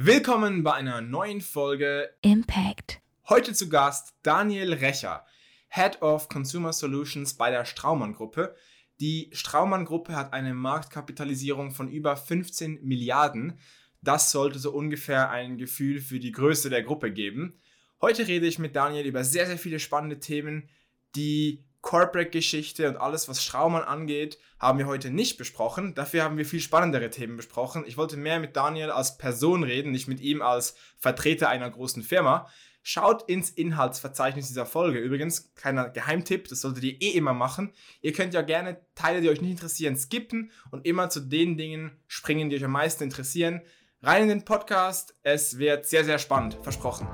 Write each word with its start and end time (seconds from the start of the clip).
Willkommen 0.00 0.62
bei 0.62 0.74
einer 0.74 1.00
neuen 1.00 1.40
Folge 1.40 2.08
Impact. 2.22 3.00
Heute 3.28 3.52
zu 3.52 3.68
Gast 3.68 4.14
Daniel 4.22 4.74
Recher, 4.74 5.26
Head 5.70 6.02
of 6.02 6.28
Consumer 6.28 6.72
Solutions 6.72 7.34
bei 7.34 7.50
der 7.50 7.64
Straumann 7.64 8.14
Gruppe. 8.14 8.54
Die 9.00 9.28
Straumann 9.32 9.84
Gruppe 9.84 10.14
hat 10.14 10.32
eine 10.32 10.54
Marktkapitalisierung 10.54 11.72
von 11.72 11.88
über 11.90 12.16
15 12.16 12.78
Milliarden. 12.84 13.58
Das 14.00 14.30
sollte 14.30 14.60
so 14.60 14.70
ungefähr 14.70 15.30
ein 15.30 15.58
Gefühl 15.58 16.00
für 16.00 16.20
die 16.20 16.30
Größe 16.30 16.70
der 16.70 16.84
Gruppe 16.84 17.10
geben. 17.12 17.58
Heute 18.00 18.28
rede 18.28 18.46
ich 18.46 18.60
mit 18.60 18.76
Daniel 18.76 19.04
über 19.04 19.24
sehr, 19.24 19.46
sehr 19.46 19.58
viele 19.58 19.80
spannende 19.80 20.20
Themen, 20.20 20.68
die 21.16 21.64
Corporate-Geschichte 21.88 22.86
und 22.86 22.98
alles, 22.98 23.30
was 23.30 23.42
Straumann 23.42 23.82
angeht, 23.82 24.38
haben 24.60 24.78
wir 24.78 24.86
heute 24.86 25.08
nicht 25.08 25.38
besprochen. 25.38 25.94
Dafür 25.94 26.22
haben 26.22 26.36
wir 26.36 26.44
viel 26.44 26.60
spannendere 26.60 27.08
Themen 27.08 27.38
besprochen. 27.38 27.84
Ich 27.86 27.96
wollte 27.96 28.18
mehr 28.18 28.40
mit 28.40 28.56
Daniel 28.56 28.90
als 28.90 29.16
Person 29.16 29.62
reden, 29.62 29.90
nicht 29.90 30.06
mit 30.06 30.20
ihm 30.20 30.42
als 30.42 30.74
Vertreter 30.98 31.48
einer 31.48 31.70
großen 31.70 32.02
Firma. 32.02 32.46
Schaut 32.82 33.26
ins 33.30 33.48
Inhaltsverzeichnis 33.48 34.48
dieser 34.48 34.66
Folge. 34.66 34.98
Übrigens, 34.98 35.54
kleiner 35.54 35.88
Geheimtipp, 35.88 36.48
das 36.48 36.60
solltet 36.60 36.84
ihr 36.84 37.00
eh 37.00 37.16
immer 37.16 37.32
machen. 37.32 37.72
Ihr 38.02 38.12
könnt 38.12 38.34
ja 38.34 38.42
gerne 38.42 38.82
Teile, 38.94 39.22
die 39.22 39.30
euch 39.30 39.40
nicht 39.40 39.52
interessieren, 39.52 39.96
skippen 39.96 40.50
und 40.70 40.84
immer 40.84 41.08
zu 41.08 41.20
den 41.20 41.56
Dingen 41.56 41.92
springen, 42.06 42.50
die 42.50 42.56
euch 42.56 42.64
am 42.64 42.72
meisten 42.72 43.04
interessieren. 43.04 43.62
Rein 44.02 44.24
in 44.24 44.28
den 44.28 44.44
Podcast. 44.44 45.16
Es 45.22 45.56
wird 45.56 45.86
sehr, 45.86 46.04
sehr 46.04 46.18
spannend. 46.18 46.58
Versprochen. 46.62 47.08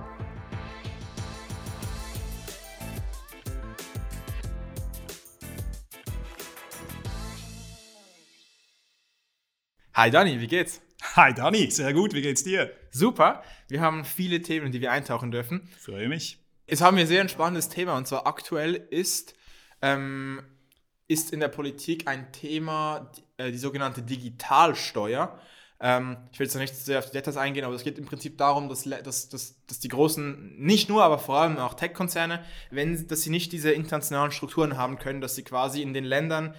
Hi 9.97 10.11
Dani, 10.11 10.41
wie 10.41 10.49
geht's? 10.49 10.83
Hi 11.15 11.33
Dani, 11.33 11.71
sehr 11.71 11.95
gut, 11.95 12.15
wie 12.15 12.21
geht's 12.21 12.43
dir? 12.43 12.73
Super, 12.91 13.45
wir 13.69 13.81
haben 13.81 14.05
viele 14.05 14.43
Themen, 14.43 14.67
in 14.67 14.73
die 14.73 14.81
wir 14.81 14.91
eintauchen 14.91 15.31
dürfen. 15.31 15.69
Freue 15.79 16.09
mich. 16.09 16.41
Jetzt 16.67 16.83
haben 16.83 16.97
wir 16.97 17.07
sehr 17.07 17.21
ein 17.21 17.29
spannendes 17.29 17.69
Thema 17.69 17.97
und 17.97 18.09
zwar 18.09 18.27
aktuell 18.27 18.75
ist, 18.75 19.35
ähm, 19.83 20.43
ist 21.07 21.33
in 21.33 21.39
der 21.39 21.47
Politik 21.47 22.09
ein 22.09 22.33
Thema 22.33 23.13
die, 23.17 23.23
äh, 23.37 23.53
die 23.53 23.59
sogenannte 23.59 24.03
Digitalsteuer. 24.03 25.39
Ähm, 25.79 26.17
ich 26.33 26.41
will 26.41 26.47
jetzt 26.47 26.55
noch 26.55 26.63
nicht 26.63 26.75
sehr 26.75 26.99
auf 26.99 27.07
die 27.07 27.13
Details 27.13 27.37
eingehen, 27.37 27.65
aber 27.65 27.77
es 27.77 27.85
geht 27.85 27.97
im 27.97 28.07
Prinzip 28.07 28.37
darum, 28.37 28.69
dass, 28.69 28.83
dass, 28.83 29.29
dass, 29.29 29.65
dass 29.65 29.79
die 29.79 29.89
großen, 29.89 30.57
nicht 30.59 30.89
nur, 30.89 31.05
aber 31.05 31.21
vor 31.21 31.37
allem 31.37 31.57
auch 31.59 31.75
Tech-Konzerne, 31.75 32.45
wenn, 32.73 33.07
dass 33.07 33.23
sie 33.23 33.31
nicht 33.31 33.53
diese 33.53 33.71
internationalen 33.71 34.33
Strukturen 34.33 34.77
haben 34.77 34.99
können, 34.99 35.21
dass 35.21 35.37
sie 35.37 35.45
quasi 35.45 35.83
in 35.83 35.95
den 35.95 36.05
Ländern 36.05 36.57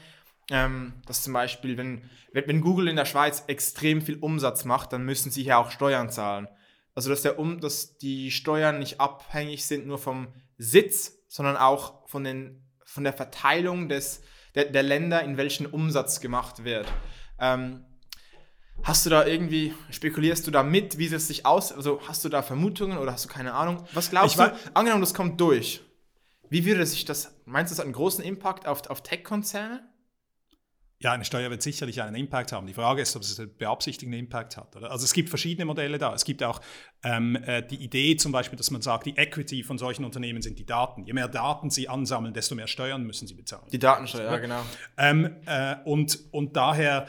ähm, 0.52 0.94
dass 1.06 1.24
zum 1.24 1.34
Beispiel, 1.34 1.78
wenn, 1.78 2.04
wenn 2.32 2.62
Google 2.62 2.88
in 2.88 2.96
der 2.96 3.06
Schweiz 3.06 3.44
extrem 3.48 4.02
viel 4.02 4.18
Umsatz 4.18 4.66
macht, 4.66 4.94
dann 4.94 5.04
müssen 5.04 5.32
sie 5.32 5.44
hier 5.44 5.58
auch 5.58 5.72
Steuern 5.72 6.10
zahlen. 6.10 6.48
Also 6.94 7.10
dass, 7.10 7.24
der 7.24 7.40
um, 7.40 7.60
dass 7.60 7.98
die 7.98 8.32
Steuern 8.32 8.80
nicht 8.80 9.02
abhängig 9.02 9.66
sind 9.66 9.86
nur 9.86 9.98
vom 9.98 10.28
Sitz, 10.58 11.18
sondern 11.28 11.58
auch 11.58 12.08
von, 12.08 12.24
den, 12.24 12.64
von 12.86 13.04
der 13.04 13.14
Verteilung 13.14 13.90
des, 13.90 14.22
der, 14.56 14.66
der 14.66 14.84
Länder, 14.84 15.22
in 15.24 15.38
welchen 15.38 15.66
Umsatz 15.66 16.22
gemacht 16.22 16.64
wird. 16.64 16.88
Ähm, 17.40 17.86
hast 18.84 19.06
du 19.06 19.10
da 19.10 19.26
irgendwie, 19.26 19.74
spekulierst 19.90 20.48
du 20.48 20.52
da 20.52 20.64
mit, 20.64 20.98
wie 20.98 21.08
es 21.08 21.28
sich 21.28 21.46
aus, 21.46 21.74
also 21.74 22.00
hast 22.08 22.24
du 22.24 22.30
da 22.30 22.42
Vermutungen 22.42 22.98
oder 22.98 23.12
hast 23.12 23.26
du 23.26 23.30
keine 23.30 23.54
Ahnung? 23.54 23.84
Was 23.94 24.10
glaubst 24.10 24.40
ich 24.40 24.46
du, 24.46 24.54
angenommen, 24.74 25.02
das 25.02 25.14
kommt 25.14 25.42
durch, 25.42 25.82
wie 26.50 26.66
würde 26.66 26.86
sich 26.86 27.04
das, 27.04 27.36
meinst 27.46 27.72
du, 27.72 27.74
das 27.74 27.80
hat 27.80 27.86
einen 27.86 27.94
großen 27.94 28.24
Impact 28.24 28.68
auf, 28.68 28.90
auf 28.90 29.04
Tech-Konzerne? 29.04 29.84
Ja, 31.00 31.12
eine 31.12 31.26
Steuer 31.26 31.50
wird 31.50 31.62
sicherlich 31.62 32.02
einen 32.02 32.16
Impact 32.16 32.54
haben. 32.54 32.68
Die 32.68 32.74
Frage 32.74 33.02
ist, 33.02 33.16
ob 33.18 33.22
es 33.22 33.38
einen 33.38 33.56
beabsichtigten 33.58 34.14
Impact 34.18 34.56
hat. 34.56 34.76
Oder? 34.78 34.92
Also 34.92 35.04
es 35.04 35.14
gibt 35.14 35.28
verschiedene 35.30 35.66
Modelle 35.66 35.98
da. 35.98 36.14
Es 36.14 36.24
gibt 36.24 36.42
auch 36.42 36.62
ähm, 37.04 37.36
äh, 37.36 37.62
die 37.62 37.76
Idee 37.76 38.16
zum 38.16 38.32
Beispiel, 38.32 38.58
dass 38.58 38.72
man 38.72 38.82
sagt, 38.82 39.06
die 39.06 39.18
Equity 39.18 39.64
von 39.64 39.78
solchen 39.78 40.06
Unternehmen 40.06 40.42
sind 40.42 40.58
die 40.58 40.66
Daten. 40.66 41.04
Je 41.04 41.12
mehr 41.12 41.28
Daten 41.28 41.70
sie 41.70 41.90
ansammeln, 41.90 42.34
desto 42.34 42.56
mehr 42.56 42.68
Steuern 42.68 43.04
müssen 43.04 43.28
sie 43.28 43.34
bezahlen. 43.34 43.68
Die 43.72 43.80
Datensteuer, 43.80 44.32
ja, 44.32 44.38
genau. 44.38 44.62
Ähm, 44.98 45.36
äh, 45.46 45.76
und, 45.84 46.20
und 46.32 46.56
daher 46.56 47.08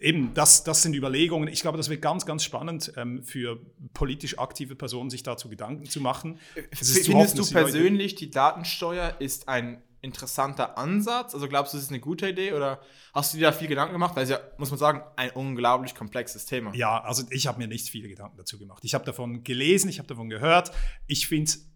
eben, 0.00 0.32
das, 0.34 0.64
das 0.64 0.82
sind 0.82 0.94
Überlegungen. 0.94 1.48
Ich 1.48 1.60
glaube, 1.60 1.76
das 1.76 1.88
wird 1.88 2.02
ganz, 2.02 2.26
ganz 2.26 2.44
spannend 2.44 2.92
ähm, 2.96 3.22
für 3.22 3.60
politisch 3.92 4.38
aktive 4.38 4.74
Personen, 4.74 5.10
sich 5.10 5.22
dazu 5.22 5.48
Gedanken 5.48 5.86
zu 5.86 6.00
machen. 6.00 6.38
Findest 6.72 7.12
hoffen, 7.12 7.36
du 7.36 7.50
persönlich, 7.50 8.14
die 8.14 8.30
Datensteuer 8.30 9.14
ist 9.18 9.48
ein 9.48 9.82
interessanter 10.06 10.78
Ansatz? 10.78 11.34
Also 11.34 11.48
glaubst 11.48 11.74
du, 11.74 11.76
das 11.76 11.84
ist 11.84 11.90
eine 11.90 12.00
gute 12.00 12.28
Idee 12.28 12.54
oder 12.54 12.80
hast 13.12 13.34
du 13.34 13.38
dir 13.38 13.44
da 13.44 13.52
viel 13.52 13.68
Gedanken 13.68 13.92
gemacht? 13.92 14.16
Weil 14.16 14.24
es 14.24 14.30
ja, 14.30 14.40
muss 14.56 14.70
man 14.70 14.78
sagen, 14.78 15.02
ein 15.16 15.30
unglaublich 15.30 15.94
komplexes 15.94 16.46
Thema. 16.46 16.74
Ja, 16.74 17.02
also 17.02 17.24
ich 17.30 17.46
habe 17.46 17.58
mir 17.58 17.68
nicht 17.68 17.90
viele 17.90 18.08
Gedanken 18.08 18.38
dazu 18.38 18.58
gemacht. 18.58 18.82
Ich 18.84 18.94
habe 18.94 19.04
davon 19.04 19.44
gelesen, 19.44 19.90
ich 19.90 19.98
habe 19.98 20.08
davon 20.08 20.30
gehört. 20.30 20.72
Ich 21.06 21.26
finde 21.26 21.50
es 21.50 21.70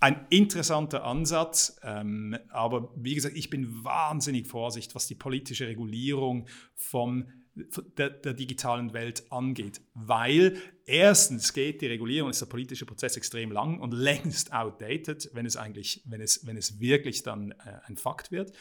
ein 0.00 0.26
interessanter 0.30 1.04
Ansatz, 1.04 1.80
ähm, 1.82 2.38
aber 2.50 2.92
wie 2.94 3.14
gesagt, 3.14 3.36
ich 3.36 3.50
bin 3.50 3.82
wahnsinnig 3.82 4.46
vorsichtig, 4.46 4.94
was 4.94 5.06
die 5.06 5.16
politische 5.16 5.66
Regulierung 5.66 6.46
vom 6.74 7.26
der, 7.96 8.10
der, 8.10 8.34
digitalen 8.34 8.92
Welt 8.92 9.24
angeht. 9.30 9.80
Weil 9.94 10.56
erstens 10.86 11.52
geht 11.52 11.80
die 11.80 11.86
Regulierung, 11.86 12.30
ist 12.30 12.40
der 12.40 12.46
politische 12.46 12.86
Prozess 12.86 13.16
extrem 13.16 13.52
lang 13.52 13.80
und 13.80 13.92
längst 13.92 14.52
outdated, 14.52 15.30
wenn 15.32 15.46
es 15.46 15.56
eigentlich, 15.56 16.02
wenn 16.06 16.20
es, 16.20 16.46
wenn 16.46 16.56
es 16.56 16.80
wirklich 16.80 17.22
dann 17.22 17.52
äh, 17.52 17.80
ein 17.86 17.96
Fakt 17.96 18.30
wird. 18.30 18.52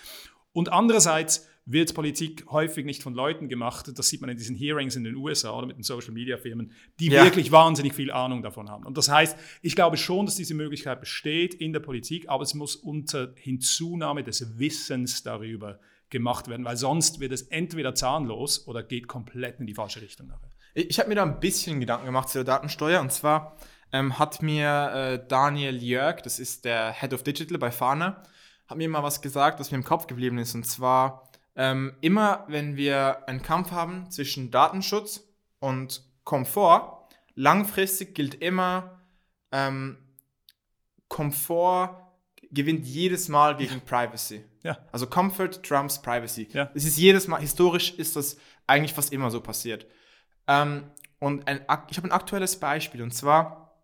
Und 0.54 0.72
andererseits 0.72 1.48
wird 1.68 1.94
Politik 1.94 2.46
häufig 2.50 2.86
nicht 2.86 3.04
von 3.04 3.14
Leuten 3.14 3.50
gemacht, 3.50 3.92
das 3.94 4.08
sieht 4.08 4.22
man 4.22 4.30
in 4.30 4.38
diesen 4.38 4.56
Hearings 4.56 4.96
in 4.96 5.04
den 5.04 5.16
USA 5.16 5.52
oder 5.56 5.68
mit 5.68 5.76
den 5.76 5.84
Social-Media-Firmen, 5.84 6.72
die 7.00 7.10
ja. 7.10 7.26
wirklich 7.26 7.52
wahnsinnig 7.52 7.94
viel 7.94 8.10
Ahnung 8.10 8.42
davon 8.42 8.70
haben. 8.70 8.86
Und 8.86 8.98
das 8.98 9.10
heißt, 9.10 9.38
ich 9.62 9.76
glaube 9.76 9.98
schon, 9.98 10.26
dass 10.26 10.36
diese 10.36 10.56
Möglichkeit 10.56 11.02
besteht 11.02 11.54
in 11.54 11.74
der 11.74 11.82
Politik, 11.82 12.30
aber 12.30 12.44
es 12.44 12.54
muss 12.54 12.76
unter 12.76 13.34
Hinzunahme 13.36 14.24
des 14.24 14.58
Wissens 14.58 15.24
darüber 15.24 15.80
gemacht 16.10 16.48
werden, 16.48 16.66
weil 16.66 16.78
sonst 16.78 17.20
wird 17.20 17.32
es 17.32 17.44
entweder 17.44 17.94
zahnlos 17.96 18.68
oder 18.68 18.84
geht 18.84 19.08
komplett 19.08 19.60
in 19.60 19.68
die 19.68 19.74
falsche 19.74 20.02
Richtung. 20.02 20.32
Ich 20.74 21.00
habe 21.00 21.10
mir 21.10 21.16
da 21.16 21.24
ein 21.24 21.40
bisschen 21.40 21.80
Gedanken 21.80 22.06
gemacht 22.06 22.30
zur 22.30 22.44
Datensteuer 22.44 23.02
und 23.02 23.12
zwar 23.12 23.58
ähm, 23.92 24.18
hat 24.20 24.42
mir 24.42 24.92
äh, 24.94 25.28
Daniel 25.28 25.82
Jörg, 25.82 26.22
das 26.22 26.40
ist 26.40 26.66
der 26.66 26.92
Head 26.94 27.14
of 27.14 27.24
Digital 27.24 27.58
bei 27.58 27.72
Fana, 27.72 28.24
hat 28.68 28.78
mir 28.78 28.88
mal 28.90 29.04
was 29.04 29.22
gesagt, 29.22 29.60
was 29.60 29.72
mir 29.72 29.78
im 29.78 29.84
Kopf 29.84 30.08
geblieben 30.08 30.38
ist 30.38 30.56
und 30.56 30.66
zwar 30.66 31.30
ähm, 31.56 31.96
immer, 32.02 32.46
wenn 32.48 32.76
wir 32.76 33.28
einen 33.28 33.42
Kampf 33.42 33.72
haben 33.72 34.12
zwischen 34.12 34.52
Datenschutz 34.52 35.28
und 35.60 36.04
Komfort, 36.24 37.08
langfristig 37.34 38.14
gilt 38.14 38.36
immer 38.36 39.02
ähm, 39.52 39.98
Komfort 41.08 42.08
gewinnt 42.52 42.86
jedes 42.86 43.28
Mal 43.30 43.58
gegen. 43.58 43.82
Privacy. 43.82 44.44
Ja. 44.68 44.78
Also 44.92 45.08
Comfort 45.08 45.64
trumps 45.64 46.02
Privacy. 46.02 46.50
Ja. 46.52 46.70
Es 46.74 46.84
ist 46.84 46.98
jedes 46.98 47.26
Mal, 47.30 47.40
historisch 47.40 47.94
ist 47.94 48.18
das 48.18 48.36
eigentlich 48.68 48.94
fast 48.94 49.14
immer 49.14 49.32
so 49.32 49.40
passiert. 49.40 49.88
Ähm, 50.46 50.92
und 51.20 51.48
ein, 51.48 51.62
ich 51.90 51.98
habe 51.98 52.10
ein 52.10 52.12
aktuelles 52.12 52.60
Beispiel 52.60 53.02
und 53.02 53.12
zwar 53.12 53.82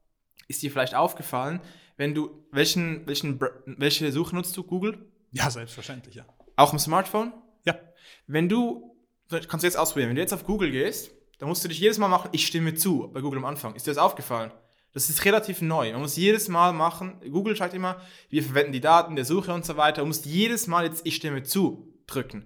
ist 0.49 0.61
dir 0.61 0.69
vielleicht 0.69 0.93
aufgefallen, 0.93 1.61
wenn 1.95 2.13
du, 2.13 2.45
welchen, 2.51 3.07
welchen, 3.07 3.39
welche 3.65 4.11
Suche 4.11 4.35
nutzt 4.35 4.57
du? 4.57 4.63
Google? 4.63 5.09
Ja, 5.31 5.49
selbstverständlich, 5.49 6.15
ja. 6.15 6.25
Auch 6.57 6.73
im 6.73 6.79
Smartphone? 6.79 7.31
Ja. 7.63 7.79
Wenn 8.27 8.49
du, 8.49 8.97
kannst 9.29 9.63
du 9.63 9.67
jetzt 9.67 9.77
ausprobieren, 9.77 10.09
wenn 10.09 10.17
du 10.17 10.21
jetzt 10.21 10.33
auf 10.33 10.43
Google 10.43 10.69
gehst, 10.71 11.11
dann 11.39 11.47
musst 11.47 11.63
du 11.63 11.69
dich 11.69 11.79
jedes 11.79 11.97
Mal 11.97 12.09
machen, 12.09 12.29
ich 12.33 12.45
stimme 12.45 12.73
zu 12.75 13.09
bei 13.13 13.21
Google 13.21 13.39
am 13.39 13.45
Anfang. 13.45 13.73
Ist 13.75 13.87
dir 13.87 13.91
das 13.91 13.97
aufgefallen? 13.97 14.51
Das 14.93 15.09
ist 15.09 15.25
relativ 15.25 15.61
neu. 15.61 15.91
Man 15.91 16.01
muss 16.01 16.15
jedes 16.15 16.47
Mal 16.47 16.71
machen, 16.71 17.19
Google 17.31 17.55
sagt 17.55 17.73
immer, 17.73 17.99
wir 18.29 18.43
verwenden 18.43 18.73
die 18.73 18.81
Daten 18.81 19.15
der 19.15 19.25
Suche 19.25 19.53
und 19.53 19.65
so 19.65 19.75
weiter. 19.75 20.01
Man 20.01 20.09
muss 20.09 20.23
jedes 20.25 20.67
Mal 20.67 20.85
jetzt 20.85 21.05
Ich 21.05 21.15
stimme 21.15 21.43
zu 21.43 21.91
drücken. 22.05 22.45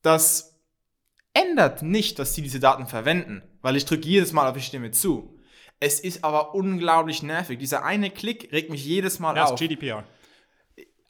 Das 0.00 0.60
ändert 1.34 1.82
nicht, 1.82 2.18
dass 2.18 2.34
sie 2.34 2.42
diese 2.42 2.60
Daten 2.60 2.86
verwenden, 2.86 3.42
weil 3.62 3.76
ich 3.76 3.84
drücke 3.84 4.06
jedes 4.06 4.32
Mal 4.32 4.48
auf 4.48 4.56
Ich 4.56 4.66
stimme 4.66 4.92
zu. 4.92 5.38
Es 5.80 5.98
ist 5.98 6.22
aber 6.22 6.54
unglaublich 6.54 7.24
nervig. 7.24 7.58
Dieser 7.58 7.84
eine 7.84 8.10
Klick 8.10 8.52
regt 8.52 8.70
mich 8.70 8.84
jedes 8.84 9.18
Mal 9.18 9.34
ja, 9.34 9.44
auf. 9.44 9.50
Das 9.50 9.58
GDPR. 9.58 10.04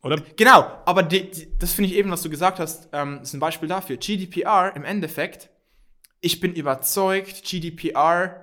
Oder? 0.02 0.16
Genau, 0.36 0.64
aber 0.86 1.02
die, 1.02 1.30
die, 1.30 1.58
das 1.58 1.75
finde 1.75 1.90
ich 1.90 1.96
eben, 1.96 2.10
was 2.10 2.22
du 2.22 2.30
gesagt 2.30 2.58
hast, 2.58 2.88
ähm, 2.92 3.20
ist 3.22 3.34
ein 3.34 3.40
Beispiel 3.40 3.68
dafür. 3.68 3.98
GDPR 3.98 4.72
im 4.75 4.84
Endeffekt, 4.84 5.50
ich 6.22 6.40
bin 6.40 6.54
überzeugt, 6.54 7.44
GDPR 7.44 8.41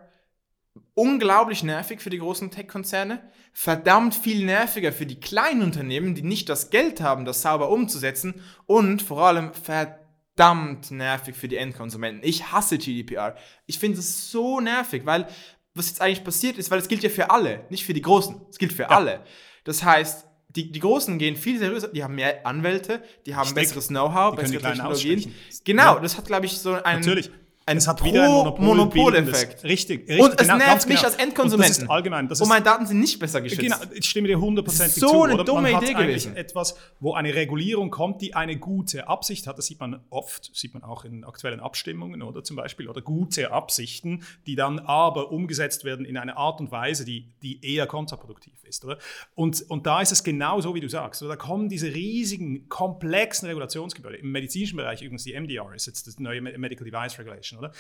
unglaublich 1.00 1.64
nervig 1.64 2.02
für 2.02 2.10
die 2.10 2.20
großen 2.20 2.52
Tech-Konzerne, 2.52 3.22
verdammt 3.54 4.14
viel 4.14 4.46
nerviger 4.46 4.92
für 4.92 5.06
die 5.06 5.20
kleinen 5.22 5.62
Unternehmen, 5.62 6.14
die 6.14 6.24
nicht 6.24 6.50
das 6.50 6.72
Geld 6.72 7.00
haben, 7.00 7.24
das 7.24 7.42
sauber 7.42 7.70
umzusetzen 7.70 8.42
und 8.66 9.02
vor 9.02 9.22
allem 9.22 9.54
verdammt 9.54 10.92
nervig 10.92 11.38
für 11.38 11.48
die 11.48 11.56
Endkonsumenten. 11.56 12.22
Ich 12.28 12.52
hasse 12.52 12.78
GDPR. 12.78 13.38
Ich 13.66 13.80
finde 13.80 14.00
es 14.00 14.30
so 14.30 14.60
nervig, 14.60 15.06
weil 15.06 15.28
was 15.74 15.88
jetzt 15.88 16.02
eigentlich 16.02 16.26
passiert 16.26 16.58
ist, 16.58 16.70
weil 16.70 16.80
es 16.80 16.90
gilt 16.90 17.04
ja 17.04 17.10
für 17.10 17.32
alle, 17.32 17.66
nicht 17.70 17.86
für 17.86 17.94
die 17.94 18.02
Großen. 18.02 18.42
Es 18.50 18.58
gilt 18.58 18.74
für 18.74 18.84
ja. 18.84 18.90
alle. 18.90 19.24
Das 19.64 19.84
heißt, 19.84 20.28
die, 20.50 20.70
die 20.70 20.80
Großen 20.82 21.18
gehen 21.18 21.38
viel 21.38 21.60
seriöser, 21.60 21.88
die 21.88 22.04
haben 22.04 22.16
mehr 22.16 22.46
Anwälte, 22.46 23.02
die 23.26 23.36
haben 23.36 23.48
Steck. 23.48 23.64
besseres 23.64 23.88
Know-how, 23.88 24.36
bessere 24.36 24.62
Technologien. 24.62 25.34
Genau, 25.64 25.96
ja. 25.96 26.00
das 26.02 26.18
hat, 26.18 26.26
glaube 26.26 26.46
ich, 26.46 26.58
so 26.58 26.74
einen, 26.74 26.84
ein 26.84 27.24
es 27.78 27.88
hat 27.88 28.04
wieder 28.04 28.24
einen 28.24 28.34
Monopol 28.34 28.66
Monopoleffekt. 28.66 29.64
Richtig, 29.64 30.08
richtig. 30.08 30.20
Und 30.20 30.32
es 30.40 30.48
genau, 30.48 30.58
nervt 30.58 30.88
mich 30.88 30.98
genau. 30.98 31.08
als 31.10 31.18
Endkonsumenten. 31.18 31.72
Und 31.72 31.78
das 31.78 31.84
ist 31.84 31.90
allgemein. 31.90 32.28
Das 32.28 32.40
Und 32.40 32.46
ist, 32.46 32.50
meine 32.50 32.66
Daten 32.66 32.86
sind 32.86 33.00
nicht 33.00 33.20
besser 33.20 33.42
geschützt. 33.42 33.62
Genau, 33.62 33.78
ich 33.94 34.06
stimme 34.10 34.28
dir 34.28 34.40
hundertprozentig 34.40 34.96
So 34.96 35.10
zu. 35.10 35.24
eine 35.24 35.34
oder? 35.36 35.44
dumme 35.44 35.62
man 35.62 35.76
hat 35.76 35.84
Idee 35.84 35.96
eigentlich 35.96 36.24
gewesen. 36.24 36.38
etwas, 36.38 36.76
wo 37.00 37.14
eine 37.14 37.34
Regulierung 37.34 37.90
kommt, 37.92 38.22
die 38.22 38.36
eine 38.36 38.58
gute 38.58 39.08
Absicht 39.08 39.48
hat. 39.48 39.58
Das 39.58 39.66
sieht 39.68 39.80
man 39.80 40.00
oft, 40.10 40.56
sieht 40.56 40.74
man 40.74 40.84
auch 40.84 41.06
in 41.06 41.24
aktuellen 41.24 41.60
Abstimmungen 41.60 42.22
oder 42.22 42.44
zum 42.44 42.56
Beispiel 42.56 42.88
oder 42.90 43.02
gute 43.02 43.52
Absichten, 43.52 44.24
die 44.46 44.56
dann 44.56 44.80
aber 44.80 45.32
umgesetzt 45.32 45.84
werden 45.84 46.06
in 46.06 46.18
eine 46.18 46.38
Art 46.38 46.60
und 46.60 46.72
Weise, 46.72 47.06
die, 47.06 47.26
die 47.42 47.60
eher 47.64 47.88
kontraproduktiv 47.88 48.54
ist, 48.64 48.86
oder? 48.86 48.98
Und, 49.36 49.64
und 49.70 49.86
da 49.86 50.02
ist 50.02 50.12
es 50.12 50.24
genau 50.24 50.62
so, 50.62 50.76
wie 50.76 50.80
du 50.80 50.90
sagst. 50.90 51.22
Oder? 51.22 51.32
Da 51.32 51.36
kommen 51.36 51.70
diese 51.70 51.94
riesigen, 51.94 52.70
komplexen 52.70 53.48
Regulationsgebäude. 53.48 54.18
Im 54.18 54.32
medizinischen 54.32 54.78
Bereich 54.78 55.02
übrigens 55.02 55.24
die 55.24 55.40
MDR 55.40 55.74
ist 55.76 55.88
jetzt 55.88 56.08
das 56.08 56.20
neue 56.20 56.42
Medical 56.42 56.86
Device 56.86 57.18
Regulation, 57.20 57.59
oder? 57.60 57.72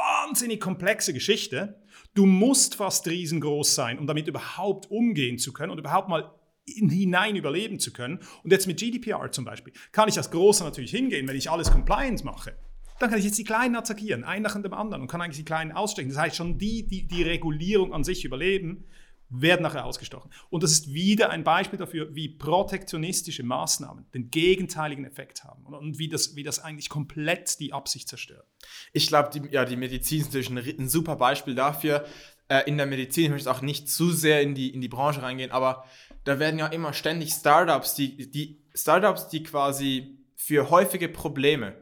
wahnsinnig 0.00 0.60
komplexe 0.60 1.12
Geschichte. 1.12 1.78
Du 2.14 2.26
musst 2.26 2.74
fast 2.74 3.06
riesengroß 3.06 3.74
sein, 3.74 3.98
um 3.98 4.06
damit 4.06 4.26
überhaupt 4.28 4.90
umgehen 4.90 5.38
zu 5.38 5.52
können 5.52 5.70
und 5.70 5.78
überhaupt 5.78 6.08
mal 6.08 6.32
in, 6.64 6.88
hinein 6.88 7.36
überleben 7.36 7.78
zu 7.78 7.92
können. 7.92 8.20
Und 8.42 8.50
jetzt 8.50 8.66
mit 8.66 8.78
GDPR 8.78 9.30
zum 9.30 9.44
Beispiel 9.44 9.72
kann 9.92 10.08
ich 10.08 10.16
als 10.16 10.30
Großer 10.30 10.64
natürlich 10.64 10.90
hingehen, 10.90 11.28
wenn 11.28 11.36
ich 11.36 11.50
alles 11.50 11.70
compliant 11.70 12.24
mache. 12.24 12.56
Dann 12.98 13.08
kann 13.08 13.18
ich 13.18 13.24
jetzt 13.24 13.38
die 13.38 13.44
Kleinen 13.44 13.76
attackieren, 13.76 14.24
ein 14.24 14.42
nach 14.42 14.60
dem 14.60 14.74
anderen 14.74 15.02
und 15.02 15.08
kann 15.08 15.22
eigentlich 15.22 15.38
die 15.38 15.44
Kleinen 15.44 15.72
ausstechen. 15.72 16.10
Das 16.10 16.18
heißt, 16.18 16.36
schon 16.36 16.58
die, 16.58 16.86
die 16.86 17.06
die 17.06 17.22
Regulierung 17.22 17.94
an 17.94 18.04
sich 18.04 18.24
überleben, 18.24 18.84
werden 19.30 19.62
nachher 19.62 19.84
ausgestochen. 19.84 20.30
Und 20.50 20.62
das 20.62 20.72
ist 20.72 20.92
wieder 20.92 21.30
ein 21.30 21.44
Beispiel 21.44 21.78
dafür, 21.78 22.14
wie 22.14 22.28
protektionistische 22.28 23.44
Maßnahmen 23.44 24.06
den 24.12 24.30
gegenteiligen 24.30 25.04
Effekt 25.04 25.44
haben 25.44 25.64
und, 25.64 25.98
wie, 25.98 26.08
das, 26.08 26.36
wie 26.36 26.42
das 26.42 26.58
eigentlich 26.58 26.88
komplett 26.88 27.60
die 27.60 27.72
Absicht 27.72 28.08
zerstört. 28.08 28.46
Ich 28.92 29.06
glaube, 29.06 29.30
die, 29.30 29.48
ja, 29.50 29.64
die 29.64 29.76
Medizin 29.76 30.20
ist 30.20 30.26
natürlich 30.26 30.50
ein, 30.50 30.84
ein 30.84 30.88
super 30.88 31.16
Beispiel 31.16 31.54
dafür. 31.54 32.04
Äh, 32.48 32.64
in 32.66 32.76
der 32.76 32.86
Medizin, 32.86 33.26
ich 33.26 33.30
möchte 33.30 33.50
auch 33.50 33.62
nicht 33.62 33.88
zu 33.88 34.10
sehr 34.10 34.42
in 34.42 34.54
die, 34.54 34.74
in 34.74 34.80
die 34.80 34.88
Branche 34.88 35.22
reingehen, 35.22 35.52
aber 35.52 35.84
da 36.24 36.38
werden 36.38 36.58
ja 36.58 36.66
immer 36.66 36.92
ständig 36.92 37.30
Startups, 37.32 37.94
die, 37.94 38.30
die 38.30 38.60
Startups, 38.74 39.28
die 39.28 39.42
quasi 39.42 40.18
für 40.34 40.70
häufige 40.70 41.08
Probleme, 41.08 41.74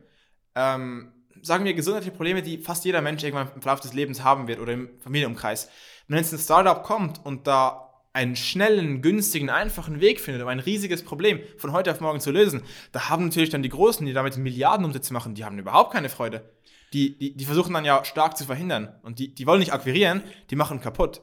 ähm, 0.54 1.12
sagen 1.42 1.64
wir 1.64 1.74
gesundheitliche 1.74 2.14
Probleme, 2.14 2.42
die 2.42 2.58
fast 2.58 2.84
jeder 2.84 3.00
Mensch 3.00 3.22
irgendwann 3.22 3.50
im 3.54 3.62
Verlauf 3.62 3.80
des 3.80 3.94
Lebens 3.94 4.22
haben 4.22 4.48
wird 4.48 4.60
oder 4.60 4.72
im 4.72 4.90
Familienumkreis. 5.00 5.68
Wenn 6.08 6.18
jetzt 6.18 6.32
ein 6.32 6.38
Startup 6.38 6.82
kommt 6.82 7.24
und 7.24 7.46
da 7.46 7.88
einen 8.14 8.34
schnellen, 8.34 9.02
günstigen, 9.02 9.50
einfachen 9.50 10.00
Weg 10.00 10.20
findet, 10.20 10.42
um 10.42 10.48
ein 10.48 10.58
riesiges 10.58 11.04
Problem 11.04 11.40
von 11.58 11.72
heute 11.72 11.92
auf 11.92 12.00
morgen 12.00 12.20
zu 12.20 12.30
lösen, 12.30 12.62
da 12.92 13.08
haben 13.10 13.26
natürlich 13.26 13.50
dann 13.50 13.62
die 13.62 13.68
Großen, 13.68 14.04
die 14.04 14.12
damit 14.12 14.36
Milliardenumsätze 14.36 15.12
machen, 15.12 15.34
die 15.34 15.44
haben 15.44 15.58
überhaupt 15.58 15.92
keine 15.92 16.08
Freude. 16.08 16.50
Die, 16.94 17.18
die, 17.18 17.36
die 17.36 17.44
versuchen 17.44 17.74
dann 17.74 17.84
ja 17.84 18.04
stark 18.04 18.38
zu 18.38 18.46
verhindern. 18.46 18.94
Und 19.02 19.18
die, 19.18 19.34
die 19.34 19.46
wollen 19.46 19.60
nicht 19.60 19.74
akquirieren, 19.74 20.22
die 20.50 20.56
machen 20.56 20.80
kaputt. 20.80 21.20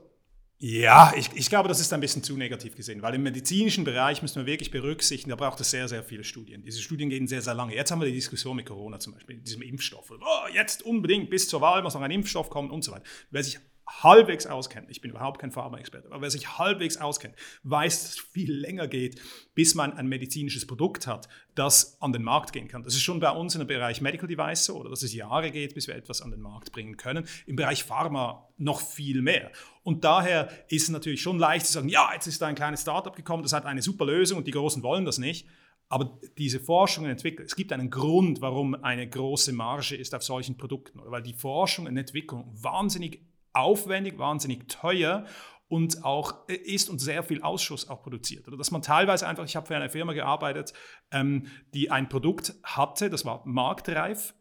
Ja, 0.58 1.12
ich, 1.18 1.32
ich 1.34 1.50
glaube, 1.50 1.68
das 1.68 1.82
ist 1.82 1.92
ein 1.92 2.00
bisschen 2.00 2.24
zu 2.24 2.38
negativ 2.38 2.76
gesehen, 2.76 3.02
weil 3.02 3.16
im 3.16 3.24
medizinischen 3.24 3.84
Bereich 3.84 4.22
müssen 4.22 4.38
wir 4.38 4.46
wirklich 4.46 4.72
berücksichtigen, 4.72 5.32
da 5.32 5.36
braucht 5.36 5.60
es 5.60 5.70
sehr, 5.70 5.88
sehr 5.90 6.02
viele 6.02 6.24
Studien. 6.24 6.64
Diese 6.64 6.82
Studien 6.82 7.10
gehen 7.10 7.28
sehr, 7.28 7.42
sehr 7.42 7.56
lange. 7.56 7.76
Jetzt 7.76 7.92
haben 7.92 8.00
wir 8.00 8.08
die 8.08 8.14
Diskussion 8.14 8.56
mit 8.56 8.66
Corona 8.66 9.00
zum 9.00 9.14
Beispiel, 9.14 9.38
diesem 9.38 9.64
Impfstoff. 9.64 10.12
Oh, 10.12 10.48
jetzt 10.54 10.84
unbedingt 10.84 11.30
bis 11.30 11.50
zur 11.50 11.60
Wahl 11.60 11.84
muss 11.84 11.96
noch 11.96 12.02
ein 12.02 12.12
Impfstoff 12.12 12.50
kommen 12.50 12.72
und 12.72 12.84
so 12.84 12.94
weiter. 12.94 13.04
Wer 13.32 13.44
sich 13.44 13.60
halbwegs 13.88 14.48
auskennt, 14.48 14.90
ich 14.90 15.02
bin 15.02 15.12
überhaupt 15.12 15.40
kein 15.40 15.52
Pharma-Experte, 15.52 16.08
aber 16.12 16.22
wer 16.22 16.32
sich 16.32 16.58
halbwegs 16.58 16.98
auskennt, 16.98 17.36
weiß, 17.64 18.02
dass 18.02 18.10
es 18.12 18.20
viel 18.20 18.52
länger 18.52 18.88
geht, 18.88 19.22
bis 19.54 19.76
man 19.76 19.94
ein 19.94 20.08
medizinisches 20.08 20.66
Produkt 20.66 21.08
hat, 21.08 21.28
das 21.54 22.02
an 22.02 22.12
den 22.12 22.24
Markt 22.24 22.52
gehen 22.52 22.68
kann. 22.68 22.84
Das 22.84 22.96
ist 22.96 23.04
schon 23.04 23.20
bei 23.20 23.30
uns 23.30 23.56
in 23.56 23.60
dem 23.60 23.68
Bereich 23.68 24.02
Medical 24.02 24.28
Device 24.28 24.66
so, 24.66 24.76
oder 24.76 24.90
dass 24.90 25.04
es 25.04 25.14
Jahre 25.14 25.52
geht, 25.52 25.76
bis 25.76 25.88
wir 25.88 25.96
etwas 25.96 26.22
an 26.22 26.32
den 26.32 26.42
Markt 26.42 26.72
bringen 26.72 26.98
können. 26.98 27.28
Im 27.46 27.56
Bereich 27.56 27.84
Pharma 27.84 28.50
noch 28.58 28.82
viel 28.82 29.22
mehr. 29.22 29.52
Und 29.84 30.04
daher 30.04 30.50
ist 30.70 30.84
es 30.84 30.90
natürlich 30.90 31.22
schon 31.22 31.38
leicht 31.38 31.68
zu 31.68 31.74
sagen, 31.74 31.90
ja, 31.90 32.10
jetzt 32.14 32.28
ist 32.28 32.42
da 32.42 32.48
ein 32.48 32.56
kleines 32.56 32.82
Startup 32.82 33.16
gekommen, 33.16 33.44
das 33.44 33.54
hat 33.54 33.66
eine 33.66 33.82
super 33.82 34.06
Lösung 34.06 34.40
und 34.40 34.48
die 34.48 34.52
Großen 34.52 34.82
wollen 34.82 35.06
das 35.06 35.20
nicht. 35.20 35.48
Aber 35.88 36.20
diese 36.38 36.60
Forschung 36.60 37.04
und 37.04 37.12
Entwicklung, 37.12 37.46
es 37.46 37.56
gibt 37.56 37.72
einen 37.72 37.92
Grund, 37.92 38.42
warum 38.42 38.74
eine 38.84 39.08
große 39.08 39.54
Marge 39.54 39.96
ist 39.96 40.16
auf 40.16 40.24
solchen 40.24 40.58
Produkten, 40.58 41.00
oder 41.00 41.12
weil 41.12 41.22
die 41.22 41.34
Forschung 41.34 41.86
und 41.86 41.96
Entwicklung 41.96 42.52
wahnsinnig 42.60 43.22
aufwendig, 43.56 44.18
wahnsinnig 44.18 44.68
teuer 44.68 45.26
und 45.68 46.04
auch 46.04 46.48
äh, 46.48 46.54
ist 46.54 46.90
und 46.90 47.00
sehr 47.00 47.24
viel 47.24 47.42
Ausschuss 47.42 47.90
auch 47.90 48.04
produziert. 48.04 48.48
Oder 48.48 48.58
dass 48.58 48.72
man 48.72 48.82
teilweise 48.82 49.28
einfach, 49.28 49.46
ich 49.46 49.56
habe 49.56 49.66
für 49.66 49.76
eine 49.76 49.90
Firma 49.90 50.14
gearbeitet, 50.14 50.74
ähm, 51.12 51.48
die 51.74 51.92
ein 51.92 52.10
Produkt 52.10 52.54
hatte, 52.64 53.10
das 53.10 53.26
war 53.26 53.42
marktreif 53.46 54.34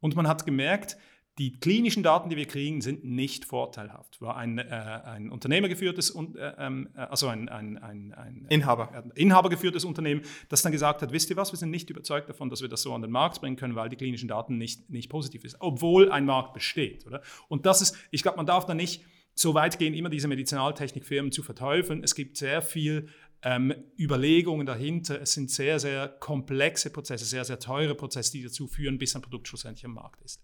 und 0.00 0.16
man 0.16 0.26
hat 0.26 0.46
gemerkt, 0.46 0.96
die 1.40 1.52
klinischen 1.58 2.02
Daten, 2.02 2.28
die 2.28 2.36
wir 2.36 2.44
kriegen, 2.44 2.82
sind 2.82 3.02
nicht 3.02 3.46
vorteilhaft. 3.46 4.20
War 4.20 4.36
ein, 4.36 4.58
äh, 4.58 4.62
ein 4.62 5.30
unternehmergeführtes, 5.30 6.14
äh, 6.14 6.52
ähm, 6.58 6.90
also 6.94 7.28
ein, 7.28 7.48
ein, 7.48 7.78
ein, 7.78 8.12
ein 8.12 8.46
Inhaber. 8.50 8.92
Äh, 8.94 9.18
inhabergeführtes 9.18 9.86
Unternehmen, 9.86 10.20
das 10.50 10.60
dann 10.60 10.70
gesagt 10.70 11.00
hat, 11.00 11.12
wisst 11.12 11.30
ihr 11.30 11.38
was, 11.38 11.50
wir 11.50 11.56
sind 11.56 11.70
nicht 11.70 11.88
überzeugt 11.88 12.28
davon, 12.28 12.50
dass 12.50 12.60
wir 12.60 12.68
das 12.68 12.82
so 12.82 12.92
an 12.92 13.00
den 13.00 13.10
Markt 13.10 13.40
bringen 13.40 13.56
können, 13.56 13.74
weil 13.74 13.88
die 13.88 13.96
klinischen 13.96 14.28
Daten 14.28 14.58
nicht, 14.58 14.90
nicht 14.90 15.08
positiv 15.08 15.40
sind, 15.40 15.56
obwohl 15.60 16.12
ein 16.12 16.26
Markt 16.26 16.52
besteht. 16.52 17.06
Oder? 17.06 17.22
Und 17.48 17.64
das 17.64 17.80
ist, 17.80 17.96
ich 18.10 18.22
glaube, 18.22 18.36
man 18.36 18.44
darf 18.44 18.66
da 18.66 18.74
nicht 18.74 19.02
so 19.34 19.54
weit 19.54 19.78
gehen, 19.78 19.94
immer 19.94 20.10
diese 20.10 20.28
Medizinaltechnikfirmen 20.28 21.32
zu 21.32 21.42
verteufeln. 21.42 22.04
Es 22.04 22.14
gibt 22.14 22.36
sehr 22.36 22.60
viel 22.60 23.08
ähm, 23.40 23.72
Überlegungen 23.98 24.66
dahinter. 24.66 25.22
Es 25.22 25.32
sind 25.32 25.50
sehr, 25.50 25.80
sehr 25.80 26.06
komplexe 26.06 26.90
Prozesse, 26.90 27.24
sehr, 27.24 27.46
sehr 27.46 27.58
teure 27.58 27.94
Prozesse, 27.94 28.32
die 28.32 28.42
dazu 28.42 28.66
führen, 28.66 28.98
bis 28.98 29.16
ein 29.16 29.22
Produkt 29.22 29.48
schlussendlich 29.48 29.86
am 29.86 29.94
Markt 29.94 30.20
ist. 30.20 30.42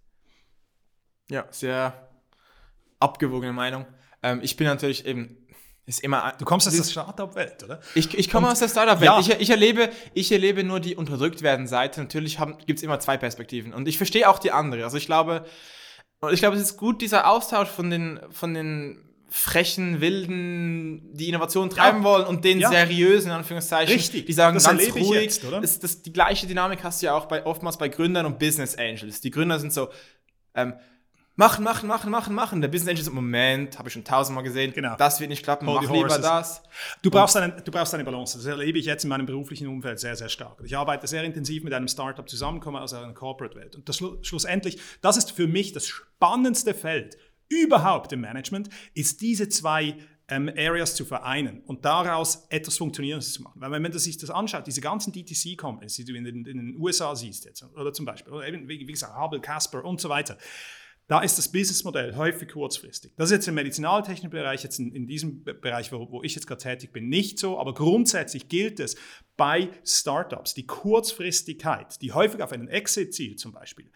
Ja, 1.31 1.47
sehr 1.51 2.09
abgewogene 3.01 3.53
Meinung. 3.53 3.87
Ähm, 4.23 4.41
ich 4.43 4.57
bin 4.57 4.67
natürlich 4.67 5.07
eben, 5.07 5.37
ist 5.87 6.01
immer. 6.01 6.33
Du 6.39 6.45
kommst 6.45 6.67
aus 6.67 6.77
der 6.77 6.85
Startup-Welt, 6.85 7.63
oder? 7.65 7.81
Ich, 7.95 8.17
ich 8.17 8.31
komme 8.31 8.51
aus 8.51 8.59
der 8.61 8.69
Startup-Welt. 8.69 9.11
Ja. 9.11 9.21
Ich, 9.21 9.29
ich, 9.41 9.51
erlebe, 9.51 9.91
ich 10.15 10.33
erlebe 10.33 10.65
nur 10.65 10.81
die 10.81 10.97
unterdrückt 10.97 11.43
werden 11.43 11.67
Seite. 11.67 12.01
Natürlich 12.01 12.39
gibt 12.67 12.79
es 12.79 12.83
immer 12.83 12.99
zwei 13.01 13.17
Perspektiven. 13.17 13.73
Und 13.75 13.87
ich 13.89 13.97
verstehe 13.97 14.29
auch 14.29 14.39
die 14.39 14.53
andere. 14.53 14.85
Also 14.85 14.97
ich 14.97 15.07
glaube, 15.07 15.45
und 16.21 16.33
ich 16.33 16.41
glaube, 16.41 16.57
es 16.57 16.63
ist 16.63 16.77
gut, 16.77 17.03
dieser 17.03 17.29
Austausch 17.31 17.69
von 17.69 17.91
den, 17.91 18.21
von 18.31 18.55
den 18.55 19.03
frechen, 19.29 20.01
wilden, 20.01 21.13
die 21.15 21.29
Innovation 21.29 21.69
treiben 21.69 21.99
Ja. 21.99 22.05
wollen 22.05 22.27
und 22.27 22.45
den 22.45 22.61
Ja. 22.61 22.71
seriösen, 22.71 23.31
in 23.31 23.37
Anführungszeichen, 23.37 23.95
Richtig. 23.95 24.25
die 24.25 24.33
sagen 24.33 24.55
Das 24.55 24.65
ganz 24.65 24.83
ruhig. 24.95 25.11
jetzt, 25.11 25.45
oder? 25.45 25.61
Das, 25.61 25.79
das, 25.79 26.03
die 26.03 26.13
gleiche 26.13 26.47
Dynamik 26.47 26.83
hast 26.85 27.03
du 27.03 27.07
ja 27.07 27.15
auch 27.15 27.27
bei, 27.27 27.45
oftmals 27.45 27.77
bei 27.77 27.89
Gründern 27.89 28.25
und 28.25 28.39
Business 28.39 28.77
Angels. 28.77 29.21
Die 29.21 29.31
Gründer 29.31 29.59
sind 29.59 29.73
so, 29.73 29.89
ähm, 30.55 30.75
machen, 31.37 31.63
machen, 31.65 31.87
machen, 31.87 32.11
machen, 32.11 32.35
machen. 32.35 32.61
Der 32.61 32.69
Business 32.69 32.89
Angel 32.91 33.01
ist 33.03 33.09
im 33.09 33.15
Moment, 33.15 33.79
habe 33.79 33.89
ich 33.89 33.93
schon 33.93 34.05
tausendmal 34.05 34.43
gesehen, 34.43 34.73
Genau. 34.73 34.97
das 34.97 35.21
wird 35.21 35.31
nicht 35.31 35.43
klappen, 35.43 35.67
Hold 35.69 35.83
mach 35.85 35.93
lieber 35.93 36.09
das. 36.19 36.63
Du 37.03 37.11
brauchst, 37.11 37.37
eine, 37.37 37.53
du 37.53 37.71
brauchst 37.71 37.95
eine 37.95 38.05
Balance. 38.05 38.39
Das 38.39 38.47
erlebe 38.47 38.79
ich 38.79 38.87
jetzt 38.87 39.05
in 39.05 39.11
meinem 39.11 39.27
beruflichen 39.27 39.69
Umfeld 39.69 40.01
sehr, 40.01 40.17
sehr 40.17 40.29
stark. 40.29 40.61
Ich 40.65 40.77
arbeite 40.77 41.07
sehr 41.07 41.23
intensiv 41.25 41.63
mit 41.63 41.73
einem 41.75 41.89
Startup 41.89 42.29
zusammen, 42.29 42.61
komme 42.61 42.81
aus 42.81 42.93
einer 42.95 43.13
Corporate-Welt. 43.13 43.77
Und 43.77 43.89
das, 43.89 43.99
schlu- 44.01 44.23
schlussendlich, 44.25 44.79
das 45.03 45.17
ist 45.17 45.31
für 45.33 45.47
mich 45.47 45.73
das 45.73 45.87
spannendste 45.87 46.75
Feld 46.75 47.17
überhaupt 47.49 48.13
im 48.13 48.23
Management, 48.23 48.71
ist 48.95 49.21
diese 49.21 49.49
zwei 49.49 49.97
ähm, 50.29 50.49
Areas 50.57 50.97
zu 50.97 51.05
vereinen 51.05 51.61
und 51.67 51.85
daraus 51.85 52.47
etwas 52.49 52.77
Funktionierendes 52.79 53.35
zu 53.35 53.43
machen. 53.43 53.61
Weil 53.61 53.71
wenn 53.71 53.83
man 53.83 53.93
sich 53.93 54.19
das 54.19 54.31
anschaut, 54.31 54.67
diese 54.67 54.81
ganzen 54.81 55.13
DTC-Companies, 55.13 55.95
die 55.95 56.05
du 56.05 56.15
in 56.15 56.25
den, 56.25 56.45
in 56.45 56.57
den 56.57 56.77
USA 56.81 57.15
siehst 57.15 57.45
jetzt, 57.45 57.63
oder 57.77 57.93
zum 57.93 58.05
Beispiel, 58.07 58.33
oder 58.33 58.49
eben, 58.49 58.67
wie, 58.69 58.81
wie 58.89 58.93
gesagt, 58.93 59.17
Hubble, 59.17 59.41
Casper 59.41 59.85
und 59.85 60.01
so 60.01 60.09
weiter, 60.09 60.37
da 61.09 61.21
ist 61.21 61.39
das 61.39 61.51
Businessmodell 61.53 62.17
häufig 62.17 62.49
kurzfristig. 62.49 63.13
Das 63.17 63.31
ist 63.31 63.37
jetzt 63.37 63.49
im 63.49 63.55
medizinaltechnischen 63.55 64.31
Bereich, 64.31 64.65
jetzt 64.65 64.79
in, 64.79 64.93
in 64.93 65.07
diesem 65.07 65.45
Be- 65.45 65.55
Bereich, 65.55 65.93
wo, 65.93 66.11
wo 66.11 66.23
ich 66.23 66.35
jetzt 66.35 66.47
gerade 66.47 66.63
tätig 66.63 66.93
bin, 66.93 67.09
nicht 67.09 67.39
so, 67.39 67.59
aber 67.59 67.75
grundsätzlich 67.75 68.49
gilt 68.49 68.81
es 68.81 68.97
bei 69.37 69.69
Startups, 69.85 70.55
die 70.55 70.67
Kurzfristigkeit, 70.67 72.01
die 72.01 72.13
häufig 72.13 72.43
auf 72.43 72.53
einen 72.53 72.69
Exit 72.69 73.15
zielt 73.15 73.39
zum 73.39 73.53
Beispiel, 73.53 73.91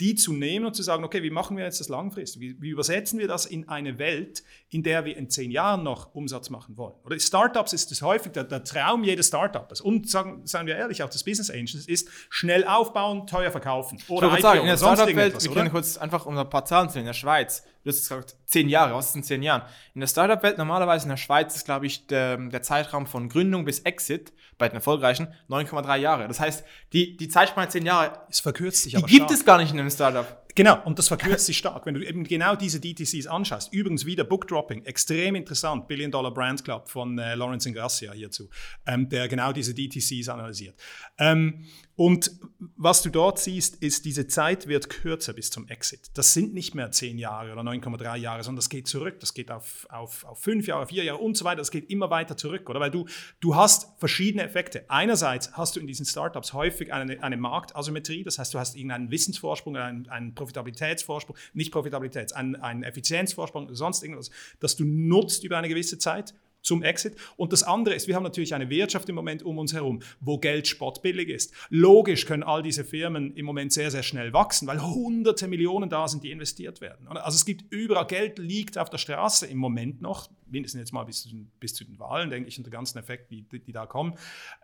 die 0.00 0.14
zu 0.14 0.32
nehmen 0.32 0.64
und 0.64 0.74
zu 0.74 0.82
sagen, 0.82 1.04
okay, 1.04 1.22
wie 1.22 1.30
machen 1.30 1.56
wir 1.56 1.64
jetzt 1.64 1.78
das 1.78 1.88
langfristig? 1.88 2.40
Wie, 2.40 2.60
wie 2.60 2.70
übersetzen 2.70 3.18
wir 3.18 3.28
das 3.28 3.46
in 3.46 3.68
eine 3.68 3.98
Welt, 3.98 4.42
in 4.70 4.82
der 4.82 5.04
wir 5.04 5.16
in 5.16 5.28
zehn 5.28 5.50
Jahren 5.50 5.82
noch 5.82 6.14
Umsatz 6.14 6.50
machen 6.50 6.76
wollen? 6.76 6.94
Oder 7.04 7.20
Startups 7.20 7.72
ist 7.72 7.92
es 7.92 8.02
häufig 8.02 8.32
der, 8.32 8.44
der 8.44 8.64
Traum 8.64 9.04
jedes 9.04 9.28
Startups. 9.28 9.80
Und 9.80 10.08
sagen, 10.08 10.46
sagen 10.46 10.66
wir 10.66 10.76
ehrlich, 10.76 11.02
auch 11.02 11.10
des 11.10 11.22
Business 11.22 11.50
Angels 11.50 11.86
ist 11.86 12.08
schnell 12.30 12.64
aufbauen, 12.64 13.26
teuer 13.26 13.50
verkaufen. 13.50 13.98
Ich 13.98 14.08
Oder 14.08 14.30
sagen, 14.40 14.58
IPO 14.58 14.60
in 14.60 14.66
der 14.66 14.76
Startup-Welt, 14.78 15.44
wir 15.44 15.52
können 15.52 15.70
kurz 15.70 15.98
einfach 15.98 16.26
um 16.26 16.36
ein 16.36 16.48
paar 16.48 16.64
Zahlen 16.64 16.88
zu 16.88 16.94
nennen. 16.94 17.06
In 17.06 17.10
der 17.10 17.14
Schweiz, 17.14 17.62
du 17.82 17.90
hast 17.90 18.00
gesagt, 18.00 18.36
zehn 18.46 18.68
Jahre, 18.68 18.94
was 18.94 19.08
ist 19.08 19.16
in 19.16 19.22
zehn 19.22 19.42
Jahren? 19.42 19.62
In 19.94 20.00
der 20.00 20.08
Startup-Welt 20.08 20.58
normalerweise 20.58 21.04
in 21.04 21.10
der 21.10 21.16
Schweiz 21.16 21.54
ist, 21.56 21.64
glaube 21.64 21.86
ich, 21.86 22.06
der, 22.06 22.36
der 22.36 22.62
Zeitraum 22.62 23.06
von 23.06 23.28
Gründung 23.28 23.64
bis 23.64 23.80
Exit 23.80 24.32
bei 24.58 24.68
den 24.68 24.76
erfolgreichen 24.76 25.28
9,3 25.48 25.96
Jahre. 25.96 26.28
Das 26.28 26.40
heißt, 26.40 26.64
die, 26.92 27.16
die 27.16 27.28
Zeitspanne 27.28 27.68
zehn 27.68 27.86
Jahre, 27.86 28.20
Es 28.28 28.40
verkürzt 28.40 28.82
sich 28.82 28.92
die 28.92 28.98
aber 28.98 29.06
gibt 29.06 29.22
stark. 29.22 29.30
es 29.32 29.44
gar 29.44 29.58
nicht 29.58 29.72
in 29.72 29.80
einem 29.80 29.90
Startup. 29.90 30.40
Genau, 30.54 30.82
und 30.84 30.98
das 30.98 31.08
verkürzt 31.08 31.46
sich 31.46 31.58
stark. 31.58 31.86
Wenn 31.86 31.94
du 31.94 32.06
eben 32.06 32.24
genau 32.24 32.56
diese 32.56 32.80
DTCs 32.80 33.26
anschaust, 33.26 33.72
übrigens 33.72 34.04
wieder 34.04 34.24
Bookdropping, 34.24 34.84
extrem 34.84 35.34
interessant, 35.34 35.88
Billion 35.88 36.10
Dollar 36.10 36.34
Brand 36.34 36.64
Club 36.64 36.88
von 36.88 37.18
äh, 37.18 37.34
Lawrence 37.34 37.68
Ingrassia 37.68 38.12
hierzu, 38.12 38.48
ähm, 38.86 39.08
der 39.08 39.28
genau 39.28 39.52
diese 39.52 39.74
DTCs 39.74 40.28
analysiert. 40.28 40.74
Ähm, 41.18 41.66
Und 42.00 42.30
was 42.78 43.02
du 43.02 43.10
dort 43.10 43.38
siehst, 43.38 43.76
ist, 43.82 44.06
diese 44.06 44.26
Zeit 44.26 44.68
wird 44.68 44.88
kürzer 44.88 45.34
bis 45.34 45.50
zum 45.50 45.68
Exit. 45.68 46.10
Das 46.14 46.32
sind 46.32 46.54
nicht 46.54 46.74
mehr 46.74 46.90
10 46.90 47.18
Jahre 47.18 47.52
oder 47.52 47.60
9,3 47.60 48.16
Jahre, 48.16 48.42
sondern 48.42 48.56
das 48.56 48.70
geht 48.70 48.88
zurück. 48.88 49.20
Das 49.20 49.34
geht 49.34 49.50
auf, 49.50 49.86
auf, 49.90 50.24
auf 50.24 50.38
5 50.38 50.66
Jahre, 50.66 50.86
4 50.86 51.04
Jahre 51.04 51.18
und 51.18 51.36
so 51.36 51.44
weiter. 51.44 51.58
Das 51.58 51.70
geht 51.70 51.90
immer 51.90 52.08
weiter 52.08 52.38
zurück, 52.38 52.70
oder? 52.70 52.80
Weil 52.80 52.90
du, 52.90 53.04
du 53.40 53.54
hast 53.54 53.88
verschiedene 53.98 54.44
Effekte. 54.44 54.88
Einerseits 54.88 55.52
hast 55.52 55.76
du 55.76 55.80
in 55.80 55.86
diesen 55.86 56.06
Startups 56.06 56.54
häufig 56.54 56.90
eine, 56.90 57.22
eine 57.22 57.36
Marktasymmetrie, 57.36 58.24
das 58.24 58.38
heißt, 58.38 58.54
du 58.54 58.58
hast 58.58 58.76
irgendeinen 58.76 59.10
Wissensvorsprung, 59.10 59.76
einen, 59.76 60.08
einen 60.08 60.34
Profitabilitätsvorsprung, 60.34 61.36
nicht 61.52 61.70
Profitabilitäts, 61.70 62.32
einen, 62.32 62.56
einen 62.56 62.82
Effizienzvorsprung, 62.82 63.74
sonst 63.74 64.02
irgendwas, 64.02 64.30
das 64.58 64.74
du 64.74 64.86
nutzt 64.86 65.44
über 65.44 65.58
eine 65.58 65.68
gewisse 65.68 65.98
Zeit 65.98 66.32
zum 66.62 66.82
Exit. 66.82 67.16
Und 67.36 67.52
das 67.52 67.62
andere 67.62 67.94
ist, 67.94 68.08
wir 68.08 68.16
haben 68.16 68.22
natürlich 68.22 68.54
eine 68.54 68.70
Wirtschaft 68.70 69.08
im 69.08 69.14
Moment 69.14 69.42
um 69.42 69.58
uns 69.58 69.72
herum, 69.72 70.02
wo 70.20 70.38
Geld 70.38 70.68
spottbillig 70.68 71.28
ist. 71.28 71.52
Logisch 71.68 72.26
können 72.26 72.42
all 72.42 72.62
diese 72.62 72.84
Firmen 72.84 73.34
im 73.36 73.46
Moment 73.46 73.72
sehr, 73.72 73.90
sehr 73.90 74.02
schnell 74.02 74.32
wachsen, 74.32 74.66
weil 74.66 74.82
hunderte 74.82 75.48
Millionen 75.48 75.90
da 75.90 76.08
sind, 76.08 76.24
die 76.24 76.30
investiert 76.30 76.80
werden. 76.80 77.08
Also 77.08 77.36
es 77.36 77.44
gibt 77.44 77.64
überall, 77.72 78.06
Geld 78.06 78.38
liegt 78.38 78.78
auf 78.78 78.90
der 78.90 78.98
Straße 78.98 79.46
im 79.46 79.58
Moment 79.58 80.00
noch, 80.00 80.30
mindestens 80.46 80.80
jetzt 80.80 80.92
mal 80.92 81.04
bis, 81.04 81.28
bis 81.58 81.74
zu 81.74 81.84
den 81.84 81.98
Wahlen, 81.98 82.30
denke 82.30 82.48
ich, 82.48 82.58
und 82.58 82.64
der 82.64 82.72
ganzen 82.72 82.98
Effekte, 82.98 83.34
die, 83.34 83.60
die 83.60 83.72
da 83.72 83.86
kommen. 83.86 84.14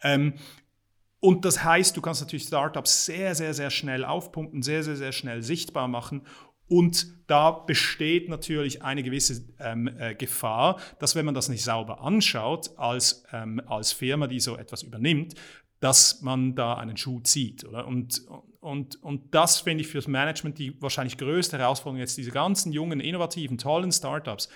Ähm, 0.03 0.35
und 1.19 1.45
das 1.45 1.65
heißt, 1.65 1.97
du 1.97 2.03
kannst 2.03 2.21
natürlich 2.21 2.45
Startups 2.45 3.07
sehr, 3.07 3.35
sehr, 3.35 3.55
sehr 3.55 3.71
schnell 3.71 4.05
aufpumpen, 4.05 4.63
sehr, 4.63 4.83
sehr, 4.83 4.97
sehr 4.97 5.13
schnell 5.13 5.43
sichtbar 5.43 5.89
machen 5.89 6.23
und 6.69 7.15
da 7.27 7.51
besteht 7.51 8.29
natürlich 8.29 8.83
eine 8.83 9.03
gewisse 9.03 9.45
ähm, 9.59 9.89
äh, 9.99 10.15
Gefahr, 10.15 10.79
dass 10.99 11.15
wenn 11.15 11.25
man 11.25 11.35
das 11.35 11.49
nicht 11.49 11.63
sauber 11.63 12.01
anschaut 12.01 12.71
als, 12.77 13.25
ähm, 13.33 13.61
als 13.67 13.93
Firma, 13.93 14.27
die 14.27 14.41
so 14.41 14.57
etwas 14.57 14.83
übernimmt, 14.83 15.35
dass 15.81 16.23
man 16.23 16.55
da 16.55 16.75
einen 16.75 16.97
Schuh 16.97 17.21
zieht. 17.21 17.65
Oder? 17.65 17.87
Und, 17.87 18.23
und, 18.61 19.03
und 19.03 19.35
das 19.35 19.61
finde 19.61 19.83
ich 19.83 19.89
fürs 19.89 20.09
Management 20.09 20.59
die 20.59 20.81
wahrscheinlich 20.81 21.19
größte 21.19 21.59
Herausforderung 21.59 22.01
jetzt, 22.01 22.17
diese 22.17 22.31
ganzen 22.31 22.73
jungen, 22.73 23.01
innovativen, 23.01 23.59
tollen 23.59 23.93
Startups. 23.93 24.49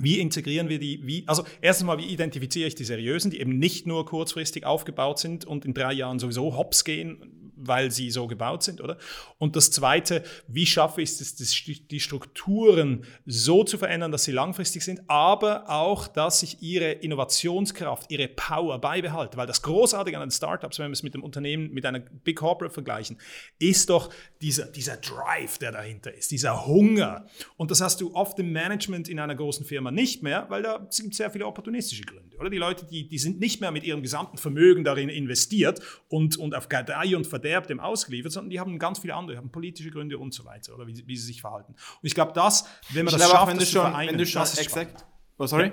Wie 0.00 0.20
integrieren 0.20 0.68
wir 0.68 0.78
die? 0.78 1.04
Wie, 1.04 1.26
also 1.26 1.44
erstens 1.60 1.86
mal, 1.86 1.98
wie 1.98 2.06
identifiziere 2.06 2.68
ich 2.68 2.74
die 2.74 2.84
seriösen, 2.84 3.30
die 3.30 3.40
eben 3.40 3.58
nicht 3.58 3.86
nur 3.86 4.04
kurzfristig 4.06 4.64
aufgebaut 4.64 5.18
sind 5.18 5.44
und 5.44 5.64
in 5.64 5.74
drei 5.74 5.92
Jahren 5.92 6.18
sowieso 6.18 6.56
hops 6.56 6.84
gehen, 6.84 7.37
weil 7.60 7.90
sie 7.90 8.10
so 8.10 8.26
gebaut 8.26 8.62
sind, 8.62 8.80
oder? 8.80 8.98
Und 9.38 9.56
das 9.56 9.70
Zweite, 9.70 10.22
wie 10.46 10.66
schaffe 10.66 11.02
ich 11.02 11.10
es, 11.10 11.34
die 11.34 12.00
Strukturen 12.00 13.04
so 13.26 13.64
zu 13.64 13.78
verändern, 13.78 14.12
dass 14.12 14.24
sie 14.24 14.32
langfristig 14.32 14.84
sind, 14.84 15.02
aber 15.08 15.68
auch, 15.68 16.08
dass 16.08 16.42
ich 16.42 16.62
ihre 16.62 16.92
Innovationskraft, 16.92 18.10
ihre 18.10 18.28
Power 18.28 18.78
beibehalte. 18.80 19.36
Weil 19.36 19.46
das 19.46 19.62
Großartige 19.62 20.16
an 20.16 20.26
den 20.26 20.30
Startups, 20.30 20.78
wenn 20.78 20.88
wir 20.88 20.92
es 20.92 21.02
mit 21.02 21.14
dem 21.14 21.22
Unternehmen, 21.22 21.72
mit 21.72 21.84
einer 21.86 22.00
Big 22.00 22.36
Corporate 22.36 22.72
vergleichen, 22.72 23.18
ist 23.58 23.90
doch 23.90 24.10
dieser, 24.40 24.66
dieser 24.66 24.96
Drive, 24.96 25.58
der 25.58 25.72
dahinter 25.72 26.14
ist, 26.14 26.30
dieser 26.30 26.66
Hunger. 26.66 27.26
Und 27.56 27.70
das 27.70 27.80
hast 27.80 28.00
du 28.00 28.14
oft 28.14 28.38
im 28.38 28.52
Management 28.52 29.08
in 29.08 29.18
einer 29.18 29.34
großen 29.34 29.64
Firma 29.64 29.90
nicht 29.90 30.22
mehr, 30.22 30.46
weil 30.48 30.62
da 30.62 30.86
sind 30.90 31.14
sehr 31.14 31.30
viele 31.30 31.46
opportunistische 31.46 32.02
Gründe, 32.02 32.36
oder? 32.36 32.50
Die 32.50 32.58
Leute, 32.58 32.86
die, 32.86 33.08
die 33.08 33.18
sind 33.18 33.40
nicht 33.40 33.60
mehr 33.60 33.70
mit 33.70 33.84
ihrem 33.84 34.02
gesamten 34.02 34.38
Vermögen 34.38 34.84
darin 34.84 35.08
investiert 35.08 35.80
und, 36.08 36.36
und 36.36 36.54
auf 36.54 36.68
Gedeih 36.68 37.16
und 37.16 37.26
Verderb 37.26 37.47
Verderb 37.48 37.66
dem 37.66 37.80
ausgeliefert, 37.80 38.32
sondern 38.32 38.50
die 38.50 38.60
haben 38.60 38.78
ganz 38.78 38.98
viele 38.98 39.14
andere, 39.14 39.34
die 39.34 39.38
haben 39.38 39.50
politische 39.50 39.90
Gründe 39.90 40.18
und 40.18 40.34
so 40.34 40.44
weiter, 40.44 40.74
oder 40.74 40.86
wie, 40.86 41.06
wie 41.06 41.16
sie 41.16 41.26
sich 41.26 41.40
verhalten. 41.40 41.72
Und 41.72 42.06
ich 42.06 42.14
glaube, 42.14 42.32
das, 42.34 42.66
wenn 42.90 43.04
man 43.04 43.14
ich 43.14 43.20
das 43.20 43.30
schafft, 43.30 43.48
wenn 43.48 43.58
du 43.58 43.66
schon, 43.66 43.82
vereinen, 43.82 44.10
wenn 44.10 44.18
du 44.18 44.26
schon 44.26 44.42
exakt, 44.42 45.06
oh, 45.38 45.46
sorry? 45.46 45.72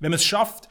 Wenn 0.00 0.10
man 0.10 0.16
es 0.16 0.24
schafft, 0.24 0.68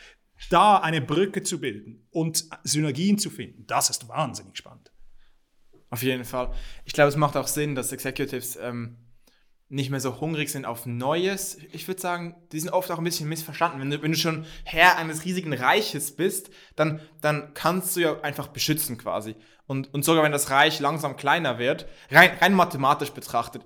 da 0.49 0.77
eine 0.77 1.01
Brücke 1.01 1.41
zu 1.41 1.59
bilden 1.59 2.05
und 2.11 2.45
Synergien 2.63 3.17
zu 3.17 3.29
finden, 3.29 3.65
das 3.65 3.89
ist 3.89 4.07
wahnsinnig 4.07 4.57
spannend. 4.57 4.91
Auf 5.89 6.03
jeden 6.03 6.25
Fall. 6.25 6.51
Ich 6.85 6.93
glaube, 6.93 7.09
es 7.09 7.15
macht 7.15 7.37
auch 7.37 7.47
Sinn, 7.47 7.75
dass 7.75 7.91
Executives 7.91 8.57
ähm, 8.61 8.97
nicht 9.73 9.89
mehr 9.89 9.99
so 9.99 10.21
hungrig 10.21 10.51
sind 10.51 10.65
auf 10.65 10.85
Neues. 10.85 11.57
Ich 11.71 11.87
würde 11.87 11.99
sagen, 11.99 12.35
die 12.51 12.59
sind 12.59 12.69
oft 12.69 12.91
auch 12.91 12.99
ein 12.99 13.03
bisschen 13.03 13.27
missverstanden. 13.27 13.81
Wenn 13.81 13.89
du, 13.89 14.01
wenn 14.03 14.11
du 14.11 14.17
schon 14.17 14.45
Herr 14.63 14.97
eines 14.99 15.25
riesigen 15.25 15.51
Reiches 15.51 16.15
bist, 16.15 16.51
dann, 16.75 17.01
dann 17.21 17.55
kannst 17.55 17.95
du 17.95 18.01
ja 18.01 18.21
einfach 18.21 18.49
beschützen 18.49 18.99
quasi. 18.99 19.35
Und, 19.65 19.91
und 19.91 20.05
sogar 20.05 20.23
wenn 20.23 20.31
das 20.31 20.51
Reich 20.51 20.79
langsam 20.79 21.17
kleiner 21.17 21.57
wird, 21.57 21.87
rein, 22.11 22.37
rein 22.39 22.53
mathematisch 22.53 23.09
betrachtet, 23.09 23.63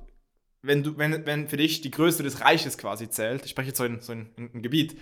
wenn, 0.61 0.81
du, 0.81 0.97
wenn, 0.97 1.25
wenn 1.25 1.49
für 1.49 1.57
dich 1.57 1.81
die 1.81 1.91
Größe 1.91 2.23
des 2.23 2.39
Reiches 2.39 2.77
quasi 2.77 3.09
zählt, 3.09 3.43
ich 3.43 3.51
spreche 3.51 3.69
jetzt 3.69 3.77
so 3.77 3.83
in, 3.83 3.99
so 3.99 4.13
in, 4.13 4.29
in, 4.37 4.51
in 4.51 4.61
Gebiet, 4.61 4.97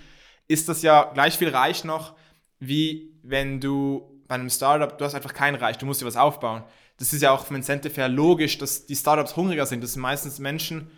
ist 0.47 0.69
das 0.69 0.81
ja 0.81 1.11
gleich 1.13 1.37
viel 1.37 1.49
Reich 1.49 1.83
noch, 1.83 2.15
wie 2.57 3.19
wenn 3.21 3.61
du 3.61 4.23
bei 4.27 4.35
einem 4.35 4.49
Startup, 4.49 4.97
du 4.97 5.05
hast 5.05 5.13
einfach 5.13 5.33
kein 5.35 5.53
Reich, 5.53 5.77
du 5.77 5.85
musst 5.85 6.01
dir 6.01 6.07
was 6.07 6.17
aufbauen 6.17 6.63
das 6.97 7.13
ist 7.13 7.21
ja 7.21 7.31
auch 7.31 7.45
vom 7.45 7.55
Incentive 7.55 7.93
her 7.95 8.09
logisch, 8.09 8.57
dass 8.57 8.85
die 8.85 8.95
Startups 8.95 9.35
hungriger 9.35 9.65
sind. 9.65 9.83
Das 9.83 9.93
sind 9.93 10.01
meistens 10.01 10.39
Menschen. 10.39 10.89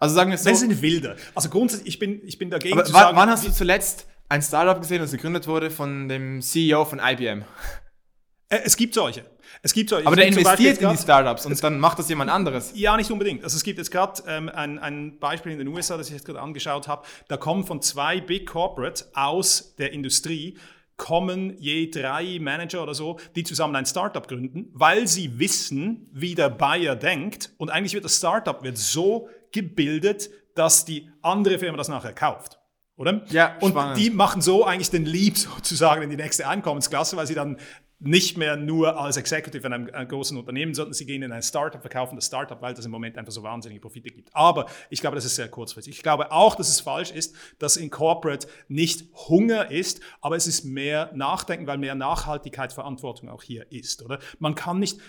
Also 0.00 0.14
sagen 0.14 0.30
wir 0.30 0.38
so. 0.38 0.50
Das 0.50 0.60
sind 0.60 0.80
wilder. 0.82 1.16
Also 1.34 1.48
grundsätzlich, 1.48 1.88
ich 1.88 1.98
bin, 1.98 2.20
ich 2.26 2.38
bin 2.38 2.50
dagegen 2.50 2.74
aber 2.74 2.84
zu 2.84 2.92
sagen. 2.92 3.16
Wann 3.16 3.30
hast 3.30 3.46
du 3.46 3.52
zuletzt 3.52 4.06
ein 4.28 4.42
Startup 4.42 4.80
gesehen, 4.80 5.00
das 5.00 5.12
gegründet 5.12 5.46
wurde 5.46 5.70
von 5.70 6.08
dem 6.08 6.40
CEO 6.40 6.84
von 6.84 6.98
IBM? 6.98 7.44
Äh, 8.48 8.60
es 8.64 8.76
gibt 8.76 8.94
solche. 8.94 9.24
Es 9.62 9.72
gibt 9.72 9.90
solche. 9.90 10.06
Aber 10.06 10.16
der 10.16 10.26
investiert 10.26 10.78
in 10.78 10.90
die 10.90 10.96
Startups 10.96 11.46
und 11.46 11.62
dann 11.62 11.78
macht 11.78 11.98
das 11.98 12.08
jemand 12.08 12.30
anderes. 12.30 12.72
Ja, 12.74 12.96
nicht 12.96 13.10
unbedingt. 13.10 13.44
Also 13.44 13.56
es 13.56 13.62
gibt 13.62 13.78
jetzt 13.78 13.90
gerade 13.90 14.22
ähm, 14.26 14.48
ein, 14.48 14.78
ein 14.78 15.18
Beispiel 15.18 15.52
in 15.52 15.58
den 15.58 15.68
USA, 15.68 15.96
das 15.96 16.08
ich 16.08 16.14
jetzt 16.14 16.26
gerade 16.26 16.40
angeschaut 16.40 16.88
habe. 16.88 17.06
Da 17.28 17.36
kommen 17.36 17.64
von 17.64 17.80
zwei 17.82 18.20
Big 18.20 18.46
Corporates 18.46 19.10
aus 19.14 19.74
der 19.76 19.92
Industrie 19.92 20.58
kommen 20.96 21.56
je 21.58 21.90
drei 21.90 22.38
Manager 22.40 22.82
oder 22.82 22.94
so, 22.94 23.18
die 23.34 23.44
zusammen 23.44 23.76
ein 23.76 23.86
Startup 23.86 24.26
gründen, 24.26 24.70
weil 24.72 25.08
sie 25.08 25.38
wissen, 25.38 26.08
wie 26.12 26.34
der 26.34 26.50
Buyer 26.50 26.96
denkt. 26.96 27.52
Und 27.58 27.70
eigentlich 27.70 27.94
wird 27.94 28.04
das 28.04 28.16
Startup 28.16 28.62
wird 28.62 28.78
so 28.78 29.28
gebildet, 29.52 30.30
dass 30.54 30.84
die 30.84 31.10
andere 31.22 31.58
Firma 31.58 31.76
das 31.76 31.88
nachher 31.88 32.12
kauft. 32.12 32.58
Oder? 32.96 33.24
Ja, 33.30 33.56
und 33.60 33.70
spannend. 33.70 33.98
die 33.98 34.10
machen 34.10 34.40
so 34.40 34.64
eigentlich 34.64 34.90
den 34.90 35.04
Leap 35.04 35.36
sozusagen 35.38 36.02
in 36.02 36.10
die 36.10 36.16
nächste 36.16 36.46
Einkommensklasse, 36.46 37.16
weil 37.16 37.26
sie 37.26 37.34
dann 37.34 37.58
nicht 38.00 38.36
mehr 38.36 38.56
nur 38.56 39.00
als 39.00 39.16
Executive 39.16 39.66
in 39.66 39.72
einem, 39.72 39.90
einem, 39.92 40.08
großen 40.08 40.36
Unternehmen, 40.36 40.74
sondern 40.74 40.92
sie 40.92 41.06
gehen 41.06 41.22
in 41.22 41.32
ein 41.32 41.42
Startup, 41.42 41.80
verkaufen 41.80 42.16
das 42.16 42.26
Startup, 42.26 42.60
weil 42.60 42.74
das 42.74 42.84
im 42.84 42.90
Moment 42.90 43.16
einfach 43.16 43.32
so 43.32 43.42
wahnsinnige 43.42 43.80
Profite 43.80 44.10
gibt. 44.10 44.34
Aber 44.34 44.66
ich 44.90 45.00
glaube, 45.00 45.16
das 45.16 45.24
ist 45.24 45.36
sehr 45.36 45.48
kurzfristig. 45.48 45.96
Ich 45.96 46.02
glaube 46.02 46.30
auch, 46.32 46.54
dass 46.54 46.68
es 46.68 46.80
falsch 46.80 47.10
ist, 47.10 47.34
dass 47.58 47.76
in 47.76 47.90
Corporate 47.90 48.46
nicht 48.68 49.08
Hunger 49.28 49.70
ist, 49.70 50.00
aber 50.20 50.36
es 50.36 50.46
ist 50.46 50.64
mehr 50.64 51.10
Nachdenken, 51.14 51.66
weil 51.66 51.78
mehr 51.78 51.94
Nachhaltigkeitsverantwortung 51.94 53.28
auch 53.28 53.42
hier 53.42 53.70
ist, 53.72 54.02
oder? 54.02 54.18
Man 54.38 54.54
kann 54.54 54.80
nicht, 54.80 55.00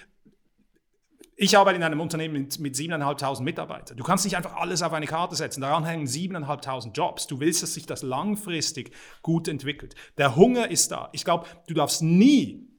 ich 1.36 1.58
arbeite 1.58 1.75
in 1.75 1.84
einem 1.84 2.00
Unternehmen 2.00 2.34
mit, 2.34 2.60
mit 2.60 2.75
7.500 2.75 3.42
Mitarbeitern. 3.42 3.98
Du 3.98 4.04
kannst 4.06 4.24
nicht 4.24 4.38
einfach 4.38 4.56
alles 4.56 4.82
auf 4.82 4.94
eine 4.94 5.06
Karte 5.06 5.36
setzen. 5.36 5.60
Daran 5.60 5.84
hängen 5.84 6.06
7.500 6.06 6.94
Jobs. 6.94 7.27
Du 7.27 7.42
willst, 7.42 7.62
dass 7.62 7.74
sich 7.74 7.86
das 7.86 8.04
langfristig 8.04 8.92
gut 9.22 9.50
entwickelt. 9.50 9.96
Der 10.18 10.38
Hunger 10.38 10.72
ist 10.72 10.92
da. 10.92 11.10
Ich 11.12 11.25
glaube, 11.25 11.46
du 11.68 11.74
darfst 11.74 12.01
nie 12.01 12.75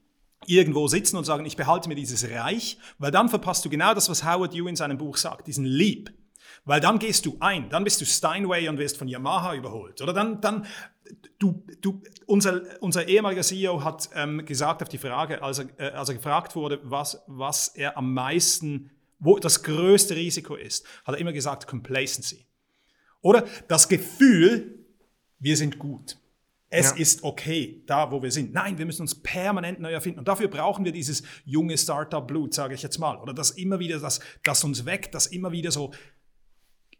irgendwo 0.48 0.88
sitzen 0.88 1.16
und 1.16 1.24
sagen, 1.24 1.46
ich 1.46 1.56
behalte 1.56 1.88
mir 1.88 1.94
dieses 1.94 2.28
Reich, 2.30 2.78
weil 2.98 3.10
dann 3.10 3.28
verpasst 3.28 3.64
du 3.64 3.70
genau 3.70 3.94
das, 3.94 4.08
was 4.08 4.24
Howard 4.24 4.54
Yu 4.54 4.66
in 4.68 4.76
seinem 4.76 4.98
Buch 4.98 5.16
sagt, 5.16 5.46
diesen 5.46 5.64
Leap. 5.64 6.12
Weil 6.64 6.80
dann 6.80 6.98
gehst 6.98 7.26
du 7.26 7.36
ein, 7.38 7.68
dann 7.70 7.84
bist 7.84 8.00
du 8.00 8.04
Steinway 8.04 8.68
und 8.68 8.78
wirst 8.78 8.96
von 8.96 9.06
Yamaha 9.06 9.54
überholt. 9.54 10.02
Oder 10.02 10.12
dann, 10.12 10.40
dann 10.40 10.66
du, 11.38 11.62
du, 11.80 12.02
unser, 12.26 12.62
unser 12.80 13.06
ehemaliger 13.06 13.42
CEO 13.42 13.84
hat 13.84 14.10
ähm, 14.14 14.44
gesagt 14.44 14.82
auf 14.82 14.88
die 14.88 14.98
Frage, 14.98 15.42
als 15.42 15.60
er, 15.60 15.66
äh, 15.78 15.90
als 15.92 16.08
er 16.08 16.16
gefragt 16.16 16.56
wurde, 16.56 16.80
was, 16.82 17.22
was 17.26 17.68
er 17.68 17.96
am 17.96 18.12
meisten, 18.12 18.90
wo 19.18 19.38
das 19.38 19.62
größte 19.62 20.16
Risiko 20.16 20.56
ist, 20.56 20.86
hat 21.04 21.14
er 21.14 21.20
immer 21.20 21.32
gesagt, 21.32 21.66
Complacency. 21.66 22.46
Oder 23.22 23.44
das 23.68 23.88
Gefühl, 23.88 24.84
wir 25.38 25.56
sind 25.56 25.78
gut. 25.78 26.16
Es 26.76 26.90
ja. 26.90 26.96
ist 26.96 27.24
okay, 27.24 27.82
da 27.86 28.10
wo 28.10 28.22
wir 28.22 28.30
sind. 28.30 28.52
Nein, 28.52 28.76
wir 28.76 28.84
müssen 28.84 29.02
uns 29.02 29.14
permanent 29.14 29.80
neu 29.80 29.92
erfinden. 29.92 30.18
Und 30.18 30.28
dafür 30.28 30.48
brauchen 30.48 30.84
wir 30.84 30.92
dieses 30.92 31.22
junge 31.46 31.78
Startup-Blut, 31.78 32.52
sage 32.52 32.74
ich 32.74 32.82
jetzt 32.82 32.98
mal. 32.98 33.16
Oder 33.16 33.32
das 33.32 33.52
immer 33.52 33.78
wieder, 33.78 33.98
das, 33.98 34.20
das 34.44 34.62
uns 34.62 34.84
weckt, 34.84 35.14
das 35.14 35.26
immer 35.26 35.52
wieder 35.52 35.70
so, 35.70 35.92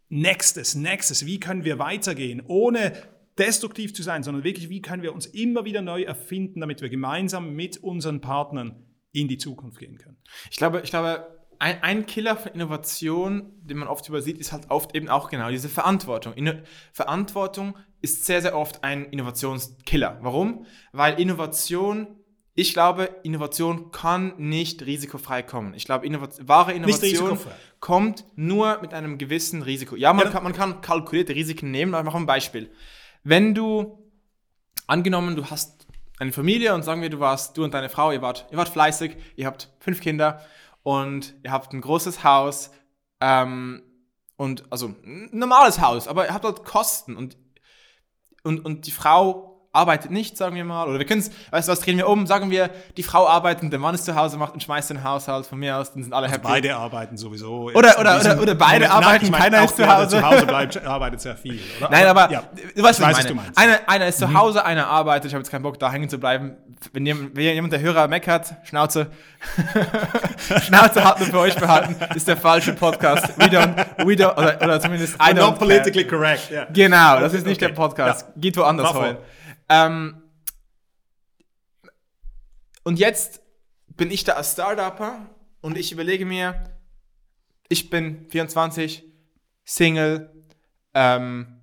nächstes, 0.09 0.73
nächstes, 0.73 1.25
wie 1.25 1.39
können 1.39 1.63
wir 1.63 1.77
weitergehen, 1.77 2.41
ohne 2.47 2.93
destruktiv 3.37 3.93
zu 3.93 4.01
sein, 4.01 4.23
sondern 4.23 4.43
wirklich, 4.43 4.69
wie 4.69 4.81
können 4.81 5.03
wir 5.03 5.13
uns 5.13 5.27
immer 5.27 5.63
wieder 5.63 5.81
neu 5.81 6.01
erfinden, 6.01 6.61
damit 6.61 6.81
wir 6.81 6.89
gemeinsam 6.89 7.53
mit 7.53 7.77
unseren 7.77 8.19
Partnern 8.19 8.83
in 9.11 9.27
die 9.27 9.37
Zukunft 9.37 9.79
gehen 9.79 9.97
können. 9.97 10.17
Ich 10.49 10.57
glaube, 10.57 10.81
ich 10.83 10.89
glaube, 10.89 11.27
ein, 11.59 11.81
ein, 11.81 12.05
Killer 12.05 12.35
von 12.35 12.53
Innovation, 12.53 13.51
den 13.61 13.77
man 13.77 13.87
oft 13.87 14.07
übersieht, 14.09 14.37
ist 14.37 14.51
halt 14.51 14.69
oft 14.69 14.95
eben 14.95 15.09
auch 15.09 15.29
genau 15.29 15.49
diese 15.49 15.69
Verantwortung. 15.69 16.33
Inno 16.33 16.53
Verantwortung 16.93 17.75
ist 18.01 18.25
sehr, 18.25 18.41
sehr 18.41 18.55
oft 18.55 18.83
ein 18.83 19.05
Innovationskiller. 19.05 20.19
Warum? 20.21 20.65
Weil 20.91 21.19
Innovation, 21.19 22.07
ich 22.53 22.73
glaube, 22.73 23.09
Innovation 23.23 23.91
kann 23.91 24.33
nicht 24.37 24.85
risikofrei 24.85 25.43
kommen. 25.43 25.73
Ich 25.73 25.85
glaube, 25.85 26.05
Innova 26.05 26.29
wahre 26.41 26.73
Innovation 26.73 27.39
kommt 27.79 28.25
nur 28.35 28.79
mit 28.81 28.93
einem 28.93 29.17
gewissen 29.17 29.61
Risiko. 29.61 29.95
Ja, 29.95 30.13
man, 30.13 30.25
ja. 30.25 30.31
Kann, 30.31 30.43
man 30.43 30.53
kann 30.53 30.81
kalkulierte 30.81 31.35
Risiken 31.35 31.71
nehmen, 31.71 31.93
aber 31.93 32.01
ich 32.01 32.13
mache 32.13 32.17
ein 32.17 32.25
Beispiel. 32.25 32.71
Wenn 33.23 33.53
du, 33.53 34.09
angenommen, 34.85 35.35
du 35.35 35.45
hast 35.45 35.87
eine 36.19 36.31
Familie 36.31 36.73
und 36.73 36.83
sagen 36.83 37.01
wir, 37.01 37.09
du 37.09 37.19
warst, 37.19 37.57
du 37.57 37.63
und 37.63 37.73
deine 37.73 37.89
Frau, 37.89 38.11
ihr 38.11 38.21
wart, 38.21 38.47
ihr 38.51 38.57
wart 38.57 38.69
fleißig, 38.69 39.17
ihr 39.35 39.45
habt 39.45 39.69
fünf 39.79 40.01
Kinder 40.01 40.41
und 40.83 41.35
ihr 41.43 41.51
habt 41.51 41.73
ein 41.73 41.81
großes 41.81 42.23
Haus, 42.23 42.71
ähm, 43.19 43.81
und 44.37 44.71
also 44.71 44.93
ein 45.03 45.29
normales 45.31 45.81
Haus, 45.81 46.07
aber 46.07 46.27
ihr 46.27 46.33
habt 46.33 46.45
dort 46.45 46.63
Kosten 46.63 47.15
und, 47.17 47.37
und, 48.47 48.65
und 48.65 48.87
die 48.87 48.91
Frau 48.91 49.56
arbeitet 49.77 50.11
nicht, 50.11 50.35
sagen 50.37 50.55
wir 50.55 50.65
mal, 50.65 50.87
oder 50.87 50.99
wir 50.99 51.05
können 51.05 51.21
es, 51.21 51.31
weißt 51.51 51.67
du 51.67 51.71
was, 51.71 51.79
drehen 51.79 51.97
wir 51.97 52.07
um, 52.09 52.27
sagen 52.27 52.51
wir, 52.51 52.69
die 52.97 53.03
Frau 53.03 53.27
arbeitet 53.27 53.63
und 53.63 53.69
der 53.71 53.79
Mann 53.79 53.95
ist 53.95 54.05
zu 54.05 54.15
Hause, 54.15 54.37
macht 54.37 54.53
und 54.53 54.61
schmeißt 54.63 54.89
den 54.89 55.03
Haushalt 55.03 55.45
von 55.45 55.59
mir 55.59 55.77
aus, 55.77 55.93
dann 55.93 56.03
sind 56.03 56.13
alle 56.13 56.25
Also 56.25 56.35
happy. 56.35 56.47
beide 56.47 56.75
arbeiten 56.75 57.15
sowieso. 57.17 57.69
Oder- 57.73 57.97
oder- 57.99 58.19
oder- 58.19 58.41
oder 58.41 58.55
beide 58.55 58.89
arbeiten, 58.91 59.25
ich 59.25 59.31
meine, 59.31 59.43
keiner 59.45 59.63
ist 59.63 59.77
zu 59.77 59.87
Hause. 59.87 60.17
zu 60.17 60.21
Hause 60.29 60.45
bleibt, 60.45 60.85
arbeitet 60.85 61.21
sehr 61.21 61.37
viel. 61.37 61.59
Oder? 61.79 61.89
Nein, 61.91 62.05
aber 62.07 62.31
ja. 62.31 62.43
du 62.75 62.83
weißt, 62.83 62.99
was 63.01 63.09
ich 63.11 63.15
meine. 63.17 63.27
du 63.29 63.35
meinst. 63.35 63.51
Mhm. 63.57 63.63
Einer, 63.63 63.79
einer 63.87 64.07
ist 64.07 64.19
zu 64.19 64.33
Hause, 64.33 64.65
einer 64.65 64.87
arbeitet. 64.87 65.27
Ich 65.27 65.33
habe 65.33 65.41
jetzt 65.41 65.51
keinen 65.51 65.63
Bock, 65.63 65.79
da 65.79 65.91
hängen 65.91 66.09
zu 66.09 66.17
bleiben. 66.17 66.57
Wenn 66.93 67.05
jemand, 67.05 67.35
wenn 67.35 67.43
jemand 67.43 67.73
der 67.73 67.79
Hörer 67.79 68.07
meckert, 68.07 68.53
Schnauze. 68.63 69.07
Schnauze 70.63 71.03
hat 71.03 71.19
nur 71.19 71.27
für 71.27 71.39
euch 71.39 71.55
behalten, 71.55 71.95
ist 72.15 72.27
der 72.27 72.37
falsche 72.37 72.73
Podcast. 72.73 73.29
We 73.37 73.45
don't, 73.45 73.75
we 74.05 74.13
don't, 74.13 74.33
oder, 74.37 74.57
oder 74.61 74.79
zumindest 74.79 75.15
I 75.15 75.17
We're 75.17 75.29
don't 75.31 75.35
not 75.35 75.59
care. 75.59 75.67
politically 75.67 76.05
correct. 76.07 76.51
Ja. 76.51 76.65
Genau, 76.71 77.19
das 77.19 77.33
ist 77.33 77.45
nicht 77.45 77.61
Okay. 77.61 77.67
der 77.73 77.75
Podcast. 77.75 78.21
Ja. 78.27 78.33
Geht 78.41 78.57
woanders 78.57 78.93
heulen. 78.93 79.17
Ähm, 79.69 80.21
und 82.83 82.99
jetzt 82.99 83.41
bin 83.87 84.11
ich 84.11 84.23
da 84.23 84.33
als 84.33 84.53
Startupper 84.53 85.29
und 85.61 85.77
ich 85.77 85.91
überlege 85.91 86.25
mir, 86.25 86.63
ich 87.69 87.89
bin 87.89 88.29
24, 88.29 89.03
Single, 89.65 90.31
ähm, 90.93 91.61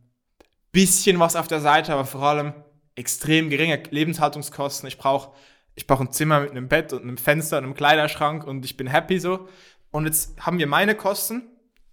bisschen 0.73 1.19
was 1.19 1.37
auf 1.37 1.49
der 1.49 1.61
Seite, 1.61 1.93
aber 1.93 2.05
vor 2.05 2.23
allem 2.23 2.53
extrem 2.95 3.49
geringe 3.49 3.83
Lebenshaltungskosten. 3.91 4.87
Ich 4.87 4.99
brauche 4.99 5.33
ich 5.77 5.87
brauch 5.87 6.01
ein 6.01 6.13
Zimmer 6.13 6.41
mit 6.41 6.51
einem 6.51 6.69
Bett 6.69 6.93
und 6.93 7.03
einem 7.03 7.17
Fenster 7.17 7.59
und 7.59 7.65
einem 7.65 7.75
Kleiderschrank 7.75 8.45
und 8.45 8.65
ich 8.65 8.77
bin 8.77 8.87
happy 8.87 9.19
so. 9.19 9.49
Und 9.91 10.07
jetzt 10.07 10.41
haben 10.41 10.59
wir 10.59 10.67
meine 10.67 10.95
Kosten, 10.95 11.43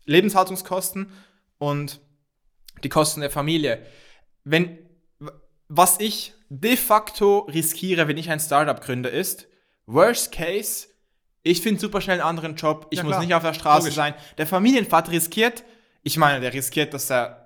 Lebenshaltungskosten 0.05 1.11
und 1.57 1.99
die 2.83 2.89
Kosten 2.89 3.21
der 3.21 3.31
Familie. 3.31 3.85
Wenn, 4.43 4.77
was 5.73 5.99
ich 5.99 6.33
de 6.49 6.75
facto 6.75 7.39
riskiere, 7.49 8.07
wenn 8.09 8.17
ich 8.17 8.29
ein 8.29 8.39
Startup 8.41 8.79
gründe, 8.81 9.07
ist, 9.09 9.47
worst 9.85 10.31
case, 10.33 10.87
ich 11.43 11.61
finde 11.61 11.79
super 11.79 12.01
schnell 12.01 12.19
einen 12.19 12.27
anderen 12.27 12.55
Job, 12.55 12.87
ich 12.89 12.97
Ja, 12.97 13.03
muss 13.03 13.11
klar. 13.13 13.23
nicht 13.23 13.33
auf 13.33 13.41
der 13.43 13.53
Straße 13.53 13.83
Logisch. 13.83 13.95
sein. 13.95 14.13
Der 14.37 14.45
Familienvater 14.47 15.11
riskiert, 15.11 15.63
ich 16.03 16.17
meine, 16.17 16.41
der 16.41 16.53
riskiert, 16.53 16.93
dass 16.93 17.09
er 17.09 17.37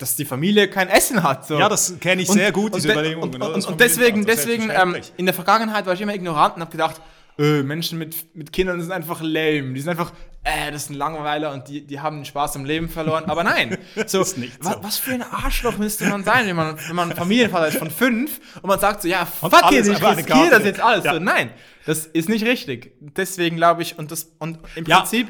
dass 0.00 0.14
die 0.14 0.24
Familie 0.24 0.70
kein 0.70 0.88
Essen 0.88 1.24
hat. 1.24 1.44
So. 1.48 1.58
Ja, 1.58 1.68
das 1.68 1.98
kenne 1.98 2.22
ich 2.22 2.28
Und- 2.28 2.36
sehr 2.36 2.52
gut, 2.52 2.72
diese 2.76 2.92
Überlegungen. 2.92 3.34
Und, 3.34 3.42
oder? 3.42 3.52
und, 3.56 3.66
und 3.66 3.80
deswegen, 3.80 4.24
deswegen 4.24 4.70
ähm, 4.70 4.96
in 5.16 5.26
der 5.26 5.34
Vergangenheit 5.34 5.86
war 5.86 5.92
ich 5.94 6.00
immer 6.00 6.14
ignorant 6.14 6.54
und 6.54 6.60
habe 6.62 6.70
gedacht, 6.70 7.00
äh, 7.38 7.62
Menschen 7.62 7.98
mit, 7.98 8.34
mit 8.34 8.52
Kindern 8.52 8.80
sind 8.80 8.90
einfach 8.92 9.20
lame. 9.22 9.72
Die 9.72 9.80
sind 9.80 9.90
einfach, 9.90 10.12
äh, 10.44 10.72
das 10.72 10.86
sind 10.86 10.96
Langweiler 10.96 11.52
und 11.52 11.68
die, 11.68 11.86
die 11.86 12.00
haben 12.00 12.16
den 12.18 12.24
Spaß 12.24 12.56
am 12.56 12.64
Leben 12.64 12.88
verloren. 12.88 13.24
Aber 13.26 13.44
nein. 13.44 13.78
So, 14.06 14.20
ist 14.22 14.38
nicht 14.38 14.64
wa- 14.64 14.72
so. 14.72 14.82
Was 14.82 14.98
für 14.98 15.12
ein 15.12 15.22
Arschloch 15.22 15.78
müsste 15.78 16.08
man 16.08 16.24
sein, 16.24 16.46
wenn 16.48 16.56
man, 16.56 16.76
wenn 16.88 16.96
man 16.96 17.10
ein 17.10 17.16
Familienvater 17.16 17.68
ist 17.68 17.78
von 17.78 17.90
fünf 17.90 18.40
und 18.60 18.66
man 18.68 18.80
sagt 18.80 19.02
so, 19.02 19.08
ja, 19.08 19.24
fuck 19.24 19.52
it, 19.72 19.86
ich 19.86 20.02
riskiere 20.02 20.50
das 20.50 20.64
jetzt 20.64 20.80
alles. 20.80 21.04
Ja. 21.04 21.14
So, 21.14 21.20
nein, 21.20 21.50
das 21.86 22.06
ist 22.06 22.28
nicht 22.28 22.44
richtig. 22.44 22.92
Deswegen 23.00 23.56
glaube 23.56 23.82
ich, 23.82 23.98
und, 23.98 24.10
das, 24.10 24.32
und 24.40 24.58
im 24.74 24.84
Ja, 24.86 24.98
Prinzip, 25.00 25.28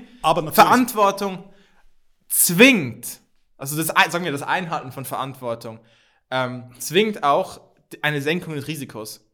Verantwortung 0.52 1.44
zwingt, 2.28 3.20
also 3.56 3.76
das, 3.76 3.88
sagen 4.10 4.24
wir, 4.24 4.32
das 4.32 4.42
Einhalten 4.42 4.92
von 4.92 5.04
Verantwortung, 5.04 5.80
ähm, 6.30 6.70
zwingt 6.78 7.22
auch 7.22 7.60
eine 8.02 8.20
Senkung 8.20 8.54
des 8.54 8.68
Risikos. 8.68 9.24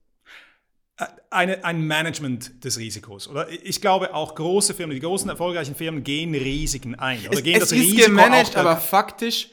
Eine, 1.30 1.64
ein 1.64 1.80
Management 1.80 2.64
des 2.64 2.78
Risikos. 2.78 3.28
Oder 3.28 3.48
ich 3.50 3.80
glaube 3.80 4.14
auch 4.14 4.34
große 4.34 4.74
Firmen, 4.74 4.94
die 4.94 5.00
großen 5.00 5.28
erfolgreichen 5.28 5.74
Firmen 5.74 6.04
gehen 6.04 6.34
Risiken 6.34 6.94
ein. 6.94 7.20
Oder 7.26 7.38
Es, 7.38 7.42
gehen 7.42 7.60
es 7.60 7.72
ist 7.72 7.96
gemanagt, 7.96 8.56
aber 8.56 8.76
faktisch 8.76 9.48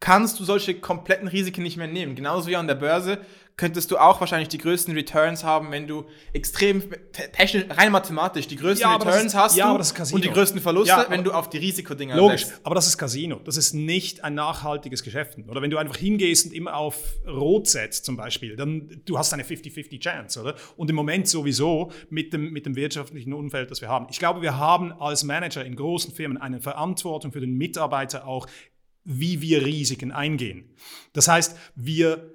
kannst 0.00 0.40
du 0.40 0.44
solche 0.44 0.74
kompletten 0.80 1.28
Risiken 1.28 1.62
nicht 1.62 1.76
mehr 1.76 1.86
nehmen. 1.86 2.14
Genauso 2.14 2.48
wie 2.48 2.56
an 2.56 2.66
der 2.66 2.74
Börse 2.74 3.20
könntest 3.58 3.90
du 3.90 3.96
auch 3.96 4.20
wahrscheinlich 4.20 4.48
die 4.48 4.58
größten 4.58 4.92
Returns 4.94 5.42
haben, 5.42 5.70
wenn 5.70 5.86
du 5.86 6.04
extrem 6.34 6.82
te- 6.90 7.32
technisch, 7.32 7.64
rein 7.70 7.90
mathematisch 7.90 8.46
die 8.48 8.56
größten 8.56 8.82
Ja, 8.86 8.96
Returns 8.96 9.24
ist- 9.26 9.34
hast 9.34 9.56
ja, 9.56 9.72
und 9.72 10.24
die 10.24 10.28
größten 10.28 10.60
Verluste, 10.60 10.90
Ja, 10.90 11.06
wenn 11.08 11.24
du 11.24 11.32
auf 11.32 11.48
die 11.48 11.56
Risikodinger 11.56 12.16
Logisch, 12.16 12.46
aber 12.64 12.74
das 12.74 12.86
ist 12.86 12.98
Casino. 12.98 13.36
Das 13.44 13.56
ist 13.56 13.72
nicht 13.72 14.22
ein 14.24 14.34
nachhaltiges 14.34 15.02
Geschäft. 15.02 15.38
Oder 15.48 15.62
wenn 15.62 15.70
du 15.70 15.78
einfach 15.78 15.96
hingehst 15.96 16.44
und 16.46 16.52
immer 16.52 16.76
auf 16.76 16.98
Rot 17.26 17.66
setzt 17.66 18.04
zum 18.04 18.16
Beispiel, 18.18 18.56
dann 18.56 19.00
du 19.06 19.16
hast 19.16 19.32
eine 19.32 19.42
50-50 19.42 20.00
Chance, 20.00 20.40
oder? 20.42 20.54
Und 20.76 20.90
im 20.90 20.96
Moment 20.96 21.26
sowieso 21.26 21.90
mit 22.10 22.34
dem, 22.34 22.52
mit 22.52 22.66
dem 22.66 22.76
wirtschaftlichen 22.76 23.32
Umfeld, 23.32 23.70
das 23.70 23.80
wir 23.80 23.88
haben. 23.88 24.06
Ich 24.10 24.18
glaube, 24.18 24.42
wir 24.42 24.58
haben 24.58 24.92
als 24.92 25.24
Manager 25.24 25.64
in 25.64 25.76
großen 25.76 26.12
Firmen 26.14 26.36
eine 26.36 26.60
Verantwortung 26.60 27.32
für 27.32 27.40
den 27.40 27.54
Mitarbeiter 27.56 28.26
auch, 28.26 28.46
wie 29.04 29.40
wir 29.40 29.64
Risiken 29.64 30.12
eingehen. 30.12 30.74
Das 31.14 31.26
heißt, 31.28 31.56
wir 31.74 32.32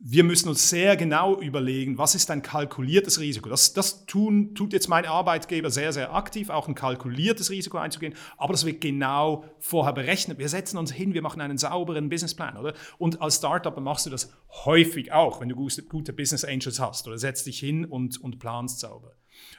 wir 0.00 0.22
müssen 0.22 0.48
uns 0.48 0.70
sehr 0.70 0.96
genau 0.96 1.40
überlegen, 1.40 1.98
was 1.98 2.14
ist 2.14 2.30
ein 2.30 2.40
kalkuliertes 2.40 3.18
Risiko. 3.18 3.48
Das, 3.48 3.72
das 3.72 4.06
tun, 4.06 4.54
tut 4.54 4.72
jetzt 4.72 4.88
mein 4.88 5.04
Arbeitgeber 5.04 5.70
sehr, 5.70 5.92
sehr 5.92 6.14
aktiv, 6.14 6.50
auch 6.50 6.68
ein 6.68 6.76
kalkuliertes 6.76 7.50
Risiko 7.50 7.78
einzugehen, 7.78 8.14
aber 8.36 8.52
das 8.52 8.64
wird 8.64 8.80
genau 8.80 9.44
vorher 9.58 9.92
berechnet. 9.92 10.38
Wir 10.38 10.48
setzen 10.48 10.78
uns 10.78 10.92
hin, 10.92 11.14
wir 11.14 11.22
machen 11.22 11.40
einen 11.40 11.58
sauberen 11.58 12.08
Businessplan, 12.08 12.56
oder? 12.56 12.74
Und 12.98 13.20
als 13.20 13.36
Startup 13.36 13.76
machst 13.80 14.06
du 14.06 14.10
das 14.10 14.32
häufig 14.64 15.10
auch, 15.10 15.40
wenn 15.40 15.48
du 15.48 15.56
gute, 15.56 16.12
Business 16.12 16.44
Angels 16.44 16.78
hast, 16.78 17.08
oder 17.08 17.18
setzt 17.18 17.46
dich 17.46 17.58
hin 17.58 17.84
und, 17.84 18.20
und 18.20 18.38
planst 18.38 18.78
sauber. 18.78 19.16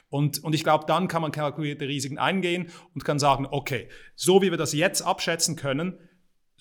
Und, 0.08 0.42
und 0.42 0.54
ich 0.54 0.64
glaube, 0.64 0.86
dann 0.86 1.06
kann 1.06 1.20
man 1.22 1.32
kalkulierte 1.32 1.86
Risiken 1.86 2.18
eingehen 2.18 2.70
und 2.94 3.04
kann 3.04 3.18
sagen, 3.18 3.46
okay, 3.50 3.88
so 4.14 4.40
wie 4.40 4.50
wir 4.50 4.58
das 4.58 4.72
jetzt 4.72 5.02
abschätzen 5.02 5.56
können, 5.56 5.98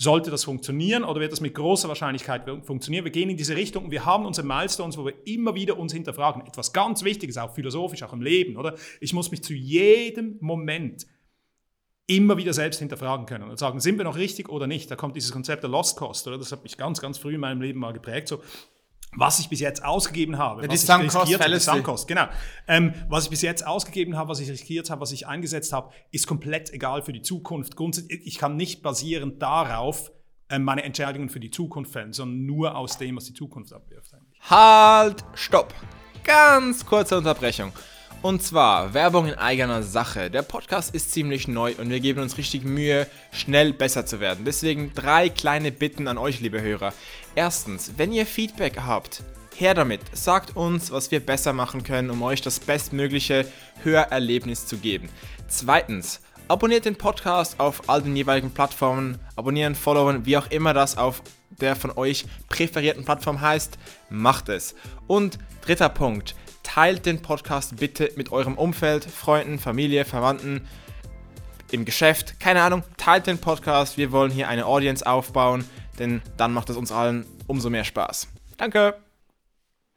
sollte 0.01 0.31
das 0.31 0.45
funktionieren 0.45 1.03
oder 1.03 1.19
wird 1.19 1.33
das 1.33 1.41
mit 1.41 1.53
großer 1.53 1.89
Wahrscheinlichkeit 1.89 2.45
funktionieren? 2.63 3.03
Wir 3.03 3.11
gehen 3.11 3.29
in 3.29 3.35
diese 3.35 3.57
Richtung 3.57 3.85
und 3.85 3.91
wir 3.91 4.05
haben 4.05 4.25
unsere 4.25 4.47
Milestones, 4.47 4.97
wo 4.97 5.05
wir 5.05 5.13
immer 5.25 5.55
wieder 5.55 5.77
uns 5.77 5.91
hinterfragen. 5.91 6.41
Etwas 6.47 6.71
ganz 6.71 7.03
Wichtiges, 7.03 7.37
auch 7.37 7.53
philosophisch, 7.53 8.01
auch 8.03 8.13
im 8.13 8.21
Leben, 8.21 8.55
oder? 8.55 8.75
Ich 9.01 9.11
muss 9.13 9.29
mich 9.29 9.43
zu 9.43 9.53
jedem 9.53 10.37
Moment 10.39 11.05
immer 12.07 12.37
wieder 12.37 12.53
selbst 12.53 12.79
hinterfragen 12.79 13.25
können 13.25 13.49
und 13.49 13.59
sagen, 13.59 13.81
sind 13.81 13.97
wir 13.97 14.05
noch 14.05 14.15
richtig 14.15 14.47
oder 14.47 14.67
nicht? 14.67 14.89
Da 14.89 14.95
kommt 14.95 15.17
dieses 15.17 15.33
Konzept 15.33 15.63
der 15.63 15.69
Lost 15.69 15.97
Cost, 15.97 16.25
oder? 16.27 16.37
Das 16.37 16.53
hat 16.53 16.63
mich 16.63 16.77
ganz, 16.77 17.01
ganz 17.01 17.17
früh 17.17 17.35
in 17.35 17.41
meinem 17.41 17.61
Leben 17.61 17.79
mal 17.81 17.91
geprägt. 17.91 18.29
So, 18.29 18.41
was 19.15 19.39
ich 19.39 19.49
bis 19.49 19.59
jetzt 19.59 19.83
ausgegeben 19.83 20.37
habe, 20.37 20.61
die 20.61 20.69
was 20.69 20.83
ich 20.83 20.89
riskiert 20.89 21.41
habe. 21.41 21.59
Sunk 21.59 22.07
genau. 22.07 22.27
Ähm, 22.67 22.93
was 23.09 23.25
ich 23.25 23.29
bis 23.29 23.41
jetzt 23.41 23.65
ausgegeben 23.65 24.15
habe, 24.15 24.29
was 24.29 24.39
ich 24.39 24.49
riskiert 24.49 24.89
habe, 24.89 25.01
was 25.01 25.11
ich 25.11 25.27
eingesetzt 25.27 25.73
habe, 25.73 25.91
ist 26.11 26.27
komplett 26.27 26.71
egal 26.71 27.01
für 27.01 27.13
die 27.13 27.21
Zukunft. 27.21 27.75
Grundsätzlich, 27.75 28.25
ich 28.25 28.37
kann 28.37 28.55
nicht 28.55 28.81
basierend 28.81 29.41
darauf 29.41 30.11
ähm, 30.49 30.63
meine 30.63 30.83
Entscheidungen 30.83 31.29
für 31.29 31.39
die 31.39 31.51
Zukunft 31.51 31.91
fällen, 31.91 32.13
sondern 32.13 32.45
nur 32.45 32.75
aus 32.75 32.97
dem, 32.97 33.17
was 33.17 33.25
die 33.25 33.33
Zukunft 33.33 33.73
abwirft. 33.73 34.13
Eigentlich. 34.13 34.41
Halt, 34.49 35.23
stopp. 35.33 35.73
Ganz 36.23 36.85
kurze 36.85 37.17
Unterbrechung. 37.17 37.71
Und 38.21 38.43
zwar 38.43 38.93
Werbung 38.93 39.27
in 39.27 39.35
eigener 39.35 39.81
Sache. 39.81 40.29
Der 40.29 40.41
Podcast 40.41 40.93
ist 40.93 41.13
ziemlich 41.13 41.47
neu 41.47 41.73
und 41.77 41.89
wir 41.89 42.01
geben 42.01 42.21
uns 42.21 42.37
richtig 42.37 42.65
Mühe, 42.65 43.07
schnell 43.31 43.71
besser 43.71 44.05
zu 44.05 44.19
werden. 44.19 44.43
Deswegen 44.43 44.93
drei 44.93 45.29
kleine 45.29 45.71
Bitten 45.71 46.05
an 46.09 46.17
euch, 46.17 46.41
liebe 46.41 46.61
Hörer. 46.61 46.93
Erstens, 47.35 47.93
wenn 47.95 48.11
ihr 48.11 48.25
Feedback 48.25 48.81
habt, 48.85 49.23
her 49.55 49.73
damit. 49.73 50.01
Sagt 50.11 50.57
uns, 50.57 50.91
was 50.91 51.11
wir 51.11 51.21
besser 51.21 51.53
machen 51.53 51.83
können, 51.83 52.09
um 52.09 52.21
euch 52.21 52.41
das 52.41 52.59
bestmögliche 52.59 53.45
Hörerlebnis 53.83 54.65
zu 54.65 54.77
geben. 54.77 55.09
Zweitens, 55.47 56.19
abonniert 56.49 56.83
den 56.83 56.97
Podcast 56.97 57.57
auf 57.59 57.87
all 57.87 58.01
den 58.01 58.17
jeweiligen 58.17 58.51
Plattformen. 58.51 59.17
Abonnieren, 59.37 59.75
followen, 59.75 60.25
wie 60.25 60.37
auch 60.37 60.51
immer 60.51 60.73
das 60.73 60.97
auf 60.97 61.21
der 61.49 61.75
von 61.75 61.91
euch 61.91 62.25
präferierten 62.49 63.05
Plattform 63.05 63.39
heißt, 63.39 63.77
macht 64.09 64.49
es. 64.49 64.75
Und 65.07 65.39
dritter 65.61 65.89
Punkt, 65.89 66.35
teilt 66.73 67.07
den 67.07 67.21
Podcast 67.21 67.77
bitte 67.77 68.11
mit 68.15 68.31
eurem 68.31 68.55
Umfeld, 68.55 69.03
Freunden, 69.03 69.57
Familie, 69.57 70.05
Verwandten, 70.05 70.67
im 71.71 71.83
Geschäft, 71.83 72.39
keine 72.39 72.61
Ahnung, 72.61 72.83
teilt 72.97 73.27
den 73.27 73.39
Podcast. 73.39 73.97
Wir 73.97 74.11
wollen 74.11 74.31
hier 74.31 74.47
eine 74.47 74.65
Audience 74.65 75.05
aufbauen, 75.05 75.67
denn 75.97 76.21
dann 76.37 76.53
macht 76.53 76.69
es 76.69 76.77
uns 76.77 76.91
allen 76.91 77.25
umso 77.47 77.69
mehr 77.69 77.83
Spaß. 77.83 78.27
Danke! 78.57 79.08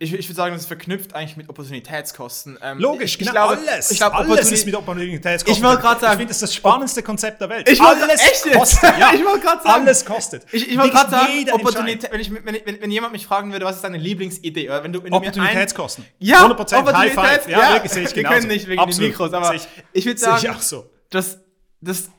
Ich, 0.02 0.12
ich 0.12 0.28
würde 0.28 0.34
sagen, 0.36 0.52
das 0.54 0.62
ist 0.62 0.66
verknüpft 0.68 1.14
eigentlich 1.14 1.36
mit 1.36 1.48
Opportunitätskosten. 1.48 2.58
Ähm, 2.60 2.78
Logisch, 2.78 3.12
ich, 3.12 3.18
genau, 3.18 3.30
ich 3.30 3.34
glaube, 3.60 3.70
alles. 3.72 3.90
Ich 3.90 3.98
glaube, 3.98 4.16
alles 4.16 4.50
ist 4.50 4.66
mit 4.66 4.74
Opportunitätskosten. 4.74 5.56
Ich 5.56 5.62
wollte 5.68 5.82
gerade 5.82 6.00
sagen- 6.00 6.12
Ich 6.12 6.16
finde, 6.18 6.28
das 6.30 6.36
ist 6.38 6.42
das 6.42 6.54
spannendste 6.54 7.02
Konzept 7.02 7.40
der 7.40 7.48
Welt. 7.48 7.68
Ich 7.68 7.80
alles 7.80 8.20
echt 8.20 8.52
kostet. 8.52 8.98
Ja, 8.98 9.12
Ich 9.14 9.24
wollte 9.24 9.40
gerade 9.40 9.62
sagen- 9.62 9.82
Alles 9.86 10.04
kostet. 10.04 10.46
Ich, 10.52 10.70
ich 10.70 10.76
wollte 10.78 10.90
gerade 10.94 11.10
sagen, 11.10 11.50
Opportunität, 11.52 12.10
wenn, 12.12 12.20
ich, 12.20 12.32
wenn, 12.32 12.44
wenn, 12.64 12.80
wenn 12.80 12.90
jemand 12.90 13.12
mich 13.12 13.26
fragen 13.26 13.52
würde, 13.52 13.64
was 13.64 13.76
ist 13.76 13.84
deine 13.84 13.98
Lieblingsidee? 13.98 14.68
Oder 14.68 14.82
wenn 14.82 14.92
du, 14.92 15.02
wenn 15.04 15.12
du 15.12 15.18
mir 15.20 15.26
ein, 15.26 15.28
Opportunitätskosten. 15.32 16.04
ja, 16.18 16.46
100% 16.46 16.92
High 16.96 17.14
Five. 17.14 17.48
Ja, 17.48 17.72
wirklich, 17.74 17.92
sehe 17.92 18.02
ich 18.02 18.08
Wir 18.16 18.22
genauso. 18.24 18.38
können 18.40 18.48
nicht 18.52 18.66
wegen 18.68 18.80
Absolut. 18.80 19.00
den 19.02 19.08
Mikros, 19.10 19.32
aber 19.32 19.54
ich- 19.54 19.68
ich 19.92 20.04
würde 20.04 20.14
ich 20.16 20.20
sagen, 20.20 20.48
auch 20.56 20.60
so. 20.62 20.90
das, 21.10 21.38
das 21.80 22.10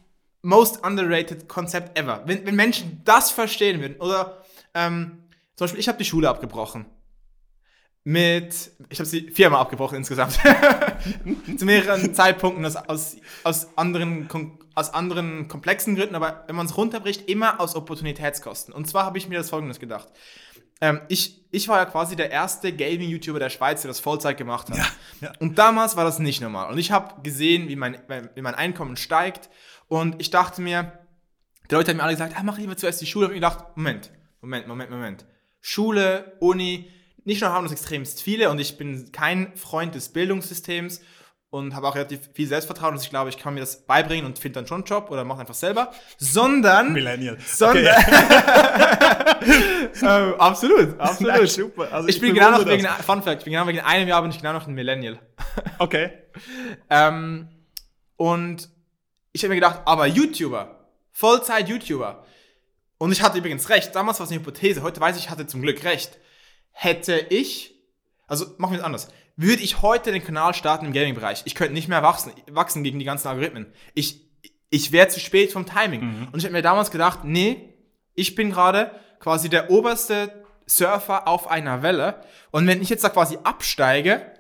most 0.41 0.86
underrated 0.86 1.48
Konzept 1.50 1.98
ever. 2.00 2.22
Wenn, 2.26 2.46
wenn 2.46 2.56
Menschen 2.56 3.02
das 3.04 3.30
verstehen 3.32 3.82
würden, 3.82 3.96
oder 4.00 4.43
ähm, 4.74 5.19
zum 5.56 5.65
Beispiel, 5.65 5.80
ich 5.80 5.88
habe 5.88 5.98
die 5.98 6.06
Schule 6.06 6.30
abgebrochen. 6.30 6.86
Mit, 8.06 8.72
ich 8.89 9.00
habe 9.00 9.08
sie 9.08 9.32
viermal 9.32 9.62
abgebrochen 9.62 9.98
insgesamt, 9.98 10.38
zu 11.58 11.66
mehreren 11.66 12.13
Zeitpunkten 12.13 12.66
aus, 12.66 12.76
aus, 12.76 13.18
aus, 13.44 13.78
anderen, 13.78 14.28
aus 14.76 14.94
anderen 14.94 15.48
komplexen 15.48 15.96
Gründen, 15.96 16.16
aber 16.16 16.44
wenn 16.48 16.56
man 16.56 16.66
es 16.66 16.76
runterbricht, 16.76 17.30
immer 17.30 17.62
aus 17.62 17.76
Opportunitätskosten. 17.76 18.74
Und 18.74 18.88
zwar 18.88 19.06
habe 19.06 19.18
ich 19.18 19.30
mir 19.30 19.38
das 19.38 19.50
folgendes 19.50 19.80
gedacht. 19.80 20.10
Ähm, 20.82 21.00
ich, 21.08 21.46
ich 21.52 21.70
war 21.70 21.78
ja 21.78 21.86
quasi 21.86 22.18
der 22.18 22.30
erste 22.30 22.74
Gaming-YouTuber 22.74 23.39
der 23.39 23.50
Schweiz, 23.50 23.84
der 23.84 23.89
das 23.89 24.02
Vollzeit 24.02 24.38
gemacht 24.38 24.70
hat. 24.70 24.78
Ja, 24.78 24.88
ja. 25.22 25.34
Und 25.39 25.58
damals 25.58 25.96
war 25.96 26.04
das 26.04 26.20
nicht 26.20 26.42
normal. 26.42 26.72
Und 26.72 26.78
ich 26.78 26.92
habe 26.92 27.22
gesehen, 27.22 27.70
wie 27.70 27.78
mein, 27.78 27.98
wie 28.36 28.42
mein 28.42 28.56
Einkommen 28.56 28.98
steigt. 28.98 29.50
Und 29.88 30.20
ich 30.20 30.30
dachte 30.30 30.62
mir, 30.62 30.92
die 31.72 31.76
Leute 31.76 31.92
haben 31.92 31.98
mir 31.98 32.04
alle 32.04 32.13
gesagt, 32.13 32.36
ah, 32.38 32.44
mach 32.44 32.58
lieber 32.58 32.76
zuerst 32.76 33.00
die 33.00 33.06
Schule. 33.06 33.30
Und 33.30 33.36
ich 33.36 33.39
dachte, 33.39 33.63
Moment, 33.76 34.12
Moment, 34.42 34.68
Moment, 34.68 34.92
Moment. 34.92 35.26
Schule, 35.62 36.36
Uni, 36.42 36.89
nicht 37.26 37.42
nur 37.42 37.52
haben 37.52 37.64
das 37.64 37.72
extremst 37.72 38.22
viele 38.22 38.50
und 38.50 38.60
ich 38.60 38.78
bin 38.78 39.12
kein 39.12 39.56
Freund 39.56 39.96
des 39.96 40.10
Bildungssystems 40.10 41.02
und 41.54 41.76
habe 41.76 41.88
auch 41.88 41.94
relativ 41.94 42.32
viel 42.34 42.48
Selbstvertrauen, 42.48 42.96
dass 42.96 43.04
ich 43.04 43.12
glaube, 43.12 43.30
ich 43.30 43.38
kann 43.38 43.54
mir 43.54 43.60
das 43.60 43.86
beibringen 43.86 44.26
und 44.26 44.40
finde 44.40 44.60
dann 44.60 44.68
schon 44.68 44.78
einen 44.78 44.86
Job 44.86 45.12
oder 45.12 45.24
mache 45.24 45.42
einfach 45.42 45.54
selber, 45.54 45.94
sondern 46.18 46.94
Millennial. 46.94 47.38
Sondern 47.46 47.96
okay. 47.96 48.06
ähm, 50.02 50.34
absolut, 50.40 51.00
absolut. 51.00 51.34
Nein, 51.36 51.46
super. 51.46 51.92
Also 51.92 52.10
ich, 52.10 52.16
ich 52.16 52.22
bin 52.22 52.34
genau 52.34 52.52
noch 52.52 52.66
wegen 52.66 52.88
Fun 53.06 53.22
Fact, 53.22 53.42
ich 53.42 53.44
bin 53.44 53.54
genau 53.54 53.68
wegen 53.68 53.82
einem 53.82 54.08
Jahr 54.08 54.24
bin 54.24 54.32
ich 54.32 54.38
genau 54.38 54.54
noch 54.54 54.66
ein 54.66 54.74
Millennial. 54.74 55.20
okay. 55.78 56.12
ähm, 56.90 57.48
und 58.18 58.68
ich 59.32 59.44
habe 59.44 59.50
mir 59.50 59.56
gedacht, 59.56 59.82
aber 59.86 60.08
YouTuber, 60.08 60.90
Vollzeit 61.12 61.70
YouTuber. 61.70 62.26
Und 62.98 63.12
ich 63.12 63.22
hatte 63.22 63.38
übrigens 63.38 63.70
recht, 63.70 63.94
damals 63.94 64.20
war 64.20 64.26
es 64.26 64.32
eine 64.32 64.40
Hypothese, 64.40 64.82
heute 64.82 65.00
weiß 65.00 65.18
ich, 65.18 65.26
ich 65.26 65.30
hatte 65.30 65.46
zum 65.46 65.62
Glück 65.62 65.84
recht 65.84 66.18
hätte 66.74 67.18
ich, 67.30 67.76
also 68.28 68.46
machen 68.58 68.74
wir 68.74 68.80
es 68.80 68.86
anders, 68.86 69.08
würde 69.36 69.64
ich 69.64 69.82
heute 69.82 70.12
den 70.12 70.24
Kanal 70.24 70.54
starten 70.54 70.86
im 70.86 70.94
Gaming-Bereich, 70.94 71.44
ich 71.46 71.56
könnte 71.56 71.74
nicht 71.74 71.88
mehr 71.88 72.04
wachsen, 72.04 72.34
wachsen 72.52 72.84
gegen 72.84 73.00
die 73.00 73.06
ganzen 73.06 73.30
Algorithmen. 73.30 73.72
Ich, 73.94 74.30
ich 74.70 74.92
wäre 74.92 75.08
zu 75.08 75.20
spät 75.20 75.52
vom 75.52 75.66
Timing. 75.66 76.02
Mhm. 76.02 76.28
Und 76.32 76.40
ich 76.40 76.46
habe 76.46 76.54
mir 76.54 76.62
damals 76.62 76.92
gedacht, 76.92 77.20
nee, 77.24 77.74
ich 78.16 78.36
bin 78.36 78.52
gerade 78.52 78.92
quasi 79.20 79.50
der 79.50 79.72
oberste 79.72 80.44
Surfer 80.66 81.28
auf 81.28 81.50
einer 81.50 81.82
Welle. 81.82 82.22
Und 82.52 82.68
wenn 82.68 82.82
ich 82.82 82.90
jetzt 82.90 83.04
da 83.04 83.10
quasi 83.10 83.38
absteige, 83.44 84.34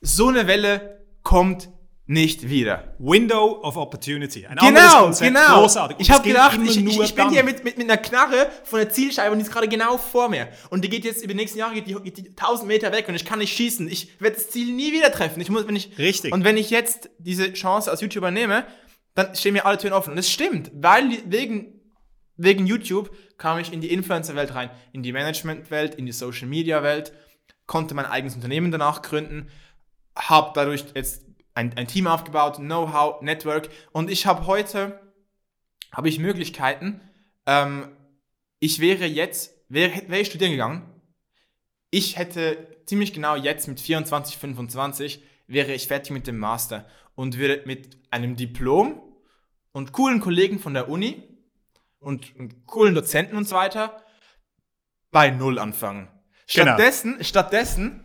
so 0.00 0.28
eine 0.28 0.46
Welle 0.46 1.04
kommt 1.22 1.68
nicht 2.10 2.48
wieder. 2.48 2.92
Window 2.98 3.60
of 3.62 3.76
Opportunity. 3.76 4.44
Ein 4.44 4.56
genau, 4.56 5.04
Konzept, 5.04 5.32
genau. 5.32 5.60
Großartig. 5.60 5.96
ich 6.00 6.10
habe 6.10 6.26
gedacht, 6.26 6.58
ich, 6.60 6.76
ich, 6.76 7.00
ich 7.00 7.14
bin 7.14 7.30
hier 7.30 7.44
mit, 7.44 7.62
mit, 7.62 7.78
mit 7.78 7.88
einer 7.88 8.02
Knarre 8.02 8.50
von 8.64 8.80
der 8.80 8.90
Zielscheibe 8.90 9.30
und 9.30 9.38
die 9.38 9.44
ist 9.44 9.52
gerade 9.52 9.68
genau 9.68 9.96
vor 9.96 10.28
mir. 10.28 10.48
Und 10.70 10.84
die 10.84 10.88
geht 10.88 11.04
jetzt 11.04 11.22
über 11.22 11.32
die 11.34 11.38
nächsten 11.38 11.60
Jahre 11.60 11.72
geht 11.72 11.86
die, 11.86 11.94
geht 11.94 12.18
die 12.18 12.28
1000 12.30 12.66
Meter 12.66 12.90
weg 12.90 13.06
und 13.08 13.14
ich 13.14 13.24
kann 13.24 13.38
nicht 13.38 13.56
schießen. 13.56 13.88
Ich 13.88 14.20
werde 14.20 14.34
das 14.34 14.50
Ziel 14.50 14.74
nie 14.74 14.92
wieder 14.92 15.12
treffen. 15.12 15.40
Ich 15.40 15.50
muss, 15.50 15.68
wenn 15.68 15.76
ich, 15.76 15.96
Richtig. 15.98 16.32
Und 16.34 16.42
wenn 16.42 16.56
ich 16.56 16.70
jetzt 16.70 17.10
diese 17.18 17.52
Chance 17.52 17.88
als 17.88 18.00
YouTuber 18.00 18.32
nehme, 18.32 18.64
dann 19.14 19.32
stehen 19.36 19.52
mir 19.52 19.64
alle 19.64 19.78
Türen 19.78 19.92
offen. 19.94 20.10
Und 20.10 20.18
es 20.18 20.28
stimmt, 20.28 20.72
weil 20.74 21.16
wegen, 21.26 21.80
wegen 22.36 22.66
YouTube 22.66 23.16
kam 23.38 23.60
ich 23.60 23.72
in 23.72 23.80
die 23.80 23.92
Influencer-Welt 23.92 24.56
rein, 24.56 24.70
in 24.92 25.04
die 25.04 25.12
Management-Welt, 25.12 25.94
in 25.94 26.06
die 26.06 26.12
Social-Media-Welt, 26.12 27.12
konnte 27.66 27.94
mein 27.94 28.06
eigenes 28.06 28.34
Unternehmen 28.34 28.72
danach 28.72 29.00
gründen, 29.00 29.48
habe 30.16 30.50
dadurch 30.56 30.86
jetzt 30.96 31.29
ein, 31.60 31.76
ein 31.76 31.86
Team 31.86 32.06
aufgebaut, 32.06 32.56
Know-how, 32.56 33.20
Network. 33.20 33.68
Und 33.92 34.10
ich 34.10 34.26
habe 34.26 34.46
heute, 34.46 34.98
habe 35.92 36.08
ich 36.08 36.18
Möglichkeiten. 36.18 37.02
Ähm, 37.46 37.88
ich 38.58 38.80
wäre 38.80 39.04
jetzt, 39.04 39.54
wäre, 39.68 40.08
wäre 40.08 40.22
ich 40.22 40.28
studieren 40.28 40.52
gegangen, 40.52 40.86
ich 41.90 42.16
hätte 42.16 42.78
ziemlich 42.86 43.12
genau 43.12 43.36
jetzt 43.36 43.68
mit 43.68 43.80
24, 43.80 44.36
25 44.38 45.22
wäre 45.48 45.72
ich 45.72 45.88
fertig 45.88 46.12
mit 46.12 46.26
dem 46.26 46.38
Master 46.38 46.86
und 47.14 47.36
würde 47.36 47.62
mit 47.66 47.98
einem 48.10 48.36
Diplom 48.36 49.02
und 49.72 49.92
coolen 49.92 50.20
Kollegen 50.20 50.60
von 50.60 50.74
der 50.74 50.88
Uni 50.88 51.22
und, 51.98 52.34
und 52.36 52.66
coolen 52.66 52.94
Dozenten 52.94 53.36
und 53.36 53.48
so 53.48 53.56
weiter 53.56 54.02
bei 55.10 55.30
Null 55.30 55.58
anfangen. 55.58 56.08
Genau. 56.52 56.66
Stattdessen, 56.72 57.12
genau. 57.12 57.24
stattdessen 57.24 58.04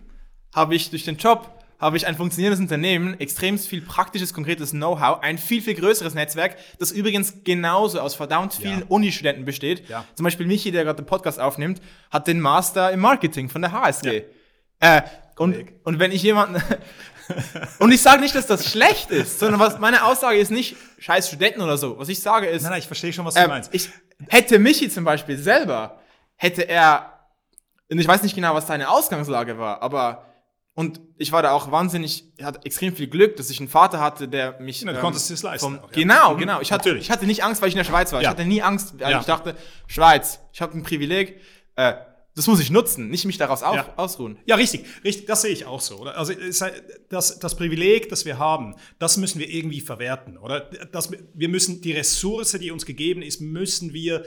habe 0.53 0.75
ich 0.75 0.89
durch 0.89 1.05
den 1.05 1.17
Job 1.17 1.54
habe 1.85 1.97
ich 1.97 2.07
ein 2.07 2.15
funktionierendes 2.15 2.59
Unternehmen, 2.59 3.19
extrem 3.19 3.59
viel 3.59 3.79
praktisches, 3.79 4.33
konkretes 4.33 4.71
Know-how, 4.71 5.21
ein 5.21 5.37
viel, 5.37 5.61
viel 5.61 5.75
größeres 5.75 6.15
Netzwerk, 6.15 6.57
das 6.79 6.91
übrigens 6.91 7.43
genauso 7.43 7.99
aus 7.99 8.15
verdammt 8.15 8.55
vielen 8.55 8.79
ja. 8.79 8.85
Uni-Studenten 8.87 9.45
besteht. 9.45 9.87
Ja. 9.87 10.03
Zum 10.15 10.23
Beispiel 10.23 10.47
Michi, 10.47 10.71
der 10.71 10.83
gerade 10.83 11.03
den 11.03 11.05
Podcast 11.05 11.39
aufnimmt, 11.39 11.79
hat 12.09 12.25
den 12.25 12.41
Master 12.41 12.91
im 12.91 13.01
Marketing 13.01 13.49
von 13.49 13.61
der 13.61 13.71
HSG. 13.71 14.23
Ja. 14.81 14.97
Äh, 14.97 15.01
und, 15.37 15.55
und 15.83 15.99
wenn 15.99 16.11
ich 16.11 16.23
jemanden... 16.23 16.59
und 17.77 17.91
ich 17.91 18.01
sage 18.01 18.21
nicht, 18.21 18.33
dass 18.33 18.47
das 18.47 18.67
schlecht 18.67 19.11
ist, 19.11 19.37
sondern 19.37 19.59
was 19.59 19.77
meine 19.77 20.05
Aussage 20.05 20.39
ist 20.39 20.49
nicht 20.49 20.75
scheiß 20.97 21.27
Studenten 21.27 21.61
oder 21.61 21.77
so. 21.77 21.99
Was 21.99 22.09
ich 22.09 22.19
sage 22.19 22.47
ist... 22.47 22.63
Nein, 22.63 22.71
nein, 22.71 22.79
ich 22.79 22.87
verstehe 22.87 23.13
schon, 23.13 23.25
was 23.25 23.35
du 23.35 23.41
äh, 23.41 23.47
meinst. 23.47 23.71
Ich 23.75 23.91
hätte 24.29 24.57
Michi 24.57 24.89
zum 24.89 25.03
Beispiel 25.03 25.37
selber, 25.37 25.99
hätte 26.35 26.67
er... 26.67 27.11
Und 27.91 27.99
ich 27.99 28.07
weiß 28.07 28.23
nicht 28.23 28.33
genau, 28.33 28.55
was 28.55 28.65
seine 28.65 28.89
Ausgangslage 28.89 29.59
war, 29.59 29.83
aber 29.83 30.25
und 30.75 30.99
ich 31.17 31.31
war 31.31 31.41
da 31.41 31.51
auch 31.51 31.71
wahnsinnig, 31.71 32.25
ich 32.37 32.43
hatte 32.43 32.59
extrem 32.65 32.93
viel 32.93 33.07
Glück, 33.07 33.37
dass 33.37 33.49
ich 33.49 33.59
einen 33.59 33.69
Vater 33.69 34.01
hatte, 34.01 34.27
der 34.27 34.59
mich. 34.59 34.81
Ja, 34.81 34.91
du 34.91 34.97
ähm, 34.97 35.01
konntest 35.01 35.31
es 35.31 35.41
leisten. 35.41 35.65
Vom, 35.65 35.79
auch, 35.79 35.89
ja. 35.89 35.93
Genau, 35.93 36.33
mhm. 36.33 36.39
genau. 36.39 36.61
Ich 36.61 36.73
hatte, 36.73 36.97
ich 36.97 37.09
hatte 37.09 37.25
nicht 37.25 37.45
Angst, 37.45 37.61
weil 37.61 37.69
ich 37.69 37.75
in 37.75 37.77
der 37.77 37.85
Schweiz 37.85 38.11
war. 38.11 38.21
Ja. 38.21 38.29
Ich 38.29 38.29
hatte 38.29 38.45
nie 38.45 38.61
Angst. 38.61 39.01
Also 39.01 39.19
ich 39.19 39.25
dachte, 39.25 39.55
Schweiz, 39.87 40.41
ich 40.51 40.61
habe 40.61 40.77
ein 40.77 40.83
Privileg. 40.83 41.39
Äh, 41.77 41.93
das 42.35 42.47
muss 42.47 42.59
ich 42.59 42.69
nutzen, 42.69 43.09
nicht 43.09 43.23
mich 43.23 43.37
daraus 43.37 43.63
auf, 43.63 43.97
ausruhen. 43.97 44.37
Ja, 44.45 44.57
richtig, 44.57 44.83
richtig, 45.05 45.25
das 45.25 45.43
sehe 45.43 45.51
ich 45.51 45.65
auch 45.65 45.79
so. 45.79 45.95
Oder? 45.95 46.17
Also 46.17 46.33
das, 47.07 47.39
das 47.39 47.55
Privileg, 47.55 48.09
das 48.09 48.25
wir 48.25 48.37
haben, 48.37 48.75
das 48.99 49.15
müssen 49.15 49.39
wir 49.39 49.49
irgendwie 49.49 49.79
verwerten. 49.79 50.37
Oder 50.37 50.59
das, 50.91 51.09
wir 51.33 51.47
müssen 51.47 51.79
die 51.79 51.93
Ressource, 51.93 52.51
die 52.59 52.71
uns 52.71 52.85
gegeben 52.85 53.21
ist, 53.21 53.39
müssen 53.39 53.93
wir 53.93 54.25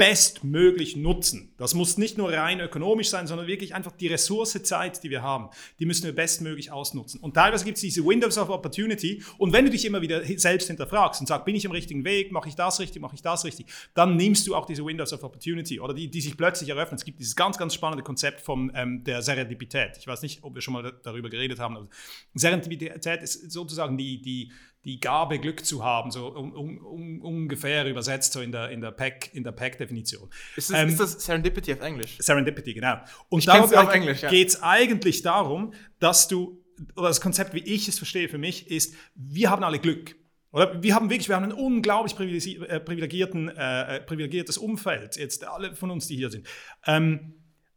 bestmöglich 0.00 0.96
nutzen. 0.96 1.52
Das 1.58 1.74
muss 1.74 1.98
nicht 1.98 2.16
nur 2.16 2.32
rein 2.32 2.58
ökonomisch 2.58 3.10
sein, 3.10 3.26
sondern 3.26 3.46
wirklich 3.46 3.74
einfach 3.74 3.92
die 3.92 4.06
Ressource 4.06 4.58
Zeit, 4.62 5.02
die 5.02 5.10
wir 5.10 5.20
haben, 5.20 5.50
die 5.78 5.84
müssen 5.84 6.04
wir 6.04 6.14
bestmöglich 6.14 6.72
ausnutzen. 6.72 7.20
Und 7.20 7.34
teilweise 7.34 7.66
gibt 7.66 7.76
es 7.76 7.82
diese 7.82 8.02
Windows 8.02 8.38
of 8.38 8.48
Opportunity 8.48 9.22
und 9.36 9.52
wenn 9.52 9.66
du 9.66 9.70
dich 9.70 9.84
immer 9.84 10.00
wieder 10.00 10.24
selbst 10.38 10.68
hinterfragst 10.68 11.20
und 11.20 11.26
sagst, 11.26 11.44
bin 11.44 11.54
ich 11.54 11.66
im 11.66 11.70
richtigen 11.70 12.02
Weg, 12.06 12.32
mache 12.32 12.48
ich 12.48 12.54
das 12.54 12.80
richtig, 12.80 13.02
mache 13.02 13.14
ich 13.14 13.20
das 13.20 13.44
richtig, 13.44 13.66
dann 13.92 14.16
nimmst 14.16 14.46
du 14.46 14.54
auch 14.54 14.64
diese 14.64 14.86
Windows 14.86 15.12
of 15.12 15.22
Opportunity 15.22 15.80
oder 15.80 15.92
die, 15.92 16.08
die 16.08 16.22
sich 16.22 16.34
plötzlich 16.34 16.70
eröffnen. 16.70 16.96
Es 16.96 17.04
gibt 17.04 17.20
dieses 17.20 17.36
ganz, 17.36 17.58
ganz 17.58 17.74
spannende 17.74 18.02
Konzept 18.02 18.40
von 18.40 18.72
ähm, 18.74 19.04
der 19.04 19.20
Serendipität. 19.20 19.98
Ich 19.98 20.06
weiß 20.06 20.22
nicht, 20.22 20.42
ob 20.42 20.54
wir 20.54 20.62
schon 20.62 20.72
mal 20.72 20.94
darüber 21.02 21.28
geredet 21.28 21.58
haben. 21.58 21.76
Aber 21.76 21.88
Serendipität 22.32 23.22
ist 23.22 23.52
sozusagen 23.52 23.98
die, 23.98 24.22
die 24.22 24.50
die 24.84 24.98
Gabe, 24.98 25.38
Glück 25.38 25.64
zu 25.64 25.84
haben, 25.84 26.10
so 26.10 26.34
un, 26.34 26.54
un, 26.54 27.20
ungefähr 27.20 27.86
übersetzt 27.86 28.32
so 28.32 28.40
in 28.40 28.50
der, 28.50 28.70
in 28.70 28.80
der 28.80 28.92
Pack-Definition. 28.92 30.30
ist, 30.56 30.70
ähm, 30.70 30.88
ist, 30.88 31.00
das 31.00 31.12
Serendipity 31.24 31.74
auf 31.74 31.80
Englisch? 31.80 32.16
Serendipity, 32.18 32.74
genau. 32.74 32.96
Und 33.28 33.46
da 33.46 33.66
ja. 33.66 34.30
geht 34.30 34.48
es 34.48 34.62
eigentlich 34.62 35.22
darum, 35.22 35.74
dass 35.98 36.28
du, 36.28 36.64
oder 36.96 37.08
das 37.08 37.20
Konzept, 37.20 37.52
wie 37.52 37.60
ich 37.60 37.88
es 37.88 37.98
verstehe 37.98 38.28
für 38.28 38.38
mich, 38.38 38.70
ist, 38.70 38.94
wir 39.14 39.50
haben 39.50 39.62
alle 39.64 39.78
Glück. 39.78 40.16
Oder 40.52 40.82
wir 40.82 40.94
haben 40.94 41.10
wirklich, 41.10 41.28
wir 41.28 41.36
haben 41.36 41.44
ein 41.44 41.52
unglaublich 41.52 42.18
äh, 42.18 42.80
privilegierten, 42.80 43.48
äh, 43.50 43.96
äh, 43.96 44.00
privilegiertes 44.00 44.58
Umfeld, 44.58 45.16
jetzt 45.16 45.46
alle 45.46 45.76
von 45.76 45.90
uns, 45.90 46.08
die 46.08 46.16
hier 46.16 46.30
sind. 46.30 46.46
Ähm, 46.86 47.34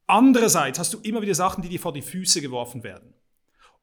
andererseits 0.08 0.80
hast 0.80 0.94
du 0.94 1.00
immer 1.00 1.22
wieder 1.22 1.36
Sachen, 1.36 1.62
die 1.62 1.70
dir 1.70 1.80
vor 1.80 1.94
die 1.94 2.02
Füße 2.02 2.42
geworfen 2.42 2.84
werden. 2.84 3.14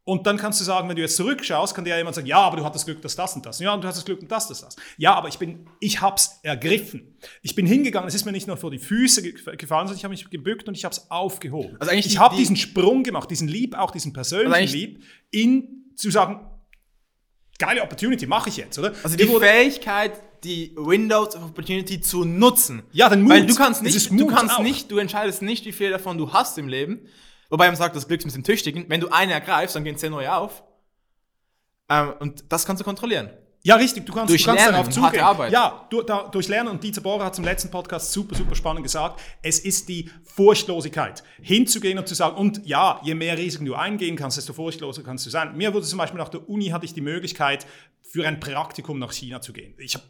Und 0.05 0.27
dann 0.27 0.39
kannst 0.39 0.59
du 0.61 0.65
sagen, 0.65 0.89
wenn 0.89 0.97
du 0.97 1.03
jetzt 1.03 1.17
zurückschaust, 1.17 1.75
kann 1.75 1.85
dir 1.85 1.91
ja 1.91 1.99
jemand 1.99 2.17
sagen, 2.17 2.27
ja, 2.27 2.39
aber 2.39 2.57
du 2.57 2.65
hattest 2.65 2.87
Glück, 2.87 3.03
dass 3.03 3.17
das 3.17 3.37
und 3.37 3.45
das. 3.45 3.61
Ja, 3.61 3.75
und 3.75 3.85
du 3.85 3.89
hast 3.89 3.97
das 3.97 4.05
Glück, 4.05 4.27
dass 4.29 4.49
das 4.49 4.63
das. 4.63 4.77
Ja, 4.97 5.15
aber 5.15 5.29
ich 5.29 5.39
bin, 5.39 5.67
ich 5.79 6.01
hab's 6.01 6.41
ergriffen. 6.43 7.17
Ich 7.43 7.55
bin 7.55 7.67
hingegangen, 7.67 8.09
es 8.09 8.15
ist 8.15 8.25
mir 8.25 8.33
nicht 8.33 8.47
nur 8.47 8.57
vor 8.57 8.71
die 8.71 8.79
Füße 8.79 9.23
gefallen, 9.23 9.87
sondern 9.87 9.97
ich 9.97 10.05
habe 10.05 10.13
mich 10.13 10.29
gebückt 10.31 10.69
und 10.69 10.77
ich 10.77 10.85
habe 10.85 10.95
es 10.95 11.11
aufgehoben. 11.11 11.77
Also 11.79 11.93
eigentlich 11.93 12.07
ich 12.07 12.19
habe 12.19 12.35
diesen 12.35 12.57
Sprung 12.57 13.03
gemacht, 13.03 13.31
diesen 13.31 13.47
Lieb, 13.47 13.77
auch 13.77 13.91
diesen 13.91 14.13
persönlichen 14.13 14.55
also 14.55 14.75
Lieb, 14.75 15.05
in 15.31 15.85
zu 15.97 16.11
sagen, 16.11 16.41
geile 17.59 17.83
Opportunity, 17.83 18.27
mache 18.27 18.49
ich 18.49 18.57
jetzt, 18.57 18.79
oder? 18.79 18.95
Also 19.03 19.17
die, 19.17 19.27
die 19.27 19.37
Fähigkeit, 19.37 20.13
die 20.45 20.73
Windows 20.77 21.37
of 21.37 21.45
Opportunity 21.45 22.01
zu 22.01 22.25
nutzen. 22.25 22.83
Ja, 22.93 23.11
den 23.11 23.23
Mut. 23.23 23.33
Weil 23.33 23.47
du 23.47 23.55
kannst 23.55 23.83
nicht, 23.83 24.11
du 24.11 24.27
kannst 24.27 24.57
auch. 24.57 24.63
nicht, 24.63 24.91
du 24.91 24.97
entscheidest 24.97 25.43
nicht, 25.43 25.67
wie 25.67 25.73
viel 25.73 25.91
davon 25.91 26.17
du 26.17 26.33
hast 26.33 26.57
im 26.59 26.69
Leben 26.69 27.01
Wobei 27.51 27.67
man 27.67 27.77
sagt, 27.77 27.95
das 27.97 28.09
Glück 28.09 28.21
ist 28.21 28.25
ein 28.25 28.29
bisschen 28.29 28.45
tüchtigen. 28.45 28.87
Wenn 28.89 29.01
du 29.01 29.09
eine 29.09 29.33
ergreifst, 29.33 29.77
dann 29.77 29.85
gehen 29.85 29.97
zehn 29.97 30.11
neue 30.11 30.33
auf. 30.33 30.63
Ähm, 31.89 32.15
und 32.21 32.45
das 32.49 32.65
kannst 32.65 32.81
du 32.81 32.85
kontrollieren. 32.85 33.31
Ja, 33.63 33.77
richtig, 33.77 34.07
du 34.07 34.15
kannst, 34.15 34.31
durch 34.31 34.43
du 34.43 34.47
kannst 34.47 34.65
Lernen 34.65 34.79
darauf 34.79 34.89
zugehen. 34.89 35.23
Arbeit. 35.23 35.53
Ja, 35.53 35.87
du, 35.91 36.01
da, 36.01 36.29
durch 36.29 36.49
Lernen. 36.49 36.71
Und 36.71 36.83
Dieter 36.83 37.03
Bohrer 37.03 37.27
hat 37.27 37.35
zum 37.35 37.45
letzten 37.45 37.71
Podcast 37.71 38.11
super, 38.11 38.35
super 38.35 38.55
spannend 38.55 38.83
gesagt, 38.83 39.21
es 39.43 39.59
ist 39.59 39.91
die 39.91 40.11
Furchtlosigkeit, 40.25 41.23
hinzugehen 41.43 41.99
und 41.99 42.09
zu 42.09 42.15
sagen, 42.15 42.37
und 42.37 42.67
ja, 42.67 43.01
je 43.05 43.15
mehr 43.15 43.37
Risiken 43.37 43.67
du 43.67 43.75
eingehen 43.75 44.17
kannst, 44.17 44.39
desto 44.39 44.55
furchtloser 44.55 45.03
kannst 45.03 45.27
du 45.27 45.31
sein. 45.31 45.55
Mir 45.59 45.75
wurde 45.75 45.85
zum 45.85 45.99
Beispiel 45.99 46.19
nach 46.19 46.31
der 46.31 46.49
Uni 46.49 46.69
hatte 46.69 46.87
ich 46.87 46.95
die 46.95 47.03
Möglichkeit, 47.03 47.67
für 48.01 48.27
ein 48.27 48.41
Praktikum 48.41 48.99
nach 48.99 49.13
China 49.13 49.43
zu 49.43 49.53
gehen. 49.53 49.75
Ich 49.79 49.95
habe 49.95 50.05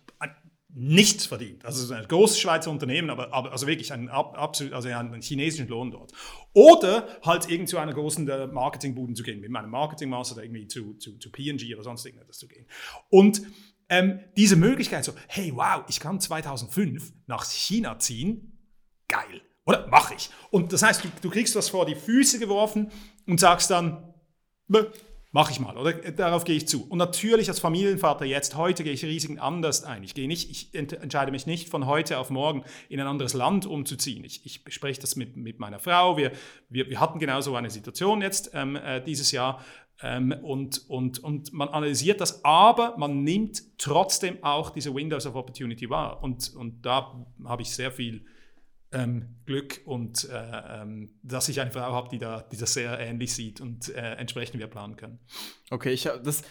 nichts 0.75 1.27
verdient. 1.27 1.65
Also 1.65 1.93
ein 1.93 2.07
großes 2.07 2.39
Schweizer 2.39 2.71
Unternehmen, 2.71 3.11
aber, 3.11 3.33
aber 3.33 3.53
also 3.53 3.67
wirklich 3.67 3.93
ein 3.93 4.09
absolut, 4.09 4.73
also 4.73 4.89
einen 4.89 5.21
chinesischen 5.21 5.69
Lohn 5.69 5.91
dort. 5.91 6.13
Oder 6.53 7.09
halt 7.23 7.51
irgend 7.51 7.69
zu 7.69 7.79
einer 7.79 7.93
großen 7.93 8.29
äh, 8.29 8.47
Marketingbuden 8.47 9.15
zu 9.15 9.23
gehen, 9.23 9.41
mit 9.41 9.51
meinem 9.51 9.71
Marketingmaster 9.71 10.43
irgendwie 10.43 10.67
zu, 10.69 10.95
zu, 10.95 11.19
zu 11.19 11.31
P&G 11.31 11.75
oder 11.75 11.83
sonst 11.83 12.05
irgendetwas 12.07 12.39
zu 12.39 12.49
gehen. 12.49 12.67
Und 13.09 13.43
ähm, 13.89 14.21
diese 14.37 14.57
Möglichkeit 14.57 15.05
so, 15.05 15.13
hey, 15.27 15.53
wow, 15.55 15.83
ich 15.89 15.99
kann 15.99 16.21
2005 16.21 17.13
nach 17.27 17.45
China 17.45 17.99
ziehen, 17.99 18.59
geil. 19.09 19.43
Oder 19.67 19.89
mache 19.89 20.15
ich. 20.15 20.31
Und 20.51 20.73
das 20.73 20.83
heißt, 20.83 21.05
du, 21.05 21.09
du 21.21 21.31
kriegst 21.31 21.55
was 21.57 21.69
vor 21.69 21.87
die 21.87 21.95
Füße 21.97 22.39
geworfen 22.39 22.91
und 23.27 23.41
sagst 23.41 23.71
dann, 23.71 24.15
Mach 25.33 25.49
ich 25.53 25.61
mal, 25.61 25.77
oder? 25.77 25.93
Darauf 25.93 26.43
gehe 26.43 26.57
ich 26.57 26.67
zu. 26.67 26.89
Und 26.89 26.99
natürlich 26.99 27.49
als 27.49 27.61
Familienvater 27.61 28.25
jetzt, 28.25 28.57
heute 28.57 28.83
gehe 28.83 28.93
ich 28.93 29.05
Risiken 29.05 29.39
anders 29.39 29.85
ein. 29.85 30.03
Ich 30.03 30.15
gehe 30.15 30.27
nicht, 30.27 30.51
ich 30.51 30.75
entscheide 30.75 31.31
mich 31.31 31.47
nicht 31.47 31.69
von 31.69 31.87
heute 31.87 32.19
auf 32.19 32.31
morgen 32.31 32.65
in 32.89 32.99
ein 32.99 33.07
anderes 33.07 33.33
Land 33.33 33.65
umzuziehen. 33.65 34.25
Ich, 34.25 34.45
ich 34.45 34.65
bespreche 34.65 35.01
das 35.01 35.15
mit, 35.15 35.37
mit 35.37 35.61
meiner 35.61 35.79
Frau. 35.79 36.17
Wir, 36.17 36.33
wir, 36.69 36.91
wir 36.91 36.99
hatten 36.99 37.21
genau 37.21 37.41
so 37.43 37.55
eine 37.55 37.71
Situation 37.71 38.23
jetzt 38.23 38.51
ähm, 38.55 38.75
äh, 38.75 39.01
dieses 39.01 39.31
Jahr. 39.31 39.65
Ähm, 40.03 40.35
und, 40.43 40.91
und, 40.91 41.21
und 41.21 41.53
man 41.53 41.69
analysiert 41.69 42.21
das, 42.21 42.45
aber 42.45 42.97
man 42.99 43.23
nimmt 43.23 43.63
trotzdem 43.79 44.43
auch 44.43 44.71
diese 44.71 44.93
Windows 44.93 45.27
of 45.27 45.37
Opportunity 45.37 45.89
wahr. 45.89 46.25
Und, 46.25 46.57
und 46.57 46.85
da 46.85 47.25
habe 47.45 47.63
ich 47.63 47.71
sehr 47.71 47.93
viel 47.93 48.25
ähm, 48.93 49.37
Glück 49.47 49.81
und 49.85 50.29
äh, 50.29 50.83
ähm, 50.83 51.11
dass 51.23 51.49
ich 51.49 51.61
eine 51.61 51.71
Frau 51.71 51.93
habe, 51.93 52.09
die, 52.09 52.19
da, 52.19 52.43
die 52.43 52.57
das 52.57 52.73
sehr 52.75 52.99
ähnlich 52.99 53.33
sieht 53.33 53.61
und 53.61 53.95
äh, 53.95 54.15
entsprechend 54.15 54.59
wir 54.59 54.67
planen 54.67 54.97
können. 54.97 55.19
Okay, 55.71 55.93
ich 55.93 56.09
das, 56.23 56.43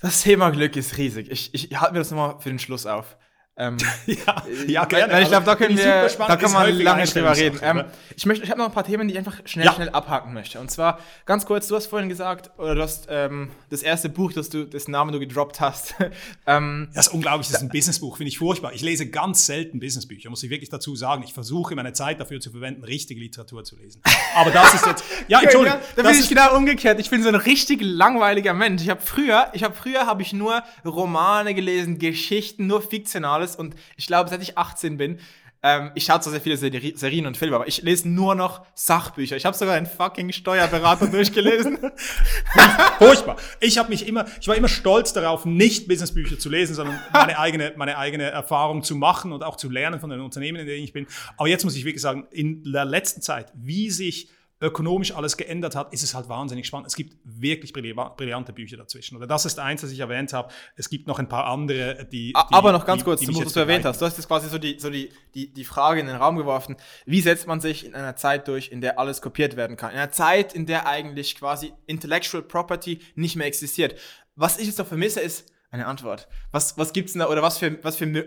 das 0.00 0.22
Thema 0.22 0.50
Glück 0.50 0.76
ist 0.76 0.96
riesig. 0.96 1.30
Ich, 1.30 1.54
ich 1.54 1.80
halte 1.80 1.92
mir 1.92 2.00
das 2.00 2.10
nochmal 2.10 2.40
für 2.40 2.48
den 2.48 2.58
Schluss 2.58 2.86
auf. 2.86 3.16
Ähm, 3.58 3.78
ja, 4.06 4.42
ja, 4.66 4.84
gerne. 4.84 5.12
Weil 5.14 5.22
ich 5.22 5.28
glaube, 5.30 5.46
da 5.46 5.56
können 5.56 5.78
wir, 5.78 6.08
da 6.18 6.36
kann 6.36 6.52
man 6.52 6.78
lange 6.78 7.04
drüber 7.04 7.34
reden. 7.34 7.58
Ähm, 7.62 7.84
ich 8.14 8.26
möchte, 8.26 8.44
ich 8.44 8.50
habe 8.50 8.60
noch 8.60 8.66
ein 8.66 8.72
paar 8.72 8.84
Themen, 8.84 9.08
die 9.08 9.14
ich 9.14 9.18
einfach 9.18 9.40
schnell, 9.46 9.64
ja. 9.64 9.72
schnell 9.72 9.88
abhaken 9.88 10.34
möchte. 10.34 10.60
Und 10.60 10.70
zwar 10.70 10.98
ganz 11.24 11.46
kurz, 11.46 11.66
du 11.66 11.74
hast 11.74 11.86
vorhin 11.86 12.10
gesagt, 12.10 12.50
oder 12.58 12.74
du 12.74 12.82
hast 12.82 13.06
ähm, 13.08 13.50
das 13.70 13.82
erste 13.82 14.10
Buch, 14.10 14.34
das 14.34 14.50
du, 14.50 14.66
das 14.66 14.88
Namen 14.88 15.12
du 15.12 15.18
gedroppt 15.18 15.60
hast. 15.60 15.94
ähm, 16.46 16.88
das 16.94 17.06
ist 17.06 17.14
unglaublich, 17.14 17.48
das 17.48 17.56
ist 17.56 17.62
ein 17.62 17.70
Businessbuch, 17.70 18.18
finde 18.18 18.28
ich 18.28 18.36
furchtbar. 18.36 18.74
Ich 18.74 18.82
lese 18.82 19.08
ganz 19.08 19.46
selten 19.46 19.80
Businessbücher, 19.80 20.28
muss 20.28 20.42
ich 20.42 20.50
wirklich 20.50 20.68
dazu 20.68 20.94
sagen. 20.94 21.22
Ich 21.22 21.32
versuche 21.32 21.74
meine 21.74 21.94
Zeit 21.94 22.20
dafür 22.20 22.40
zu 22.40 22.50
verwenden, 22.50 22.84
richtige 22.84 23.20
Literatur 23.20 23.64
zu 23.64 23.76
lesen. 23.76 24.02
Aber 24.34 24.50
das 24.50 24.74
ist 24.74 24.86
jetzt, 24.86 25.04
ja, 25.28 25.40
Entschuldigung. 25.40 25.78
Ja, 25.78 26.02
da 26.02 26.10
bin 26.10 26.20
ich 26.20 26.28
genau 26.28 26.54
umgekehrt. 26.54 27.00
Ich 27.00 27.08
bin 27.08 27.22
so 27.22 27.30
ein 27.30 27.34
richtig 27.34 27.80
langweiliger 27.80 28.52
Mensch. 28.52 28.82
Ich 28.82 28.90
habe 28.90 29.00
früher, 29.00 29.48
ich 29.54 29.64
habe 29.64 29.74
früher 29.74 30.06
habe 30.06 30.20
ich 30.20 30.34
nur 30.34 30.62
Romane 30.84 31.54
gelesen, 31.54 31.98
Geschichten, 31.98 32.66
nur 32.66 32.82
fiktionales 32.82 33.45
und 33.54 33.76
ich 33.96 34.06
glaube, 34.06 34.30
seit 34.30 34.42
ich 34.42 34.58
18 34.58 34.96
bin, 34.96 35.20
ähm, 35.62 35.90
ich 35.94 36.04
schaue 36.04 36.20
zwar 36.20 36.32
sehr 36.32 36.40
viele 36.40 36.56
Serien 36.56 37.26
und 37.26 37.36
Filme, 37.36 37.56
aber 37.56 37.66
ich 37.66 37.82
lese 37.82 38.08
nur 38.08 38.34
noch 38.34 38.64
Sachbücher. 38.74 39.36
Ich 39.36 39.46
habe 39.46 39.56
sogar 39.56 39.74
einen 39.74 39.86
fucking 39.86 40.30
Steuerberater 40.32 41.06
durchgelesen. 41.10 41.78
Furchtbar. 42.98 43.36
Ich 43.58 43.76
habe 43.76 43.88
mich 43.88 44.06
immer, 44.06 44.26
ich 44.40 44.46
war 44.46 44.54
immer 44.54 44.68
stolz 44.68 45.12
darauf, 45.12 45.44
nicht 45.44 45.88
Businessbücher 45.88 46.38
zu 46.38 46.50
lesen, 46.50 46.74
sondern 46.74 47.00
meine 47.12 47.38
eigene, 47.38 47.72
meine 47.76 47.98
eigene 47.98 48.24
Erfahrung 48.24 48.82
zu 48.82 48.94
machen 48.94 49.32
und 49.32 49.42
auch 49.42 49.56
zu 49.56 49.68
lernen 49.68 49.98
von 49.98 50.10
den 50.10 50.20
Unternehmen, 50.20 50.60
in 50.60 50.66
denen 50.66 50.84
ich 50.84 50.92
bin. 50.92 51.06
Aber 51.36 51.48
jetzt 51.48 51.64
muss 51.64 51.74
ich 51.74 51.84
wirklich 51.84 52.02
sagen, 52.02 52.28
in 52.30 52.62
der 52.70 52.84
letzten 52.84 53.22
Zeit, 53.22 53.52
wie 53.54 53.90
sich 53.90 54.28
ökonomisch 54.60 55.14
alles 55.14 55.36
geändert 55.36 55.76
hat, 55.76 55.92
ist 55.92 56.02
es 56.02 56.14
halt 56.14 56.28
wahnsinnig 56.28 56.66
spannend. 56.66 56.86
Es 56.86 56.96
gibt 56.96 57.16
wirklich 57.24 57.72
brillante 57.72 58.52
Bücher 58.52 58.76
dazwischen. 58.76 59.16
Oder 59.16 59.26
das 59.26 59.44
ist 59.44 59.58
eins, 59.58 59.82
das 59.82 59.90
ich 59.90 60.00
erwähnt 60.00 60.32
habe. 60.32 60.52
Es 60.76 60.88
gibt 60.88 61.06
noch 61.06 61.18
ein 61.18 61.28
paar 61.28 61.46
andere, 61.46 62.06
die. 62.06 62.28
die 62.28 62.34
Aber 62.34 62.72
noch 62.72 62.86
ganz 62.86 63.02
die, 63.02 63.04
kurz, 63.04 63.20
die, 63.20 63.26
die 63.26 63.44
was 63.44 63.52
du 63.52 63.60
erwähnt 63.60 63.84
hast. 63.84 64.00
Du 64.00 64.06
hast 64.06 64.16
jetzt 64.16 64.26
quasi 64.26 64.48
so, 64.48 64.58
die, 64.58 64.78
so 64.78 64.88
die, 64.88 65.10
die, 65.34 65.52
die 65.52 65.64
Frage 65.64 66.00
in 66.00 66.06
den 66.06 66.16
Raum 66.16 66.36
geworfen: 66.36 66.76
Wie 67.04 67.20
setzt 67.20 67.46
man 67.46 67.60
sich 67.60 67.84
in 67.84 67.94
einer 67.94 68.16
Zeit 68.16 68.48
durch, 68.48 68.68
in 68.72 68.80
der 68.80 68.98
alles 68.98 69.20
kopiert 69.20 69.56
werden 69.56 69.76
kann? 69.76 69.90
In 69.90 69.98
einer 69.98 70.12
Zeit, 70.12 70.54
in 70.54 70.64
der 70.64 70.86
eigentlich 70.86 71.36
quasi 71.36 71.72
Intellectual 71.86 72.42
Property 72.42 73.00
nicht 73.14 73.36
mehr 73.36 73.46
existiert. 73.46 73.98
Was 74.36 74.58
ich 74.58 74.66
jetzt 74.66 74.78
noch 74.78 74.86
vermisse, 74.86 75.20
ist 75.20 75.52
eine 75.70 75.86
Antwort. 75.86 76.28
Was, 76.50 76.78
was 76.78 76.92
gibt's 76.92 77.12
denn 77.12 77.20
da, 77.20 77.28
oder 77.28 77.42
was 77.42 77.58
für, 77.58 77.82
was 77.84 77.96
für. 77.96 78.26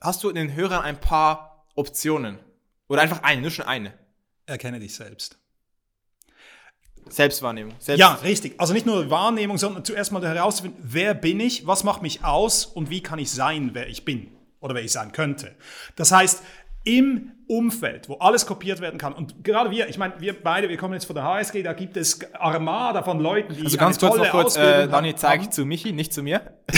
Hast 0.00 0.22
du 0.22 0.28
in 0.28 0.36
den 0.36 0.54
Hörern 0.54 0.82
ein 0.82 1.00
paar 1.00 1.66
Optionen? 1.74 2.38
Oder 2.86 3.00
einfach 3.00 3.22
eine, 3.22 3.40
nur 3.40 3.50
schon 3.50 3.64
eine? 3.64 3.94
Erkenne 4.46 4.78
dich 4.78 4.94
selbst. 4.94 5.38
Selbstwahrnehmung. 7.08 7.74
Selbst 7.78 8.00
ja, 8.00 8.14
richtig. 8.22 8.54
Also 8.58 8.72
nicht 8.72 8.86
nur 8.86 9.10
Wahrnehmung, 9.10 9.58
sondern 9.58 9.84
zuerst 9.84 10.12
mal 10.12 10.22
herauszufinden, 10.22 10.80
wer 10.82 11.14
bin 11.14 11.40
ich, 11.40 11.66
was 11.66 11.84
macht 11.84 12.02
mich 12.02 12.24
aus 12.24 12.64
und 12.66 12.90
wie 12.90 13.02
kann 13.02 13.18
ich 13.18 13.30
sein, 13.30 13.70
wer 13.72 13.88
ich 13.88 14.04
bin 14.04 14.28
oder 14.60 14.74
wer 14.74 14.82
ich 14.82 14.92
sein 14.92 15.12
könnte. 15.12 15.54
Das 15.96 16.12
heißt, 16.12 16.42
im 16.84 17.32
Umfeld, 17.46 18.08
wo 18.08 18.14
alles 18.14 18.46
kopiert 18.46 18.80
werden 18.80 18.98
kann. 18.98 19.12
Und 19.12 19.44
gerade 19.44 19.70
wir, 19.70 19.88
ich 19.88 19.98
meine, 19.98 20.14
wir 20.18 20.32
beide, 20.32 20.70
wir 20.70 20.78
kommen 20.78 20.94
jetzt 20.94 21.04
von 21.04 21.14
der 21.14 21.24
HSG, 21.24 21.62
da 21.62 21.74
gibt 21.74 21.96
es 21.96 22.20
Armada 22.34 23.02
von 23.02 23.20
Leuten, 23.20 23.54
die. 23.54 23.64
Also 23.64 23.76
ganz 23.76 23.98
kurz 23.98 24.16
noch 24.16 24.30
kurz, 24.30 24.56
äh, 24.56 24.88
Dani 24.88 25.14
zeigt 25.14 25.52
zu 25.52 25.66
Michi, 25.66 25.92
nicht 25.92 26.14
zu 26.14 26.22
mir. 26.22 26.40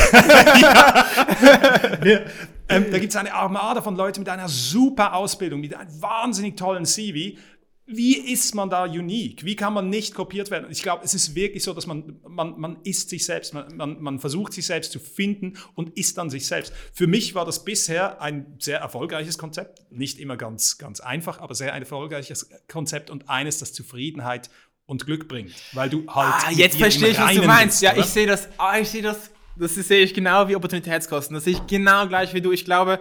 wir, 2.01 2.25
ähm, 2.69 2.87
da 2.91 2.99
gibt 2.99 3.11
es 3.11 3.17
eine 3.17 3.33
Armada 3.33 3.81
von 3.81 3.95
Leuten 3.95 4.21
mit 4.21 4.29
einer 4.29 4.49
super 4.49 5.15
Ausbildung, 5.15 5.61
mit 5.61 5.75
einem 5.75 6.03
wahnsinnig 6.03 6.57
tollen 6.57 6.85
CV, 6.85 7.39
wie 7.87 8.17
ist 8.17 8.55
man 8.57 8.69
da 8.69 8.85
unique? 8.85 9.45
Wie 9.45 9.55
kann 9.55 9.73
man 9.73 9.89
nicht 9.89 10.13
kopiert 10.13 10.51
werden? 10.51 10.67
Ich 10.71 10.83
glaube, 10.83 11.05
es 11.05 11.15
ist 11.15 11.37
wirklich 11.37 11.63
so, 11.63 11.73
dass 11.73 11.87
man, 11.87 12.19
man, 12.27 12.59
man 12.59 12.79
ist 12.83 13.11
sich 13.11 13.25
selbst, 13.25 13.55
man, 13.55 13.77
man, 13.77 14.03
man 14.03 14.19
versucht 14.19 14.53
sich 14.53 14.67
selbst 14.67 14.91
zu 14.91 14.99
finden 14.99 15.55
und 15.75 15.97
ist 15.97 16.19
dann 16.19 16.29
sich 16.29 16.49
selbst. 16.49 16.73
Für 16.93 17.07
mich 17.07 17.37
war 17.37 17.45
das 17.45 17.65
bisher 17.65 18.21
ein 18.21 18.57
sehr 18.59 18.81
erfolgreiches 18.81 19.39
Konzept. 19.39 19.85
Nicht 19.93 20.19
immer 20.19 20.37
ganz, 20.37 20.79
ganz 20.79 20.99
einfach, 20.99 21.41
aber 21.41 21.55
sehr 21.55 21.75
ein 21.75 21.83
erfolgreiches 21.83 22.51
Konzept 22.67 23.09
und 23.09 23.29
eines, 23.29 23.59
das 23.59 23.73
Zufriedenheit 23.73 24.51
und 24.87 25.07
Glück 25.07 25.29
bringt. 25.29 25.55
Weil 25.73 25.89
du 25.89 26.07
halt. 26.09 26.35
Ah, 26.45 26.51
jetzt 26.51 26.79
verstehe 26.79 27.11
ich, 27.11 27.21
was 27.21 27.35
du 27.35 27.43
meinst. 27.43 27.81
Bist, 27.81 27.83
ja, 27.83 27.93
oder? 27.93 28.01
ich 28.01 28.07
sehe 28.07 28.27
das, 28.27 28.49
ah, 28.59 28.79
ich 28.81 28.89
sehe 28.89 29.03
das, 29.03 29.31
das 29.57 29.75
sehe 29.77 30.03
ich 30.03 30.13
genau 30.13 30.49
wie 30.49 30.57
Opportunitätskosten. 30.57 31.35
Das 31.35 31.45
sehe 31.45 31.53
ich 31.53 31.67
genau 31.69 32.09
gleich 32.09 32.35
wie 32.35 32.41
du. 32.41 32.51
Ich 32.51 32.65
glaube, 32.65 33.01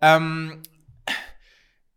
ähm, 0.00 0.60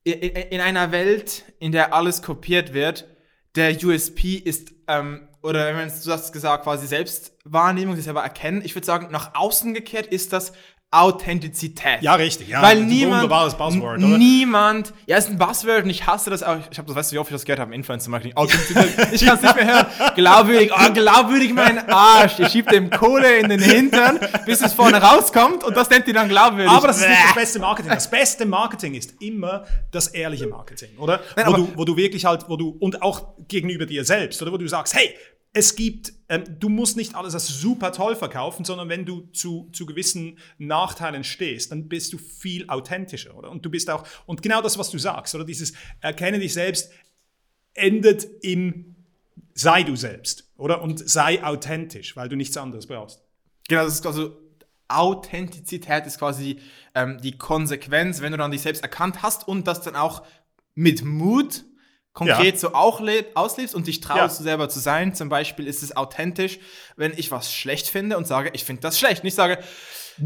in 0.04 0.62
einer 0.62 0.92
Welt, 0.92 1.44
in 1.60 1.72
der 1.72 1.94
alles 1.94 2.22
kopiert 2.22 2.74
wird, 2.74 3.08
der 3.56 3.76
USP 3.84 4.36
ist, 4.36 4.74
ähm, 4.88 5.28
oder 5.44 5.76
wenn 5.76 5.90
du 5.90 6.12
hast 6.12 6.34
gesagt, 6.34 6.64
quasi 6.64 6.88
Selbstwahrnehmung, 6.88 7.96
sich 7.96 8.06
selber 8.06 8.24
erkennen. 8.24 8.62
Ich 8.64 8.76
würde 8.76 8.86
sagen, 8.86 9.12
nach 9.12 9.36
außen 9.36 9.74
gekehrt 9.74 10.08
ist 10.08 10.34
das 10.34 10.54
Authentizität. 10.94 12.02
Ja, 12.02 12.16
richtig. 12.16 12.50
Ja, 12.50 12.62
Weil 12.62 12.84
niemand, 12.84 13.30
Buzzword, 13.30 13.82
oder? 13.82 13.98
niemand, 13.98 14.94
ja, 15.06 15.16
ist 15.16 15.30
ein 15.30 15.38
Buzzword 15.38 15.86
und 15.86 15.90
ich 15.90 16.06
hasse 16.06 16.30
das 16.30 16.44
auch. 16.44 16.58
Ich 16.70 16.78
habe 16.78 16.86
das, 16.86 16.96
weißt 16.98 17.12
du, 17.12 17.16
wie 17.16 17.20
oft 17.20 17.30
ich 17.30 17.36
das 17.36 17.46
gehört 17.46 17.62
habe 17.62 17.70
im 17.70 17.80
Influencer-Marketing. 17.80 18.36
Authentizität. 18.36 19.08
ich 19.14 19.26
kann 19.26 19.38
es 19.38 19.42
nicht 19.42 19.56
mehr 19.56 19.68
hören. 19.68 19.86
Glaubwürdig, 20.16 20.72
oh, 20.74 20.92
glaubwürdig 20.92 21.54
mein 21.54 21.90
Arsch. 21.90 22.40
Ihr 22.40 22.50
schiebt 22.50 22.74
dem 22.74 22.90
Kohle 22.90 23.38
in 23.38 23.48
den 23.48 23.62
Hintern, 23.62 24.20
bis 24.46 24.62
es 24.62 24.74
vorne 24.74 25.02
rauskommt 25.02 25.64
und 25.64 25.78
das 25.78 25.90
nennt 25.90 26.08
ihr 26.08 26.14
dann 26.14 26.28
glaubwürdig. 26.28 26.70
Aber 26.70 26.88
das 26.88 26.98
ist 26.98 27.08
nicht 27.08 27.24
das 27.24 27.36
beste 27.36 27.60
Marketing. 27.60 27.92
Das 27.92 28.10
beste 28.10 28.46
Marketing 28.46 28.94
ist 28.96 29.22
immer 29.22 29.64
das 29.92 30.08
ehrliche 30.08 30.48
Marketing, 30.48 30.98
oder? 30.98 31.22
Nein, 31.38 31.46
wo, 31.48 31.54
du, 31.54 31.72
wo 31.76 31.86
du 31.86 31.96
wirklich 31.96 32.26
halt, 32.26 32.50
wo 32.50 32.58
du, 32.58 32.76
und 32.82 33.02
auch 33.02 33.30
gegenüber 33.48 33.86
dir 33.86 34.04
selbst, 34.04 34.42
oder 34.42 34.52
wo 34.52 34.58
du 34.58 34.68
sagst, 34.68 34.94
hey, 34.94 35.16
es 35.54 35.76
gibt, 35.76 36.14
ähm, 36.30 36.44
du 36.60 36.70
musst 36.70 36.96
nicht 36.96 37.16
alles 37.16 37.34
als 37.34 37.48
super 37.48 37.92
toll 37.92 38.16
verkaufen, 38.16 38.64
sondern 38.64 38.88
wenn 38.88 39.06
du 39.06 39.28
zu, 39.34 39.70
zu 39.74 39.86
gewissen 39.86 40.38
Nachteilen 40.58 41.24
stehst, 41.24 41.72
dann 41.72 41.90
bist 41.90 42.14
du 42.14 42.18
viel 42.18 42.70
authentischer, 42.70 43.36
oder? 43.36 43.52
Und 43.52 43.66
du 43.66 43.70
bist 43.70 43.90
auch, 43.90 44.06
und 44.26 44.42
genau 44.42 44.62
das, 44.62 44.78
was 44.78 44.90
du 44.92 44.98
sagst, 44.98 45.36
oder 45.36 45.44
dieses 45.44 45.74
Erkenne 46.00 46.40
dich 46.40 46.54
selbst, 46.54 46.92
endet 47.74 48.28
im 48.42 48.96
Sei 49.54 49.84
du 49.84 49.98
selbst, 49.98 50.50
oder? 50.56 50.82
Und 50.82 51.08
sei 51.10 51.44
authentisch, 51.44 52.16
weil 52.16 52.30
du 52.30 52.38
nichts 52.38 52.56
anderes 52.56 52.88
brauchst. 52.88 53.22
Genau, 53.68 53.84
das 53.84 53.96
ist 53.96 54.06
also 54.06 54.38
Authentizität 54.88 56.06
ist 56.06 56.20
quasi 56.20 56.60
ähm, 56.96 57.20
die 57.22 57.38
Konsequenz, 57.38 58.22
wenn 58.22 58.32
du 58.32 58.38
dann 58.38 58.52
dich 58.52 58.62
selbst 58.62 58.82
erkannt 58.82 59.22
hast 59.22 59.48
und 59.48 59.68
das 59.68 59.82
dann 59.82 59.96
auch 59.96 60.26
mit 60.76 61.04
Mut 61.04 61.66
konkret 62.14 62.56
ja. 62.56 62.60
so 62.60 62.74
auch 62.74 63.02
auslebst 63.36 63.74
und 63.74 63.88
dich 63.88 64.02
traust, 64.02 64.36
ja. 64.36 64.38
du 64.38 64.44
selber 64.44 64.70
zu 64.70 64.80
sein. 64.80 65.14
Zum 65.14 65.30
Beispiel 65.30 65.68
ist 65.68 65.84
es 65.84 65.96
authentisch, 65.96 66.60
wenn 66.98 67.14
ich 67.16 67.32
was 67.32 67.54
schlecht 67.54 67.88
finde 67.88 68.18
und 68.18 68.28
sage, 68.28 68.50
ich 68.54 68.66
finde 68.66 68.82
das 68.82 69.00
schlecht. 69.00 69.24
Nicht 69.24 69.36
sage, 69.36 69.60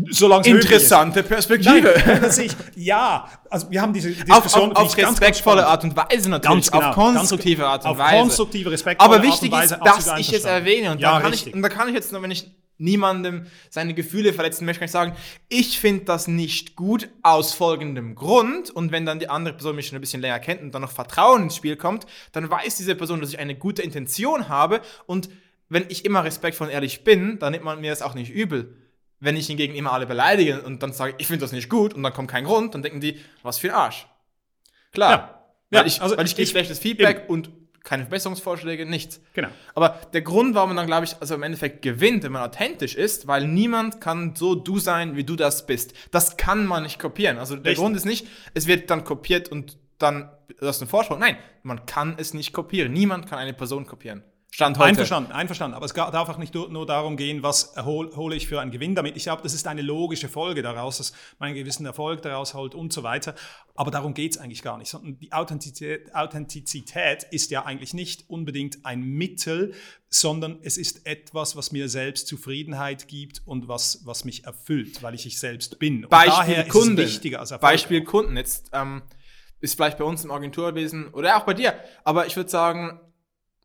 Solange 0.10 0.48
interessante 0.48 1.24
Perspektive. 1.24 1.93
Nein, 2.06 2.19
das 2.21 2.38
ich, 2.38 2.52
ja, 2.76 3.30
also 3.50 3.69
wir 3.69 3.82
haben 3.82 3.93
diese 3.93 4.10
Diskussion 4.10 4.71
auf, 4.71 4.78
auf, 4.78 4.88
auf 4.88 4.98
respektvolle 4.98 5.65
Art 5.67 5.84
und 5.84 5.95
Weise 5.95 6.30
natürlich, 6.30 6.71
genau, 6.71 6.89
auf 6.89 6.95
konstruktive 6.95 7.67
Art 7.67 7.86
und 7.86 7.91
auf 7.91 7.98
Weise. 7.98 8.17
konstruktive, 8.17 8.71
respektvolle 8.71 9.17
Aber 9.17 9.24
wichtig 9.24 9.54
ist, 9.54 9.78
dass 9.84 10.17
ich 10.17 10.34
es 10.34 10.43
erwähne 10.43 10.91
und, 10.91 11.00
ja, 11.00 11.13
da 11.13 11.21
kann 11.21 11.34
ich, 11.34 11.54
und 11.54 11.62
da 11.62 11.69
kann 11.69 11.88
ich 11.88 11.93
jetzt 11.93 12.12
nur, 12.12 12.21
wenn 12.21 12.32
ich 12.32 12.52
niemandem 12.78 13.46
seine 13.70 13.94
Gefühle 13.94 14.34
verletzen 14.34 14.66
möchte, 14.66 14.80
kann 14.80 14.86
ich 14.86 14.92
sagen, 14.92 15.16
ich 15.50 15.80
finde 15.80 16.06
das 16.06 16.28
nicht 16.28 16.76
gut 16.76 17.10
aus 17.22 17.54
folgendem 17.54 18.16
Grund. 18.16 18.70
Und 18.70 18.92
wenn 18.92 19.06
dann 19.06 19.20
die 19.20 19.30
andere 19.30 19.54
Person 19.56 19.76
mich 19.76 19.88
schon 19.88 19.98
ein 19.98 20.02
bisschen 20.02 20.22
länger 20.22 20.40
kennt 20.40 20.62
und 20.62 20.74
dann 20.74 20.82
noch 20.82 20.92
Vertrauen 20.92 21.44
ins 21.44 21.56
Spiel 21.56 21.76
kommt, 21.78 22.06
dann 22.32 22.50
weiß 22.50 22.78
diese 22.78 22.96
Person, 22.96 23.22
dass 23.22 23.30
ich 23.30 23.40
eine 23.40 23.56
gute 23.56 23.82
Intention 23.82 24.50
habe. 24.50 24.82
Und 25.06 25.30
wenn 25.70 25.86
ich 25.90 26.06
immer 26.06 26.24
respektvoll 26.24 26.68
und 26.68 26.74
ehrlich 26.74 27.04
bin, 27.04 27.40
dann 27.40 27.52
nimmt 27.54 27.64
man 27.66 27.82
mir 27.82 27.90
das 27.90 28.02
auch 28.02 28.14
nicht 28.16 28.32
übel. 28.32 28.78
wenn 29.22 29.38
ich 29.38 29.48
hingegen 29.48 29.74
immer 29.74 29.94
alle 29.94 30.06
beleidige 30.06 30.62
und 30.62 30.84
dann 30.84 30.92
sage, 30.92 31.16
ich 31.18 31.26
finde 31.28 31.40
das 31.46 31.52
nicht 31.54 31.70
gut 31.70 31.94
und 31.94 32.04
dann 32.04 32.14
kommt 32.14 32.30
kein 32.30 32.44
Grund, 32.44 32.76
dann 32.76 32.84
denken 32.84 33.00
die, 33.00 33.18
was 33.42 33.58
für 33.58 33.70
ein 33.70 33.76
Arsch. 33.76 34.06
Klar. 34.92 35.10
Ja. 35.12 35.42
Weil, 35.72 35.80
Ja, 35.82 35.86
ich, 35.88 36.02
also 36.02 36.18
weil 36.18 36.26
ich 36.26 36.36
gebe 36.36 36.44
ich- 36.44 36.50
schlechtes 36.50 36.78
Feedback 36.80 37.24
und 37.30 37.50
keine 37.86 38.04
Verbesserungsvorschläge, 38.04 38.86
nichts. 38.86 39.21
Genau. 39.34 39.48
Aber 39.74 40.02
der 40.12 40.21
Grund, 40.21 40.56
warum 40.56 40.71
man 40.71 40.78
dann, 40.78 40.88
glaube 40.88 41.06
ich, 41.06 41.15
also 41.21 41.36
im 41.36 41.43
Endeffekt 41.43 41.82
gewinnt, 41.82 42.24
wenn 42.24 42.34
man 42.34 42.41
authentisch 42.41 42.95
ist, 42.95 43.28
weil 43.28 43.48
niemand 43.48 44.02
kann 44.02 44.36
so 44.36 44.56
du 44.56 44.80
sein, 44.80 45.15
wie 45.15 45.24
du 45.24 45.38
das 45.38 45.65
bist. 45.65 45.93
Das 46.12 46.36
kann 46.36 46.65
man 46.65 46.84
nicht 46.84 47.00
kopieren. 47.00 47.38
Also 47.38 47.56
der 47.56 47.65
Richtig. 47.65 47.78
Grund 47.78 47.95
ist 47.95 48.06
nicht, 48.06 48.28
es 48.54 48.67
wird 48.67 48.89
dann 48.89 49.06
kopiert 49.06 49.50
und 49.50 49.78
dann 50.00 50.30
du 50.60 50.67
hast 50.67 50.82
einen 50.82 50.89
Vorsprung. 50.89 51.19
Nein, 51.19 51.38
man 51.63 51.86
kann 51.86 52.15
es 52.17 52.34
nicht 52.34 52.52
kopieren. 52.52 52.91
Niemand 52.91 53.28
kann 53.28 53.39
eine 53.39 53.54
Person 53.54 53.86
kopieren. 53.86 54.24
Stand 54.56 54.78
heute. 54.78 54.88
Einverstanden, 54.88 55.34
einverstanden. 55.34 55.76
Aber 55.76 55.86
es 55.86 55.91
darf 55.91 56.30
auch 56.30 56.38
nicht 56.38 56.54
nur, 56.54 56.86
darum 56.86 57.18
gehen, 57.18 57.44
was 57.44 57.74
hol, 57.76 58.15
hole 58.15 58.38
ich 58.38 58.48
für 58.48 58.62
einen 58.62 58.72
Gewinn 58.72 58.96
damit. 58.96 59.18
Ich 59.18 59.24
glaube, 59.24 59.44
das 59.44 59.54
ist 59.54 59.68
eine 59.68 59.82
logische 59.82 60.30
Folge 60.30 60.62
daraus, 60.62 60.98
dass 60.98 61.12
man 61.39 61.48
einen 61.48 61.58
gewissen 61.58 61.86
Erfolg 61.86 62.22
daraus 62.22 62.54
holt 62.54 62.74
und 62.74 62.94
so 62.94 63.04
weiter. 63.04 63.36
Aber 63.76 63.91
darum 63.91 64.13
geht 64.13 64.32
es 64.32 64.38
eigentlich 64.38 64.62
gar 64.62 64.78
nicht. 64.78 64.88
Sondern 64.88 65.20
die 65.20 65.34
Authentizität, 65.34 66.15
Authentizität 66.15 67.24
ist 67.32 67.52
ja 67.52 67.65
eigentlich 67.65 67.94
nicht 67.94 68.30
unbedingt 68.30 68.86
ein 68.86 69.02
Mittel, 69.02 69.74
sondern 70.08 70.60
es 70.62 70.78
ist 70.78 71.06
etwas, 71.06 71.58
was 71.58 71.74
mir 71.74 71.89
selbst 71.89 72.26
Zufriedenheit 72.28 73.10
gibt 73.10 73.41
und 73.46 73.68
was, 73.68 74.04
was 74.06 74.24
mich 74.24 74.46
erfüllt, 74.46 75.04
weil 75.04 75.15
ich 75.15 75.26
ich 75.26 75.38
selbst 75.38 75.80
bin. 75.80 76.06
Und 76.06 76.10
Beispiel 76.10 76.63
Kunden. 76.70 76.98
ist 77.00 77.10
es 77.10 77.13
wichtiger 77.15 77.41
als 77.41 77.52
Erfolg. 77.52 77.74
Beispiel 77.74 78.06
Kunden. 78.06 78.38
Jetzt 78.38 78.70
ähm, 78.72 79.02
ist 79.60 79.76
vielleicht 79.76 79.98
bei 79.98 80.06
uns 80.06 80.24
im 80.24 80.32
Agenturwesen 80.32 81.10
oder 81.10 81.36
auch 81.36 81.44
bei 81.44 81.54
dir. 81.54 81.74
Aber 82.06 82.26
ich 82.26 82.38
würde 82.38 82.50
sagen, 82.50 83.02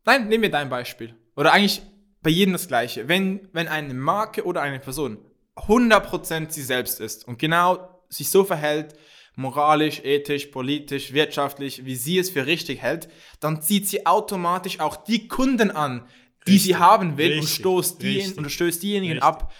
nein, 0.05 0.27
nehmen 0.27 0.43
wir 0.43 0.51
dein 0.51 0.69
Beispiel. 0.69 1.15
Oder 1.35 1.53
eigentlich 1.53 1.81
bei 2.21 2.29
jedem 2.29 2.53
das 2.53 2.67
Gleiche. 2.67 3.07
Wenn, 3.07 3.47
wenn 3.53 3.67
eine 3.67 3.93
Marke 3.93 4.45
oder 4.45 4.61
eine 4.61 4.79
Person 4.79 5.17
100% 5.55 6.51
sie 6.51 6.61
selbst 6.61 6.99
ist 6.99 7.27
und 7.27 7.39
genau 7.39 8.01
sich 8.09 8.29
so 8.29 8.43
verhält, 8.43 8.95
moralisch, 9.35 10.01
ethisch, 10.03 10.47
politisch, 10.47 11.13
wirtschaftlich, 11.13 11.85
wie 11.85 11.95
sie 11.95 12.19
es 12.19 12.29
für 12.29 12.45
richtig 12.45 12.81
hält, 12.81 13.09
dann 13.39 13.61
zieht 13.61 13.87
sie 13.87 14.05
automatisch 14.05 14.79
auch 14.79 14.97
die 14.97 15.27
Kunden 15.27 15.71
an, 15.71 16.07
die 16.47 16.53
Richtig, 16.53 16.63
sie 16.63 16.75
haben 16.77 17.17
will 17.17 17.33
und 17.33 17.39
richtig, 17.39 17.55
stoßt, 17.55 18.01
die, 18.01 18.33
und 18.35 18.51
stößt 18.51 18.81
diejenigen 18.81 19.13
richtig. 19.13 19.27
ab, 19.27 19.53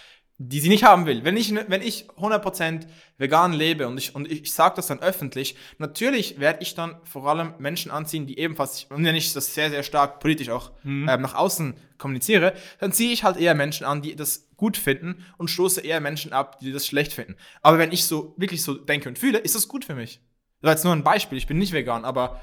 die 0.48 0.60
sie 0.60 0.68
nicht 0.68 0.84
haben 0.84 1.06
will. 1.06 1.24
Wenn 1.24 1.36
ich, 1.36 1.54
wenn 1.54 1.82
ich 1.82 2.08
100% 2.18 2.86
vegan 3.18 3.52
lebe 3.52 3.86
und 3.86 3.96
ich, 3.98 4.14
und 4.14 4.30
ich, 4.30 4.52
sage 4.52 4.76
das 4.76 4.88
dann 4.88 5.00
öffentlich, 5.00 5.56
natürlich 5.78 6.40
werde 6.40 6.62
ich 6.62 6.74
dann 6.74 6.96
vor 7.04 7.26
allem 7.28 7.54
Menschen 7.58 7.90
anziehen, 7.92 8.26
die 8.26 8.38
ebenfalls, 8.38 8.84
und 8.90 9.04
wenn 9.04 9.14
ich 9.14 9.32
das 9.32 9.54
sehr, 9.54 9.70
sehr 9.70 9.82
stark 9.82 10.20
politisch 10.20 10.48
auch 10.48 10.72
ähm, 10.84 11.04
nach 11.04 11.34
außen 11.34 11.74
kommuniziere, 11.98 12.54
dann 12.80 12.92
ziehe 12.92 13.12
ich 13.12 13.22
halt 13.24 13.36
eher 13.36 13.54
Menschen 13.54 13.86
an, 13.86 14.02
die 14.02 14.16
das 14.16 14.48
gut 14.56 14.76
finden 14.76 15.24
und 15.38 15.48
stoße 15.48 15.80
eher 15.80 16.00
Menschen 16.00 16.32
ab, 16.32 16.58
die 16.58 16.72
das 16.72 16.86
schlecht 16.86 17.12
finden. 17.12 17.36
Aber 17.62 17.78
wenn 17.78 17.92
ich 17.92 18.04
so 18.04 18.34
wirklich 18.36 18.62
so 18.62 18.74
denke 18.74 19.08
und 19.08 19.18
fühle, 19.18 19.38
ist 19.38 19.54
das 19.54 19.68
gut 19.68 19.84
für 19.84 19.94
mich. 19.94 20.20
Das 20.60 20.68
war 20.68 20.72
jetzt 20.72 20.84
nur 20.84 20.92
ein 20.92 21.04
Beispiel, 21.04 21.38
ich 21.38 21.46
bin 21.46 21.58
nicht 21.58 21.72
vegan, 21.72 22.04
aber 22.04 22.40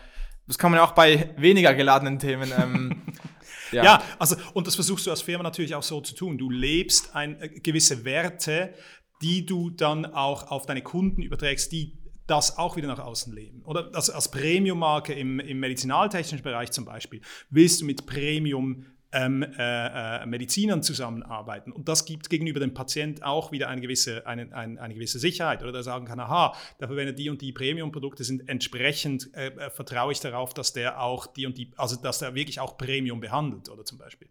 das 0.47 0.57
kann 0.57 0.71
man 0.71 0.79
ja 0.79 0.85
auch 0.85 0.93
bei 0.93 1.33
weniger 1.37 1.73
geladenen 1.73 2.17
Themen. 2.17 2.51
Ähm, 2.57 3.01
Ja. 3.71 4.03
also 4.17 4.35
und 4.53 4.67
das 4.67 4.75
versuchst 4.75 5.05
du 5.05 5.11
als 5.11 5.21
Firma 5.21 5.43
natürlich 5.43 5.75
auch 5.75 5.83
so 5.83 6.01
zu 6.01 6.15
tun. 6.15 6.37
Du 6.37 6.49
lebst 6.49 7.15
ein, 7.15 7.39
äh, 7.41 7.49
gewisse 7.49 8.05
Werte, 8.05 8.73
die 9.21 9.45
du 9.45 9.69
dann 9.69 10.05
auch 10.05 10.49
auf 10.49 10.65
deine 10.65 10.81
Kunden 10.81 11.21
überträgst, 11.21 11.71
die 11.71 11.97
das 12.27 12.57
auch 12.57 12.75
wieder 12.77 12.87
nach 12.87 12.99
außen 12.99 13.33
leben. 13.33 13.63
Oder 13.63 13.89
als, 13.93 14.09
als 14.09 14.29
Premium-Marke 14.29 15.13
im, 15.13 15.39
im 15.39 15.59
medizinaltechnischen 15.59 16.43
Bereich 16.43 16.71
zum 16.71 16.85
Beispiel, 16.85 17.21
willst 17.49 17.81
du 17.81 17.85
mit 17.85 18.05
Premium 18.05 18.85
ähm, 19.11 19.41
äh, 19.41 20.21
äh, 20.21 20.25
Medizinern 20.25 20.83
zusammenarbeiten. 20.83 21.71
Und 21.71 21.89
das 21.89 22.05
gibt 22.05 22.29
gegenüber 22.29 22.59
dem 22.59 22.73
Patient 22.73 23.23
auch 23.23 23.51
wieder 23.51 23.67
eine 23.67 23.81
gewisse, 23.81 24.27
eine, 24.27 24.53
eine, 24.53 24.79
eine 24.79 24.93
gewisse 24.93 25.17
Sicherheit. 25.19 25.63
Oder 25.63 25.71
der 25.71 25.83
sagen 25.83 26.05
kann, 26.05 26.19
aha, 26.19 26.55
der 26.79 26.87
verwendet 26.87 27.17
die 27.17 27.29
und 27.29 27.41
die 27.41 27.51
Premium-Produkte, 27.51 28.23
sind 28.23 28.47
entsprechend, 28.47 29.33
äh, 29.33 29.47
äh, 29.47 29.69
vertraue 29.71 30.11
ich 30.11 30.19
darauf, 30.19 30.53
dass 30.53 30.73
der 30.73 31.01
auch 31.01 31.25
die 31.25 31.47
und 31.47 31.57
die, 31.57 31.71
also 31.75 31.95
dass 31.95 32.19
der 32.19 32.35
wirklich 32.35 32.59
auch 32.59 32.77
Premium 32.77 33.19
behandelt, 33.19 33.69
oder 33.69 33.83
zum 33.83 33.97
Beispiel. 33.97 34.27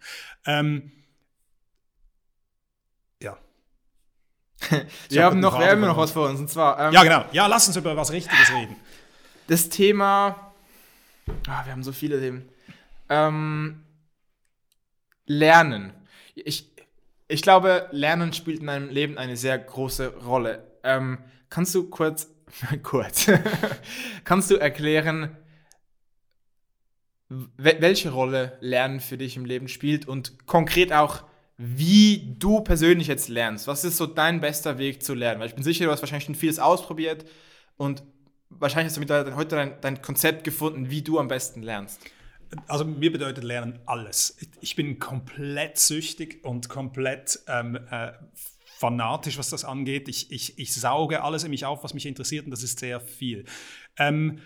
Ähm, 0.47 0.93
ja. 3.21 3.37
wir 5.09 5.25
haben 5.25 5.41
noch, 5.41 5.59
wir 5.59 5.67
haben 5.67 5.81
noch 5.81 5.97
was 5.97 6.13
vor 6.13 6.29
uns. 6.29 6.39
Und 6.39 6.51
zwar 6.51 6.79
ähm, 6.79 6.93
Ja, 6.93 7.03
genau. 7.03 7.25
Ja, 7.33 7.49
lass 7.49 7.67
uns 7.67 7.77
über 7.77 7.97
was 7.97 8.13
Richtiges 8.13 8.53
reden. 8.53 8.77
das 9.49 9.69
Thema. 9.69 10.53
Ah, 11.49 11.65
wir 11.65 11.73
haben 11.73 11.83
so 11.83 11.93
viele 11.93 12.21
Themen. 12.21 12.49
Ähm, 13.09 13.85
Lernen. 15.29 15.93
Ich, 16.35 16.71
ich 17.29 17.43
glaube, 17.43 17.87
Lernen 17.93 18.33
spielt 18.33 18.61
in 18.61 18.67
deinem 18.67 18.89
Leben 18.89 19.17
eine 19.19 19.37
sehr 19.37 19.59
große 19.59 20.17
Rolle. 20.25 20.67
Ähm, 20.83 21.19
kannst 21.51 21.75
du 21.75 21.89
kurz, 21.89 22.29
kurz, 22.83 23.31
kannst 24.25 24.51
du 24.51 24.57
erklären, 24.57 25.37
wel- 27.29 27.81
welche 27.81 28.11
Rolle 28.11 28.57
Lernen 28.61 29.01
für 29.01 29.19
dich 29.19 29.37
im 29.37 29.45
Leben 29.45 29.69
spielt 29.69 30.09
und 30.09 30.47
konkret 30.47 30.93
auch, 30.93 31.25
wie 31.57 32.35
du 32.39 32.61
persönlich 32.61 33.09
jetzt 33.09 33.29
lernst? 33.29 33.67
Was 33.67 33.85
ist 33.85 33.97
so 33.97 34.07
dein 34.07 34.41
bester 34.41 34.79
Weg 34.79 35.03
zu 35.03 35.15
lernen? 35.15 35.41
Weil 35.41 35.49
ich 35.49 35.55
bin 35.55 35.65
sicher, 35.65 35.85
du 35.85 35.91
hast 35.91 36.01
wahrscheinlich 36.03 36.25
schon 36.27 36.35
vieles 36.37 36.59
ausprobiert 36.61 37.25
und 37.77 38.03
wahrscheinlich 38.49 38.97
hast 38.97 39.11
du 39.11 39.37
heute 39.37 39.57
dein, 39.57 39.81
dein 39.81 40.01
Konzept 40.01 40.45
gefunden, 40.45 40.89
wie 40.89 41.03
du 41.03 41.19
am 41.19 41.29
besten 41.29 41.63
lernst. 41.63 42.01
Also 42.67 42.85
mir 42.85 43.13
bedeutet 43.13 43.45
Lernen 43.45 43.79
alles. 43.87 44.37
Ich- 44.61 44.77
bin 44.77 44.99
komplett 44.99 45.79
süchtig 45.79 46.45
und 46.45 46.69
komplett 46.69 47.41
ähm, 47.47 47.77
äh, 47.91 48.13
fanatisch, 48.79 49.39
was 49.39 49.51
das 49.51 49.65
angeht. 49.65 50.09
Ich, 50.09 50.31
ich, 50.31 50.59
ich 50.59 50.73
sauge 50.75 51.23
alles 51.23 51.45
in 51.45 51.51
mich 51.51 51.65
auf, 51.65 51.85
was 51.85 51.95
mich 51.95 52.07
interessiert 52.07 52.45
und 52.45 52.51
das 52.51 52.63
ist 52.63 52.79
sehr 52.79 53.01
viel. 53.01 53.45
Ähm, 53.99 54.41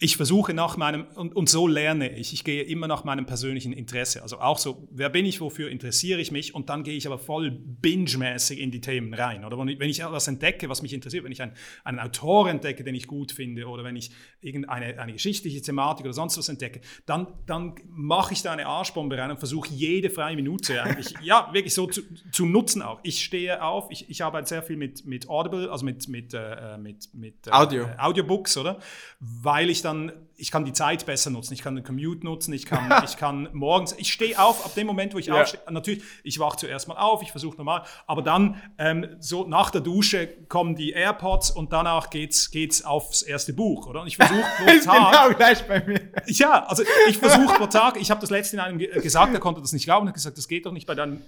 ich 0.00 0.16
versuche 0.16 0.54
nach 0.54 0.76
meinem, 0.76 1.06
und, 1.16 1.34
und 1.34 1.48
so 1.48 1.66
lerne 1.66 2.16
ich, 2.16 2.32
ich 2.32 2.44
gehe 2.44 2.62
immer 2.62 2.86
nach 2.86 3.02
meinem 3.02 3.26
persönlichen 3.26 3.72
Interesse. 3.72 4.22
Also 4.22 4.38
auch 4.38 4.58
so, 4.58 4.86
wer 4.92 5.08
bin 5.08 5.26
ich, 5.26 5.40
wofür 5.40 5.70
interessiere 5.70 6.20
ich 6.20 6.30
mich? 6.30 6.54
Und 6.54 6.68
dann 6.68 6.84
gehe 6.84 6.94
ich 6.94 7.08
aber 7.08 7.18
voll 7.18 7.50
binge-mäßig 7.50 8.60
in 8.60 8.70
die 8.70 8.80
Themen 8.80 9.12
rein. 9.12 9.44
Oder 9.44 9.58
wenn 9.58 9.88
ich, 9.88 10.00
etwas 10.00 10.28
entdecke, 10.28 10.68
was 10.68 10.82
mich 10.82 10.92
interessiert, 10.92 11.24
wenn 11.24 11.32
ich 11.32 11.42
einen, 11.42 11.52
einen 11.82 11.98
Autor 11.98 12.48
entdecke, 12.48 12.84
den 12.84 12.94
ich 12.94 13.08
gut 13.08 13.32
finde, 13.32 13.66
oder 13.66 13.82
wenn 13.82 13.96
ich 13.96 14.12
irgendeine 14.40 15.00
eine 15.00 15.12
geschichtliche 15.14 15.60
Thematik 15.62 16.04
oder 16.04 16.14
sonst 16.14 16.38
was 16.38 16.48
entdecke, 16.48 16.80
dann, 17.04 17.26
dann 17.46 17.74
mache 17.88 18.34
ich 18.34 18.42
da 18.42 18.52
eine 18.52 18.66
Arschbombe 18.66 19.18
rein 19.18 19.32
und 19.32 19.38
versuche 19.38 19.68
jede 19.68 20.10
freie 20.10 20.36
Minute 20.36 20.80
eigentlich, 20.80 21.14
ja, 21.22 21.50
wirklich 21.52 21.74
so 21.74 21.88
zu, 21.88 22.02
zu 22.30 22.46
nutzen 22.46 22.82
auch. 22.82 23.00
Ich 23.02 23.24
stehe 23.24 23.64
auf, 23.64 23.88
ich, 23.90 24.08
ich 24.08 24.22
arbeite 24.22 24.48
sehr 24.48 24.62
viel 24.62 24.76
mit, 24.76 25.04
mit 25.06 25.28
Audible, 25.28 25.72
also 25.72 25.84
mit, 25.84 26.06
mit, 26.06 26.34
äh, 26.34 26.78
mit, 26.78 27.12
mit 27.14 27.48
äh, 27.48 27.50
Audio. 27.50 27.82
äh, 27.86 27.96
Audiobooks, 27.98 28.56
oder? 28.56 28.78
Weil 29.18 29.70
ich 29.70 29.82
dann, 29.88 30.12
ich 30.36 30.50
kann 30.52 30.64
die 30.64 30.72
Zeit 30.72 31.04
besser 31.06 31.30
nutzen, 31.30 31.52
ich 31.54 31.62
kann 31.62 31.74
den 31.74 31.84
Commute 31.84 32.24
nutzen, 32.24 32.52
ich 32.52 32.64
kann, 32.66 33.02
ich 33.04 33.16
kann 33.16 33.48
morgens, 33.52 33.92
ich 33.98 34.12
stehe 34.12 34.38
auf, 34.38 34.64
ab 34.64 34.74
dem 34.74 34.86
Moment, 34.86 35.12
wo 35.14 35.18
ich 35.18 35.26
Ja. 35.26 35.40
aufstehe, 35.40 35.60
natürlich, 35.70 36.02
ich 36.22 36.38
wache 36.38 36.56
zuerst 36.58 36.86
mal 36.86 36.94
auf, 36.96 37.22
ich 37.22 37.30
versuche 37.32 37.56
normal, 37.56 37.82
aber 38.06 38.22
dann, 38.22 38.62
ähm, 38.78 39.16
so 39.18 39.46
nach 39.48 39.70
der 39.70 39.80
Dusche 39.80 40.28
kommen 40.48 40.76
die 40.76 40.90
AirPods 40.92 41.50
und 41.50 41.72
danach 41.72 42.10
geht's, 42.10 42.50
geht's 42.50 42.84
aufs 42.84 43.22
erste 43.22 43.52
Buch, 43.52 43.86
oder? 43.88 44.02
Und 44.02 44.06
ich 44.06 44.16
versuche 44.16 44.44
pro 44.58 44.66
Tag, 44.84 45.12
genau 45.12 45.36
gleich 45.36 45.66
bei 45.66 45.82
mir. 45.84 46.00
ja, 46.26 46.64
also 46.66 46.84
ich 47.08 47.18
versuche 47.18 47.54
pro 47.56 47.66
Tag, 47.66 48.00
ich 48.00 48.10
habe 48.10 48.20
das 48.20 48.30
letzte 48.30 48.56
in 48.56 48.60
einem 48.60 48.78
ge- 48.78 49.00
gesagt, 49.00 49.34
er 49.34 49.40
konnte 49.40 49.60
das 49.60 49.72
nicht 49.72 49.84
glauben, 49.86 50.06
er 50.06 50.10
hat 50.10 50.14
gesagt, 50.14 50.38
das 50.38 50.46
geht 50.46 50.66
doch 50.66 50.72
nicht 50.72 50.86
bei 50.86 50.94
deinem, 50.94 51.22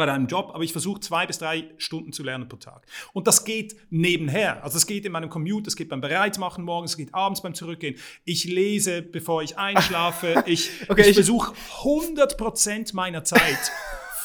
bei 0.00 0.06
deinem 0.06 0.26
Job, 0.26 0.50
aber 0.54 0.64
ich 0.64 0.72
versuche 0.72 1.00
zwei 1.00 1.26
bis 1.26 1.38
drei 1.38 1.70
Stunden 1.78 2.12
zu 2.12 2.22
lernen 2.22 2.48
pro 2.48 2.56
Tag. 2.56 2.86
Und 3.12 3.26
das 3.26 3.44
geht 3.44 3.76
nebenher. 3.90 4.62
Also 4.64 4.76
es 4.78 4.86
geht 4.86 5.04
in 5.04 5.12
meinem 5.12 5.30
Commute, 5.30 5.68
es 5.68 5.76
geht 5.76 5.88
beim 5.88 6.00
Bereitmachen 6.00 6.64
morgens, 6.64 6.92
es 6.92 6.96
geht 6.96 7.14
abends 7.14 7.40
beim 7.42 7.54
Zurückgehen. 7.54 7.96
Ich 8.24 8.44
lese, 8.44 9.02
bevor 9.02 9.42
ich 9.42 9.56
einschlafe. 9.58 10.42
Ich, 10.46 10.70
Okay, 10.88 11.02
ich, 11.02 11.08
ich- 11.08 11.14
versuche 11.14 11.54
100% 11.82 12.94
meiner 12.94 13.24
Zeit 13.24 13.58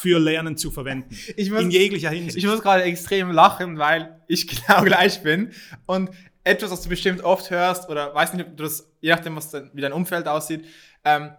für 0.00 0.18
Lernen 0.18 0.56
zu 0.56 0.70
verwenden. 0.70 1.16
Ich 1.36 1.50
muss- 1.50 1.60
in 1.62 1.70
jeglicher 1.70 2.10
Hinsicht. 2.10 2.36
Ich 2.38 2.46
muss 2.46 2.62
gerade 2.62 2.82
extrem 2.84 3.30
lachen, 3.30 3.78
weil 3.78 4.20
ich 4.28 4.46
genau 4.66 4.82
gleich 4.82 5.22
bin. 5.22 5.52
Und 5.86 6.10
etwas, 6.44 6.70
was 6.70 6.82
du 6.82 6.88
bestimmt 6.88 7.22
oft 7.22 7.50
hörst, 7.50 7.88
oder 7.88 8.14
weiß 8.14 8.32
nicht, 8.34 8.46
ob 8.46 8.56
du 8.56 8.62
das, 8.64 8.88
je 9.00 9.10
nachdem, 9.10 9.36
was 9.36 9.50
dein, 9.50 9.70
wie 9.74 9.80
dein 9.80 9.92
Umfeld 9.92 10.28
aussieht, 10.28 10.64
ähm, 11.04 11.30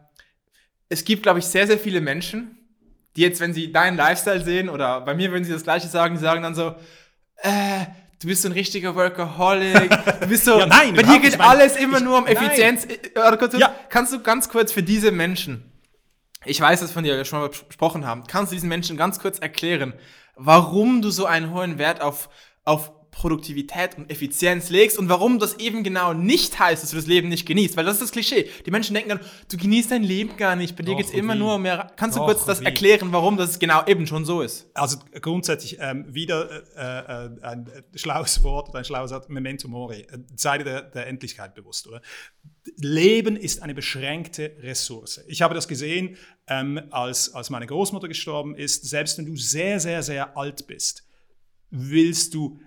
es 0.89 1.03
gibt, 1.03 1.23
glaube 1.23 1.39
ich, 1.39 1.45
sehr, 1.45 1.67
sehr 1.67 1.77
viele 1.77 1.99
Menschen, 2.01 2.56
die 3.17 3.21
jetzt, 3.21 3.39
wenn 3.41 3.51
sie 3.53 3.71
deinen 3.71 3.97
Lifestyle 3.97 4.43
sehen, 4.43 4.69
oder 4.69 5.01
bei 5.01 5.15
mir 5.15 5.31
würden 5.31 5.43
sie 5.43 5.51
das 5.51 5.63
Gleiche 5.63 5.87
sagen, 5.87 6.15
die 6.15 6.21
sagen 6.21 6.43
dann 6.43 6.53
so, 6.55 6.75
äh, 7.37 7.85
du 8.21 8.27
bist 8.27 8.43
so 8.43 8.47
ein 8.49 8.51
richtiger 8.51 8.95
Workaholic, 8.95 9.89
du 10.21 10.27
bist 10.27 10.45
so, 10.45 10.59
Ja, 10.59 10.67
nein, 10.67 10.93
bei 10.95 11.01
dir 11.03 11.13
geht 11.13 11.23
nicht. 11.23 11.37
Mein- 11.39 11.47
alles 11.47 11.75
immer 11.75 11.97
ich- 11.97 12.03
nur 12.03 12.19
um. 12.19 12.27
Effizienz. 12.27 12.85
Äh, 12.85 13.19
Oder 13.19 13.37
kurz, 13.37 13.57
Ja. 13.57 13.73
Kannst 13.89 14.13
du 14.13 14.21
ganz 14.21 14.49
kurz 14.49 14.71
für 14.71 14.83
diese 14.83 15.11
Menschen, 15.11 15.71
ich 16.45 16.61
weiß, 16.61 16.79
dass 16.79 16.91
von 16.91 17.03
dir 17.03 17.25
schon 17.25 17.39
mal 17.39 17.49
besprochen 17.49 18.05
haben, 18.05 18.23
kannst 18.27 18.51
du 18.51 18.55
diesen 18.55 18.69
Menschen 18.69 18.95
ganz 18.97 19.19
kurz 19.19 19.39
erklären, 19.39 19.93
warum 20.35 21.01
du 21.01 21.09
so 21.09 21.25
einen 21.25 21.51
hohen 21.53 21.79
Wert 21.79 22.01
auf, 22.01 22.29
auf 22.63 22.91
Produktivität 23.17 23.97
und 23.97 24.11
Effizienz 24.11 24.69
legst 24.69 24.99
und 24.99 25.09
warum 25.09 25.39
das 25.39 25.57
eben 25.57 25.83
genau 25.83 26.13
nicht 26.13 26.59
heißt, 26.59 26.83
dass 26.83 26.91
du 26.91 26.97
das 26.97 27.07
Leben 27.07 27.29
nicht 27.29 27.47
genießt. 27.47 27.75
Weil 27.75 27.83
das 27.83 27.95
ist 27.95 28.03
das 28.03 28.11
Klischee. 28.11 28.47
Die 28.63 28.69
Menschen 28.69 28.93
denken 28.93 29.09
dann, 29.09 29.19
du 29.49 29.57
genießt 29.57 29.89
dein 29.89 30.03
Leben 30.03 30.37
gar 30.37 30.55
nicht. 30.55 30.75
Bei 30.75 30.83
dir 30.83 30.95
geht 30.95 31.07
es 31.07 31.11
immer 31.11 31.33
wie? 31.33 31.39
nur 31.39 31.55
um 31.55 31.63
mehr. 31.63 31.91
Kannst 31.95 32.15
du 32.15 32.19
Doch, 32.19 32.27
kurz 32.27 32.45
das 32.45 32.61
wie? 32.61 32.65
erklären, 32.65 33.11
warum 33.11 33.35
das 33.35 33.57
genau 33.57 33.83
eben 33.87 34.05
schon 34.05 34.23
so 34.23 34.41
ist? 34.41 34.69
Also 34.75 34.99
grundsätzlich 35.19 35.77
ähm, 35.79 36.05
wieder 36.13 36.47
äh, 36.75 37.25
äh, 37.25 37.41
ein 37.41 37.71
schlaues 37.95 38.43
Wort 38.43 38.69
oder 38.69 38.79
ein 38.79 38.85
schlauer 38.85 39.07
Satz, 39.07 39.27
Memento 39.29 39.67
Mori, 39.67 40.05
sei 40.35 40.59
dir 40.59 40.63
der, 40.63 40.81
der 40.83 41.07
Endlichkeit 41.07 41.55
bewusst, 41.55 41.87
oder? 41.87 42.03
Leben 42.75 43.35
ist 43.35 43.63
eine 43.63 43.73
beschränkte 43.73 44.55
Ressource. 44.59 45.21
Ich 45.27 45.41
habe 45.41 45.55
das 45.55 45.67
gesehen, 45.67 46.17
ähm, 46.47 46.79
als, 46.91 47.33
als 47.33 47.49
meine 47.49 47.65
Großmutter 47.65 48.07
gestorben 48.07 48.53
ist. 48.53 48.87
Selbst 48.87 49.17
wenn 49.17 49.25
du 49.25 49.35
sehr, 49.35 49.79
sehr, 49.79 50.03
sehr 50.03 50.37
alt 50.37 50.67
bist, 50.67 51.07
willst 51.71 52.35
du 52.35 52.59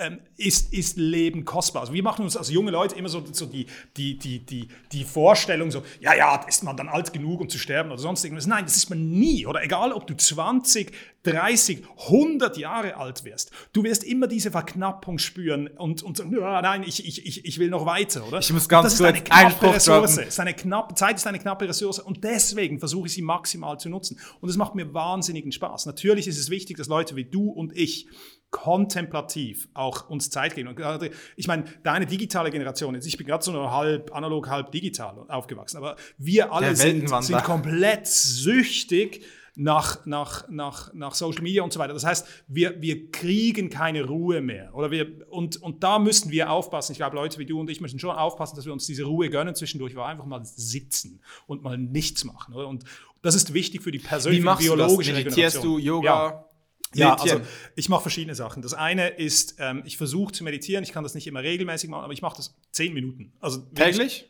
ähm, 0.00 0.20
ist, 0.36 0.72
ist 0.72 0.96
Leben 0.96 1.44
kostbar. 1.44 1.82
Also 1.82 1.92
wir 1.92 2.02
machen 2.02 2.24
uns 2.24 2.36
als 2.36 2.50
junge 2.50 2.70
Leute 2.70 2.96
immer 2.96 3.10
so, 3.10 3.22
so 3.30 3.46
die, 3.46 3.66
die, 3.96 4.18
die, 4.18 4.38
die, 4.44 4.68
die 4.90 5.04
Vorstellung, 5.04 5.70
so, 5.70 5.82
ja, 6.00 6.14
ja, 6.14 6.42
ist 6.48 6.64
man 6.64 6.76
dann 6.76 6.88
alt 6.88 7.12
genug, 7.12 7.40
um 7.40 7.48
zu 7.48 7.58
sterben 7.58 7.90
oder 7.90 8.00
sonst 8.00 8.24
irgendwas. 8.24 8.46
Nein, 8.46 8.64
das 8.64 8.76
ist 8.76 8.88
man 8.88 9.10
nie. 9.10 9.46
Oder 9.46 9.62
egal, 9.62 9.92
ob 9.92 10.06
du 10.06 10.16
20, 10.16 10.92
30, 11.22 11.84
100 12.08 12.56
Jahre 12.56 12.96
alt 12.96 13.24
wirst, 13.24 13.50
du 13.74 13.84
wirst 13.84 14.02
immer 14.04 14.26
diese 14.26 14.50
Verknappung 14.50 15.18
spüren 15.18 15.68
und, 15.68 16.02
und 16.02 16.18
ja, 16.18 16.62
nein, 16.62 16.82
ich, 16.82 17.06
ich, 17.06 17.26
ich, 17.26 17.44
ich 17.44 17.58
will 17.58 17.68
noch 17.68 17.84
weiter, 17.84 18.26
oder? 18.26 18.38
Ich 18.38 18.52
muss 18.52 18.68
ganz 18.68 18.84
das 18.84 18.94
ist 18.94 19.02
eine 19.02 19.20
knappe 19.20 19.74
Ressource. 19.74 20.16
Ist 20.16 20.40
eine 20.40 20.54
knappe, 20.54 20.94
Zeit 20.94 21.16
ist 21.16 21.26
eine 21.26 21.38
knappe 21.38 21.68
Ressource 21.68 21.98
und 21.98 22.24
deswegen 22.24 22.78
versuche 22.78 23.06
ich 23.06 23.12
sie 23.12 23.22
maximal 23.22 23.78
zu 23.78 23.90
nutzen. 23.90 24.18
Und 24.40 24.48
es 24.48 24.56
macht 24.56 24.74
mir 24.74 24.94
wahnsinnigen 24.94 25.52
Spaß. 25.52 25.84
Natürlich 25.84 26.26
ist 26.26 26.38
es 26.38 26.48
wichtig, 26.48 26.78
dass 26.78 26.88
Leute 26.88 27.16
wie 27.16 27.24
du 27.24 27.50
und 27.50 27.76
ich 27.76 28.08
kontemplativ 28.50 29.68
auch 29.74 30.08
uns 30.08 30.30
Zeit 30.30 30.54
geben. 30.54 30.68
Und 30.68 31.10
ich 31.36 31.46
meine, 31.46 31.64
deine 31.82 32.06
digitale 32.06 32.50
Generation, 32.50 32.94
jetzt 32.94 33.06
ich 33.06 33.16
bin 33.16 33.26
gerade 33.26 33.44
so 33.44 33.52
nur 33.52 33.72
halb 33.72 34.14
analog, 34.14 34.48
halb 34.48 34.72
digital 34.72 35.24
aufgewachsen, 35.28 35.76
aber 35.76 35.96
wir 36.18 36.52
alle 36.52 36.74
sind, 36.74 37.08
sind 37.22 37.44
komplett 37.44 38.06
süchtig 38.06 39.24
nach, 39.56 40.06
nach, 40.06 40.48
nach, 40.48 40.92
nach 40.94 41.14
Social 41.14 41.42
Media 41.42 41.62
und 41.62 41.72
so 41.72 41.78
weiter. 41.78 41.92
Das 41.92 42.04
heißt, 42.04 42.26
wir, 42.48 42.80
wir 42.80 43.10
kriegen 43.10 43.68
keine 43.68 44.04
Ruhe 44.04 44.40
mehr. 44.40 44.74
Oder 44.74 44.90
wir, 44.90 45.26
und, 45.28 45.60
und 45.60 45.82
da 45.82 45.98
müssen 45.98 46.30
wir 46.30 46.50
aufpassen. 46.50 46.92
Ich 46.92 46.98
glaube, 46.98 47.16
Leute 47.16 47.38
wie 47.38 47.46
du 47.46 47.60
und 47.60 47.68
ich 47.68 47.80
müssen 47.80 47.98
schon 47.98 48.10
aufpassen, 48.10 48.56
dass 48.56 48.64
wir 48.64 48.72
uns 48.72 48.86
diese 48.86 49.04
Ruhe 49.04 49.28
gönnen 49.28 49.54
zwischendurch, 49.54 49.94
wir 49.94 50.04
einfach 50.04 50.24
mal 50.24 50.44
sitzen 50.44 51.20
und 51.46 51.62
mal 51.62 51.76
nichts 51.76 52.24
machen. 52.24 52.54
Oder? 52.54 52.68
Und 52.68 52.84
das 53.22 53.34
ist 53.34 53.52
wichtig 53.52 53.82
für 53.82 53.90
die 53.90 54.02
Wie 54.02 54.06
persönliche 54.06 54.44
machst 54.44 54.66
du 54.66 54.76
das? 54.76 54.86
biologische 54.86 55.12
Meditierst 55.12 55.62
du. 55.62 55.78
Yoga? 55.78 56.06
Ja. 56.06 56.49
Ja, 56.94 57.10
Meditieren. 57.10 57.40
also 57.42 57.50
ich 57.76 57.88
mache 57.88 58.02
verschiedene 58.02 58.34
Sachen. 58.34 58.62
Das 58.62 58.74
eine 58.74 59.08
ist, 59.08 59.56
ähm, 59.58 59.82
ich 59.84 59.96
versuche 59.96 60.32
zu 60.32 60.42
meditieren. 60.42 60.82
Ich 60.82 60.92
kann 60.92 61.04
das 61.04 61.14
nicht 61.14 61.26
immer 61.26 61.42
regelmäßig 61.42 61.88
machen, 61.88 62.04
aber 62.04 62.12
ich 62.12 62.22
mache 62.22 62.36
das 62.36 62.56
zehn 62.72 62.92
Minuten. 62.92 63.32
Also 63.40 63.58
Täglich? 63.74 64.28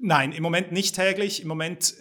Nein, 0.00 0.32
im 0.32 0.42
Moment 0.42 0.72
nicht 0.72 0.96
täglich. 0.96 1.42
Im 1.42 1.48
Moment 1.48 1.94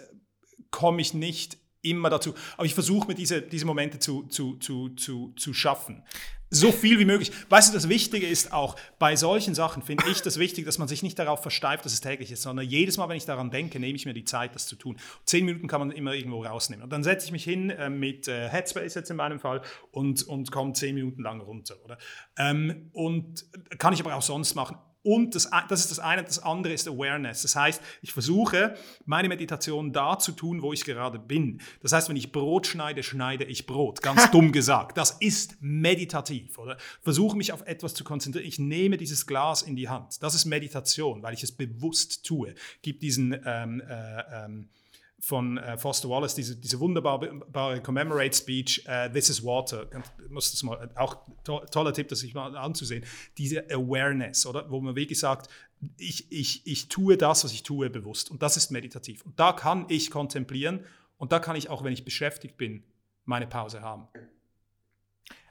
komme 0.71 1.01
ich 1.01 1.13
nicht 1.13 1.57
immer 1.89 2.09
dazu. 2.09 2.33
Aber 2.57 2.65
ich 2.65 2.73
versuche 2.73 3.07
mir 3.07 3.15
diese, 3.15 3.41
diese 3.41 3.65
Momente 3.65 3.99
zu, 3.99 4.23
zu, 4.23 4.57
zu, 4.57 4.89
zu, 4.89 5.33
zu 5.35 5.53
schaffen. 5.53 6.03
So 6.51 6.71
viel 6.71 6.99
wie 6.99 7.05
möglich. 7.05 7.31
Weißt 7.49 7.69
du, 7.69 7.73
das 7.73 7.89
Wichtige 7.89 8.27
ist 8.27 8.53
auch, 8.53 8.75
bei 8.99 9.15
solchen 9.15 9.55
Sachen 9.55 9.81
finde 9.81 10.05
ich 10.09 10.21
das 10.21 10.37
wichtig, 10.37 10.65
dass 10.65 10.77
man 10.77 10.87
sich 10.87 11.01
nicht 11.01 11.17
darauf 11.17 11.41
versteift, 11.41 11.85
dass 11.85 11.91
es 11.91 12.01
täglich 12.01 12.31
ist, 12.31 12.43
sondern 12.43 12.65
jedes 12.65 12.97
Mal, 12.97 13.09
wenn 13.09 13.17
ich 13.17 13.25
daran 13.25 13.49
denke, 13.49 13.79
nehme 13.79 13.95
ich 13.95 14.05
mir 14.05 14.13
die 14.13 14.25
Zeit, 14.25 14.53
das 14.53 14.67
zu 14.67 14.75
tun. 14.75 14.97
Zehn 15.25 15.43
Minuten 15.43 15.67
kann 15.67 15.79
man 15.79 15.91
immer 15.91 16.13
irgendwo 16.13 16.43
rausnehmen. 16.43 16.83
Und 16.83 16.91
dann 16.91 17.03
setze 17.03 17.25
ich 17.25 17.31
mich 17.31 17.43
hin 17.43 17.71
äh, 17.71 17.89
mit 17.89 18.27
äh, 18.27 18.47
Headspace 18.47 18.93
jetzt 18.93 19.09
in 19.09 19.17
meinem 19.17 19.39
Fall 19.39 19.63
und, 19.91 20.23
und 20.23 20.51
komme 20.51 20.73
zehn 20.73 20.95
Minuten 20.95 21.23
lang 21.23 21.41
runter. 21.41 21.75
Oder? 21.83 21.97
Ähm, 22.37 22.89
und 22.93 23.45
kann 23.79 23.93
ich 23.93 23.99
aber 23.99 24.15
auch 24.15 24.21
sonst 24.21 24.53
machen. 24.55 24.77
Und 25.05 25.35
das, 25.35 25.51
das 25.69 25.81
ist 25.81 25.91
das 25.91 25.99
eine, 25.99 26.23
das 26.23 26.39
andere 26.39 26.73
ist 26.73 26.87
Awareness. 26.87 27.43
Das 27.43 27.55
heißt, 27.55 27.79
ich 28.01 28.11
versuche, 28.11 28.75
meine 29.05 29.29
Meditation 29.29 29.93
da 29.93 30.17
zu 30.17 30.31
tun, 30.31 30.63
wo 30.63 30.73
ich 30.73 30.83
gerade 30.83 31.19
bin. 31.19 31.61
Das 31.83 31.91
heißt, 31.91 32.09
wenn 32.09 32.15
ich 32.15 32.31
Brot 32.31 32.65
schneide, 32.65 33.03
schneide 33.03 33.43
ich 33.43 33.67
Brot. 33.67 34.01
Ganz 34.01 34.31
dumm 34.31 34.51
gesagt. 34.51 34.97
Das 34.97 35.11
ist 35.11 35.57
meditativ, 35.61 36.57
oder? 36.57 36.77
Versuche 37.01 37.37
mich 37.37 37.53
auf 37.53 37.61
etwas 37.67 37.93
zu 37.93 38.03
konzentrieren. 38.03 38.47
Ich 38.47 38.57
nehme 38.57 38.97
dieses 38.97 39.27
Glas 39.27 39.61
in 39.61 39.75
die 39.75 39.89
Hand. 39.89 40.23
Das 40.23 40.33
ist 40.33 40.45
Meditation, 40.45 41.21
weil 41.21 41.35
ich 41.35 41.43
es 41.43 41.51
bewusst 41.51 42.25
tue. 42.25 42.55
Gibt 42.81 43.03
diesen 43.03 43.39
ähm, 43.45 43.83
äh, 43.87 44.45
ähm, 44.45 44.69
von 45.19 45.57
äh, 45.57 45.77
Foster 45.77 46.09
Wallace, 46.09 46.35
diese, 46.35 46.55
diese 46.55 46.79
wunderbare 46.79 47.81
Commemorate 47.81 48.35
Speech, 48.35 48.83
äh, 48.85 49.09
This 49.11 49.29
is 49.29 49.43
Water, 49.43 49.85
Ganz- 49.85 50.11
muss 50.29 50.51
das 50.51 50.61
mal, 50.63 50.89
auch 50.95 51.17
to 51.43 51.59
toller 51.71 51.93
Tipp, 51.93 52.09
das 52.09 52.19
sich 52.19 52.33
mal 52.33 52.55
anzusehen, 52.55 53.05
diese 53.37 53.65
Awareness, 53.71 54.45
oder, 54.45 54.69
wo 54.69 54.81
man 54.81 54.95
wirklich 54.95 55.19
sagt, 55.19 55.49
ich, 55.97 56.31
ich, 56.31 56.65
ich 56.67 56.87
tue 56.89 57.17
das, 57.17 57.43
was 57.43 57.53
ich 57.53 57.63
tue, 57.63 57.89
bewusst. 57.89 58.29
Und 58.31 58.41
das 58.41 58.57
ist 58.57 58.71
meditativ. 58.71 59.25
Und 59.25 59.39
da 59.39 59.53
kann 59.53 59.85
ich 59.89 60.11
kontemplieren 60.11 60.85
und 61.17 61.31
da 61.31 61.39
kann 61.39 61.55
ich 61.55 61.69
auch, 61.69 61.83
wenn 61.83 61.93
ich 61.93 62.05
beschäftigt 62.05 62.57
bin, 62.57 62.83
meine 63.25 63.47
Pause 63.47 63.81
haben. 63.81 64.07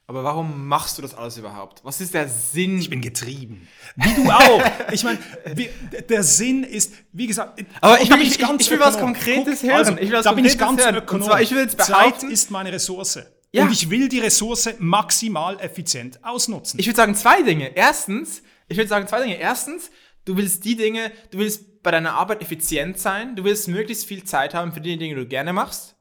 Aber 0.06 0.22
warum 0.22 0.66
machst 0.68 0.98
du 0.98 1.02
das 1.02 1.14
alles 1.14 1.38
überhaupt? 1.38 1.82
Was 1.82 1.98
ist 2.00 2.12
der 2.12 2.28
Sinn? 2.28 2.78
Ich 2.78 2.90
bin 2.90 3.00
getrieben. 3.00 3.66
Wie 3.96 4.12
du 4.14 4.30
auch. 4.30 4.62
Ich 4.92 5.02
meine, 5.02 5.18
wie- 5.54 5.70
der 6.08 6.22
Sinn 6.22 6.62
ist, 6.62 6.92
wie 7.12 7.26
gesagt, 7.26 7.64
Aber 7.80 7.94
und 7.94 8.02
ich 8.02 8.10
will- 8.10 8.18
bin 8.18 8.26
ich- 8.26 8.38
ich 8.60 8.70
will 8.70 8.80
was. 8.80 8.98
Konkretes 8.98 9.60
Guck, 9.60 9.70
hören. 9.70 9.78
Also, 9.78 9.92
Ich 9.92 10.00
will 10.10 10.12
was 10.12 10.24
da 10.24 10.32
bin 10.32 10.44
ich 10.44 10.58
Konkretes 10.58 10.58
ganz 10.58 10.82
hören. 10.84 10.96
Und 10.96 11.02
ökonom. 11.04 11.26
zwar, 11.28 11.40
ich 11.40 11.50
will 11.52 11.58
jetzt 11.58 11.80
Zeit 11.80 12.22
ist 12.22 12.50
meine 12.50 12.70
Ressource. 12.70 13.18
Ja. 13.52 13.62
Und 13.62 13.72
ich 13.72 13.88
will 13.88 14.08
die 14.10 14.18
Ressource 14.18 14.68
maximal 14.78 15.58
effizient 15.60 16.22
ausnutzen. 16.22 16.78
Ich 16.80 16.86
würde 16.86 16.96
sagen 16.96 17.14
zwei 17.14 17.42
Dinge. 17.42 17.74
Erstens, 17.74 18.42
ich 18.68 18.76
würde 18.76 18.88
sagen 18.88 19.06
zwei 19.08 19.22
Dinge. 19.22 19.36
Erstens, 19.38 19.90
du 20.26 20.36
willst 20.36 20.64
die 20.66 20.76
Dinge, 20.76 21.12
du 21.30 21.38
willst 21.38 21.82
bei 21.82 21.92
deiner 21.92 22.12
Arbeit 22.14 22.42
effizient 22.42 22.98
sein, 22.98 23.36
du 23.36 23.44
willst 23.44 23.68
möglichst 23.68 24.04
viel 24.06 24.24
Zeit 24.24 24.52
haben 24.54 24.72
für 24.72 24.80
die 24.82 24.98
Dinge, 24.98 25.14
die 25.14 25.20
du 25.22 25.26
gerne 25.28 25.52
machst. 25.54 25.94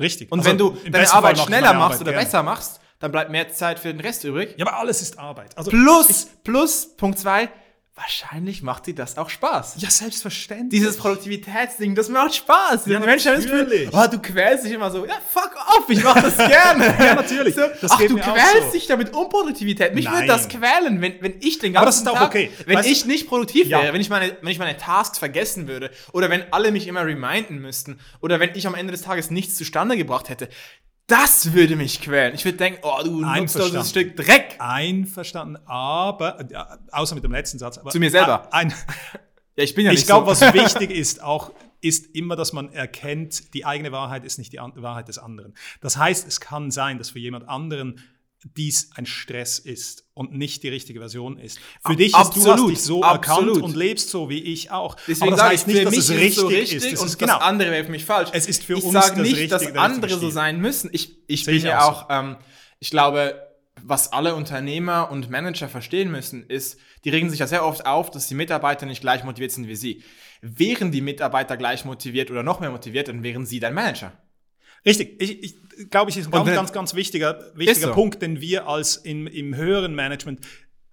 Richtig. 0.00 0.32
Und 0.32 0.40
Also, 0.40 0.50
wenn 0.50 0.58
du 0.58 0.70
deine 0.90 1.12
Arbeit 1.12 1.36
ich 1.36 1.42
schneller 1.44 1.74
machst 1.74 1.84
Arbeit 1.96 2.00
oder 2.00 2.10
gerne. 2.12 2.24
besser 2.24 2.42
machst, 2.42 2.80
dann 3.00 3.10
bleibt 3.12 3.30
mehr 3.30 3.48
Zeit 3.52 3.78
für 3.80 3.88
den 3.92 4.00
Rest 4.00 4.22
übrig. 4.24 4.54
Ja, 4.56 4.66
aber 4.66 4.78
alles 4.78 5.02
ist 5.02 5.18
Arbeit. 5.18 5.56
Also, 5.58 5.70
Plus, 5.70 6.28
plus, 6.44 6.96
Punkt 6.96 7.18
zwei, 7.18 7.48
wahrscheinlich 7.94 8.62
macht 8.62 8.86
dir 8.86 8.94
das 8.94 9.18
auch 9.18 9.28
Spaß. 9.28 9.74
ja, 9.78 9.90
selbstverständlich. 9.90 10.80
Dieses 10.80 10.96
Produktivitätsding, 10.96 11.94
das 11.94 12.08
macht 12.08 12.34
Spaß. 12.34 12.84
Die 12.84 12.90
Menschen 12.98 13.30
haben 13.32 13.36
das 13.36 13.44
Gefühl, 13.44 13.64
natürlich. 13.64 13.88
oh, 13.92 14.06
du 14.10 14.18
quälst 14.20 14.64
dich 14.64 14.72
immer 14.72 14.90
so. 14.90 15.04
Ja, 15.04 15.18
fuck 15.28 15.54
off, 15.76 15.84
ich 15.88 16.02
mach 16.02 16.14
das 16.20 16.36
gerne. 16.36 16.86
Ja, 16.98 17.14
natürlich. 17.14 17.54
So, 17.54 17.62
ach, 17.88 17.98
du 17.98 18.18
auch 18.18 18.34
quälst 18.34 18.66
so. 18.68 18.72
dich 18.72 18.86
damit 18.86 19.12
Unproduktivität. 19.12 19.94
Mich 19.94 20.10
würde 20.10 20.26
das 20.26 20.48
quälen, 20.48 21.02
wenn, 21.02 21.20
wenn 21.20 21.34
ich 21.40 21.58
den 21.58 21.72
ganzen 21.74 21.76
Aber 21.76 21.86
das 21.86 21.96
ist 22.00 22.08
auch 22.08 22.14
Tag, 22.14 22.28
okay. 22.28 22.50
wenn 22.66 22.78
Weißt- 22.78 22.86
ich 22.86 23.04
nicht 23.04 23.28
produktiv 23.28 23.66
Ja. 23.66 23.82
wäre, 23.82 23.92
wenn 23.92 24.00
ich, 24.00 24.08
meine, 24.08 24.34
wenn 24.40 24.50
ich 24.50 24.58
meine 24.58 24.76
Tasks 24.78 25.18
vergessen 25.18 25.68
würde 25.68 25.90
oder 26.12 26.30
wenn 26.30 26.50
alle 26.52 26.72
mich 26.72 26.86
immer 26.86 27.04
reminden 27.04 27.58
müssten 27.58 27.98
oder 28.20 28.40
wenn 28.40 28.50
ich 28.54 28.66
am 28.66 28.74
Ende 28.74 28.92
des 28.92 29.02
Tages 29.02 29.30
nichts 29.30 29.56
zustande 29.56 29.96
gebracht 29.98 30.28
hätte, 30.30 30.48
das 31.10 31.52
würde 31.52 31.76
mich 31.76 32.00
quälen. 32.00 32.34
Ich 32.34 32.44
würde 32.44 32.58
denken, 32.58 32.80
oh, 32.82 33.02
du 33.02 33.20
nutzt 33.20 33.58
doch 33.58 33.70
das 33.70 33.90
Stück 33.90 34.16
Dreck. 34.16 34.56
Einverstanden, 34.58 35.58
aber, 35.66 36.46
außer 36.92 37.14
mit 37.14 37.24
dem 37.24 37.32
letzten 37.32 37.58
Satz. 37.58 37.78
Aber 37.78 37.90
Zu 37.90 37.98
mir 37.98 38.10
selber. 38.10 38.52
Ein, 38.52 38.72
Ja, 39.60 39.64
ich 39.64 39.74
bin 39.74 39.84
ja 39.84 39.92
ich 39.92 40.06
glaube, 40.06 40.34
so. 40.34 40.46
was 40.46 40.54
wichtig 40.54 40.90
ist 40.90 41.22
auch, 41.22 41.52
ist 41.82 42.14
immer, 42.14 42.34
dass 42.34 42.54
man 42.54 42.72
erkennt, 42.72 43.52
die 43.54 43.64
eigene 43.66 43.92
Wahrheit 43.92 44.24
ist 44.24 44.38
nicht 44.38 44.52
die 44.52 44.58
Wahrheit 44.58 45.08
des 45.08 45.18
anderen. 45.18 45.54
Das 45.82 45.96
heißt, 45.98 46.26
es 46.26 46.40
kann 46.40 46.70
sein, 46.70 46.96
dass 46.98 47.10
für 47.10 47.18
jemand 47.18 47.46
anderen 47.46 48.00
dies 48.56 48.90
ein 48.94 49.04
Stress 49.04 49.58
ist 49.58 50.06
und 50.20 50.34
nicht 50.34 50.62
die 50.62 50.68
richtige 50.68 50.98
Version 50.98 51.38
ist. 51.38 51.58
Für 51.82 51.92
A- 51.92 51.94
dich 51.94 52.08
ist, 52.08 52.12
du 52.12 52.18
hast 52.18 52.36
absolut, 52.36 52.70
dich 52.72 52.82
so 52.82 53.02
absolut. 53.02 53.48
erkannt 53.48 53.62
und 53.64 53.74
lebst 53.74 54.10
so 54.10 54.28
wie 54.28 54.38
ich 54.38 54.70
auch. 54.70 54.94
Deswegen 55.08 55.34
sage 55.34 55.54
ich, 55.54 55.66
nicht, 55.66 55.78
für 55.78 55.84
dass 55.84 55.90
mich 55.92 56.00
es 56.00 56.10
richtig 56.10 56.34
so 56.34 56.46
richtig 56.48 56.76
ist. 56.76 56.92
Das 56.92 57.00
und 57.00 57.06
ist 57.06 57.18
genau. 57.18 57.38
das 57.38 57.42
andere 57.42 57.70
wäre 57.70 57.84
für 57.84 57.90
mich 57.90 58.04
falsch. 58.04 58.28
Es 58.34 58.46
ist 58.46 58.62
für 58.62 58.76
ich 58.76 58.84
uns 58.84 58.92
das 58.92 59.16
nicht, 59.16 59.36
Richtige, 59.36 59.48
dass 59.48 59.74
andere 59.76 60.18
so 60.18 60.28
sein 60.28 60.60
müssen. 60.60 60.90
Ich, 60.92 61.16
ich 61.26 61.44
Sehe 61.44 61.54
bin 61.54 61.58
ich 61.58 61.64
ja 61.64 61.80
auch 61.80 62.02
auch, 62.02 62.06
ähm, 62.10 62.36
ich 62.80 62.90
glaube, 62.90 63.34
was 63.82 64.12
alle 64.12 64.34
Unternehmer 64.34 65.10
und 65.10 65.30
Manager 65.30 65.70
verstehen 65.70 66.10
müssen, 66.10 66.44
ist, 66.44 66.78
die 67.04 67.08
regen 67.08 67.30
sich 67.30 67.38
ja 67.38 67.46
sehr 67.46 67.64
oft 67.64 67.86
auf, 67.86 68.10
dass 68.10 68.26
die 68.26 68.34
Mitarbeiter 68.34 68.84
nicht 68.84 69.00
gleich 69.00 69.24
motiviert 69.24 69.52
sind 69.52 69.68
wie 69.68 69.76
sie. 69.76 70.02
Wären 70.42 70.92
die 70.92 71.00
Mitarbeiter 71.00 71.56
gleich 71.56 71.86
motiviert 71.86 72.30
oder 72.30 72.42
noch 72.42 72.60
mehr 72.60 72.70
motiviert, 72.70 73.08
dann 73.08 73.22
wären 73.22 73.46
sie 73.46 73.58
dein 73.58 73.72
Manager. 73.72 74.12
Richtig, 74.84 75.20
ich, 75.20 75.42
ich 75.42 75.90
glaube, 75.90 76.10
ich 76.10 76.16
ist 76.16 76.26
ein 76.26 76.32
ganz, 76.32 76.50
ganz, 76.50 76.72
ganz 76.72 76.94
wichtiger, 76.94 77.52
wichtiger 77.54 77.88
so. 77.88 77.94
Punkt, 77.94 78.22
den 78.22 78.40
wir 78.40 78.66
als 78.66 78.96
im, 78.96 79.26
im 79.26 79.54
höheren 79.54 79.94
Management 79.94 80.40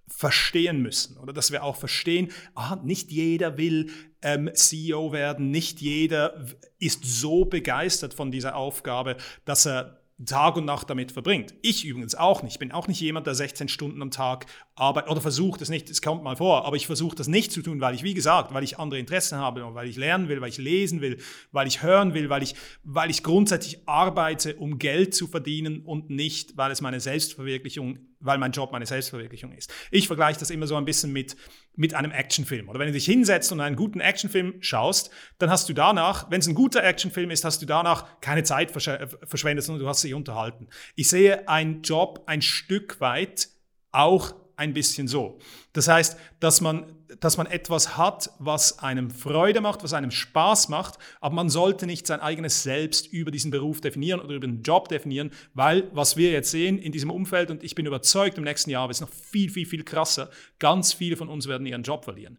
verstehen 0.08 0.80
müssen. 0.80 1.16
Oder 1.18 1.32
dass 1.32 1.52
wir 1.52 1.62
auch 1.62 1.76
verstehen, 1.76 2.30
aha, 2.54 2.76
nicht 2.82 3.10
jeder 3.10 3.56
will 3.58 3.90
ähm, 4.22 4.50
CEO 4.52 5.12
werden, 5.12 5.50
nicht 5.50 5.80
jeder 5.80 6.46
ist 6.78 7.04
so 7.04 7.44
begeistert 7.44 8.14
von 8.14 8.30
dieser 8.30 8.56
Aufgabe, 8.56 9.16
dass 9.44 9.66
er 9.66 9.97
Tag 10.26 10.56
und 10.56 10.64
Nacht 10.64 10.90
damit 10.90 11.12
verbringt. 11.12 11.54
Ich 11.62 11.84
übrigens 11.84 12.14
auch 12.16 12.42
nicht. 12.42 12.54
Ich 12.54 12.58
bin 12.58 12.72
auch 12.72 12.88
nicht 12.88 13.00
jemand, 13.00 13.26
der 13.26 13.34
16 13.34 13.68
Stunden 13.68 14.02
am 14.02 14.10
Tag 14.10 14.46
arbeitet 14.74 15.10
oder 15.10 15.20
versucht 15.20 15.62
es 15.62 15.68
nicht, 15.68 15.88
es 15.90 16.02
kommt 16.02 16.24
mal 16.24 16.36
vor, 16.36 16.64
aber 16.64 16.76
ich 16.76 16.86
versuche 16.86 17.14
das 17.14 17.28
nicht 17.28 17.52
zu 17.52 17.62
tun, 17.62 17.80
weil 17.80 17.94
ich, 17.94 18.02
wie 18.02 18.14
gesagt, 18.14 18.52
weil 18.52 18.64
ich 18.64 18.78
andere 18.78 18.98
Interessen 18.98 19.38
habe, 19.38 19.74
weil 19.74 19.88
ich 19.88 19.96
lernen 19.96 20.28
will, 20.28 20.40
weil 20.40 20.48
ich 20.48 20.58
lesen 20.58 21.00
will, 21.00 21.18
weil 21.52 21.68
ich 21.68 21.82
hören 21.82 22.14
will, 22.14 22.30
weil 22.30 22.42
ich, 22.42 22.54
weil 22.82 23.10
ich 23.10 23.22
grundsätzlich 23.22 23.86
arbeite, 23.86 24.56
um 24.56 24.78
Geld 24.78 25.14
zu 25.14 25.28
verdienen 25.28 25.82
und 25.84 26.10
nicht, 26.10 26.56
weil 26.56 26.72
es 26.72 26.80
meine 26.80 27.00
Selbstverwirklichung 27.00 27.98
weil 28.20 28.38
mein 28.38 28.52
Job 28.52 28.72
meine 28.72 28.86
Selbstverwirklichung 28.86 29.52
ist. 29.52 29.72
Ich 29.90 30.06
vergleiche 30.06 30.40
das 30.40 30.50
immer 30.50 30.66
so 30.66 30.76
ein 30.76 30.84
bisschen 30.84 31.12
mit, 31.12 31.36
mit 31.76 31.94
einem 31.94 32.10
Actionfilm. 32.10 32.68
Oder 32.68 32.78
wenn 32.78 32.88
du 32.88 32.92
dich 32.92 33.04
hinsetzt 33.04 33.52
und 33.52 33.60
einen 33.60 33.76
guten 33.76 34.00
Actionfilm 34.00 34.54
schaust, 34.60 35.10
dann 35.38 35.50
hast 35.50 35.68
du 35.68 35.72
danach, 35.72 36.30
wenn 36.30 36.40
es 36.40 36.46
ein 36.48 36.54
guter 36.54 36.82
Actionfilm 36.84 37.30
ist, 37.30 37.44
hast 37.44 37.62
du 37.62 37.66
danach 37.66 38.20
keine 38.20 38.42
Zeit 38.42 38.70
verschwendet, 38.70 39.64
sondern 39.64 39.82
du 39.82 39.88
hast 39.88 40.02
dich 40.02 40.14
unterhalten. 40.14 40.68
Ich 40.96 41.08
sehe 41.08 41.48
einen 41.48 41.82
Job 41.82 42.24
ein 42.26 42.42
Stück 42.42 43.00
weit 43.00 43.48
auch 43.92 44.34
ein 44.56 44.72
bisschen 44.74 45.06
so. 45.06 45.38
Das 45.72 45.88
heißt, 45.88 46.18
dass 46.40 46.60
man, 46.60 46.97
dass 47.20 47.36
man 47.36 47.46
etwas 47.46 47.96
hat, 47.96 48.30
was 48.38 48.78
einem 48.80 49.10
Freude 49.10 49.60
macht, 49.60 49.82
was 49.82 49.92
einem 49.92 50.10
Spaß 50.10 50.68
macht, 50.68 50.98
aber 51.20 51.34
man 51.34 51.48
sollte 51.48 51.86
nicht 51.86 52.06
sein 52.06 52.20
eigenes 52.20 52.62
Selbst 52.62 53.06
über 53.12 53.30
diesen 53.30 53.50
Beruf 53.50 53.80
definieren 53.80 54.20
oder 54.20 54.34
über 54.34 54.46
den 54.46 54.62
Job 54.62 54.88
definieren, 54.88 55.30
weil 55.54 55.88
was 55.92 56.16
wir 56.16 56.30
jetzt 56.30 56.50
sehen 56.50 56.78
in 56.78 56.92
diesem 56.92 57.10
Umfeld, 57.10 57.50
und 57.50 57.64
ich 57.64 57.74
bin 57.74 57.86
überzeugt, 57.86 58.38
im 58.38 58.44
nächsten 58.44 58.70
Jahr 58.70 58.88
wird 58.88 58.96
es 58.96 59.00
noch 59.00 59.10
viel, 59.10 59.50
viel, 59.50 59.66
viel 59.66 59.84
krasser, 59.84 60.30
ganz 60.58 60.92
viele 60.92 61.16
von 61.16 61.28
uns 61.28 61.48
werden 61.48 61.66
ihren 61.66 61.82
Job 61.82 62.04
verlieren. 62.04 62.38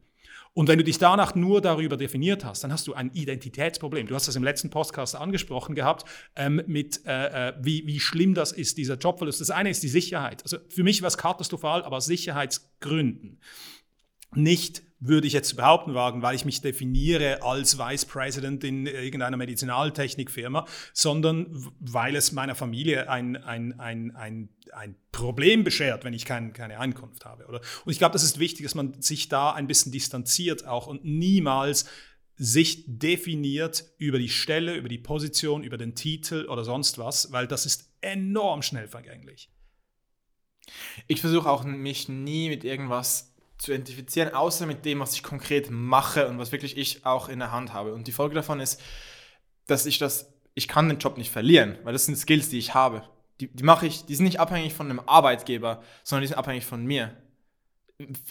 Und 0.53 0.67
wenn 0.67 0.79
du 0.79 0.83
dich 0.83 0.97
danach 0.97 1.35
nur 1.35 1.61
darüber 1.61 1.95
definiert 1.95 2.43
hast, 2.43 2.63
dann 2.63 2.73
hast 2.73 2.87
du 2.87 2.93
ein 2.93 3.11
Identitätsproblem. 3.13 4.07
Du 4.07 4.15
hast 4.15 4.27
das 4.27 4.35
im 4.35 4.43
letzten 4.43 4.69
Podcast 4.69 5.15
angesprochen 5.15 5.75
gehabt, 5.75 6.05
ähm, 6.35 6.61
mit 6.65 7.05
äh, 7.05 7.49
äh, 7.49 7.53
wie, 7.61 7.85
wie 7.85 7.99
schlimm 7.99 8.33
das 8.33 8.51
ist, 8.51 8.77
dieser 8.77 8.95
Jobverlust. 8.95 9.39
Das 9.39 9.51
eine 9.51 9.69
ist 9.69 9.83
die 9.83 9.87
Sicherheit. 9.87 10.43
Also 10.43 10.57
für 10.67 10.83
mich 10.83 11.01
war 11.01 11.07
es 11.07 11.17
katastrophal, 11.17 11.83
aber 11.83 11.97
aus 11.97 12.07
Sicherheitsgründen. 12.07 13.39
Nicht 14.35 14.83
würde 14.99 15.27
ich 15.27 15.33
jetzt 15.33 15.55
behaupten 15.55 15.93
wagen, 15.93 16.21
weil 16.21 16.35
ich 16.35 16.45
mich 16.45 16.61
definiere 16.61 17.41
als 17.41 17.77
Vice 17.79 18.05
President 18.05 18.63
in 18.63 18.85
irgendeiner 18.85 19.37
Medizinaltechnikfirma, 19.37 20.65
sondern 20.93 21.71
weil 21.79 22.15
es 22.15 22.31
meiner 22.31 22.55
Familie 22.55 23.09
ein, 23.09 23.37
ein, 23.37 23.79
ein, 23.79 24.15
ein, 24.15 24.49
ein 24.73 24.95
Problem 25.11 25.63
beschert, 25.63 26.03
wenn 26.03 26.13
ich 26.13 26.25
kein, 26.25 26.51
keine 26.51 26.79
Einkunft 26.79 27.25
habe. 27.25 27.47
Oder? 27.47 27.61
Und 27.85 27.91
ich 27.91 27.97
glaube, 27.97 28.13
das 28.13 28.23
ist 28.23 28.39
wichtig, 28.39 28.63
dass 28.63 28.75
man 28.75 29.01
sich 29.01 29.29
da 29.29 29.53
ein 29.53 29.67
bisschen 29.67 29.91
distanziert 29.91 30.67
auch 30.67 30.87
und 30.87 31.05
niemals 31.05 31.85
sich 32.35 32.83
definiert 32.87 33.85
über 33.97 34.17
die 34.17 34.29
Stelle, 34.29 34.75
über 34.75 34.89
die 34.89 34.97
Position, 34.97 35.63
über 35.63 35.77
den 35.77 35.95
Titel 35.95 36.45
oder 36.49 36.63
sonst 36.63 36.97
was, 36.97 37.31
weil 37.31 37.47
das 37.47 37.65
ist 37.65 37.91
enorm 38.01 38.61
schnell 38.61 38.87
vergänglich. 38.87 39.49
Ich 41.07 41.21
versuche 41.21 41.49
auch 41.49 41.63
mich 41.63 42.07
nie 42.07 42.49
mit 42.49 42.63
irgendwas 42.63 43.28
zu 43.59 43.73
identifizieren, 43.73 44.33
außer 44.33 44.65
mit 44.65 44.85
dem, 44.85 44.99
was 44.99 45.13
ich 45.13 45.21
konkret 45.21 45.69
mache 45.69 46.27
und 46.27 46.39
was 46.39 46.51
wirklich 46.51 46.77
ich 46.77 47.05
auch 47.05 47.27
in 47.29 47.39
der 47.39 47.51
Hand 47.51 47.73
habe. 47.73 47.93
Und 47.93 48.07
die 48.07 48.13
Folge 48.13 48.33
davon 48.33 48.61
ist, 48.61 48.81
dass 49.67 49.85
ich 49.85 49.99
das, 49.99 50.33
ich 50.55 50.67
kann 50.67 50.87
den 50.87 50.97
Job 50.97 51.17
nicht 51.17 51.29
verlieren, 51.29 51.77
weil 51.83 51.93
das 51.93 52.05
sind 52.05 52.17
Skills, 52.17 52.49
die 52.49 52.57
ich 52.57 52.73
habe. 52.73 53.03
Die, 53.41 53.47
die 53.47 53.63
mache 53.63 53.85
ich, 53.85 54.05
die 54.05 54.15
sind 54.15 54.25
nicht 54.25 54.39
abhängig 54.39 54.73
von 54.73 54.89
einem 54.89 55.01
Arbeitgeber, 55.05 55.83
sondern 56.03 56.21
die 56.21 56.27
sind 56.27 56.37
abhängig 56.37 56.65
von 56.65 56.85
mir. 56.85 57.15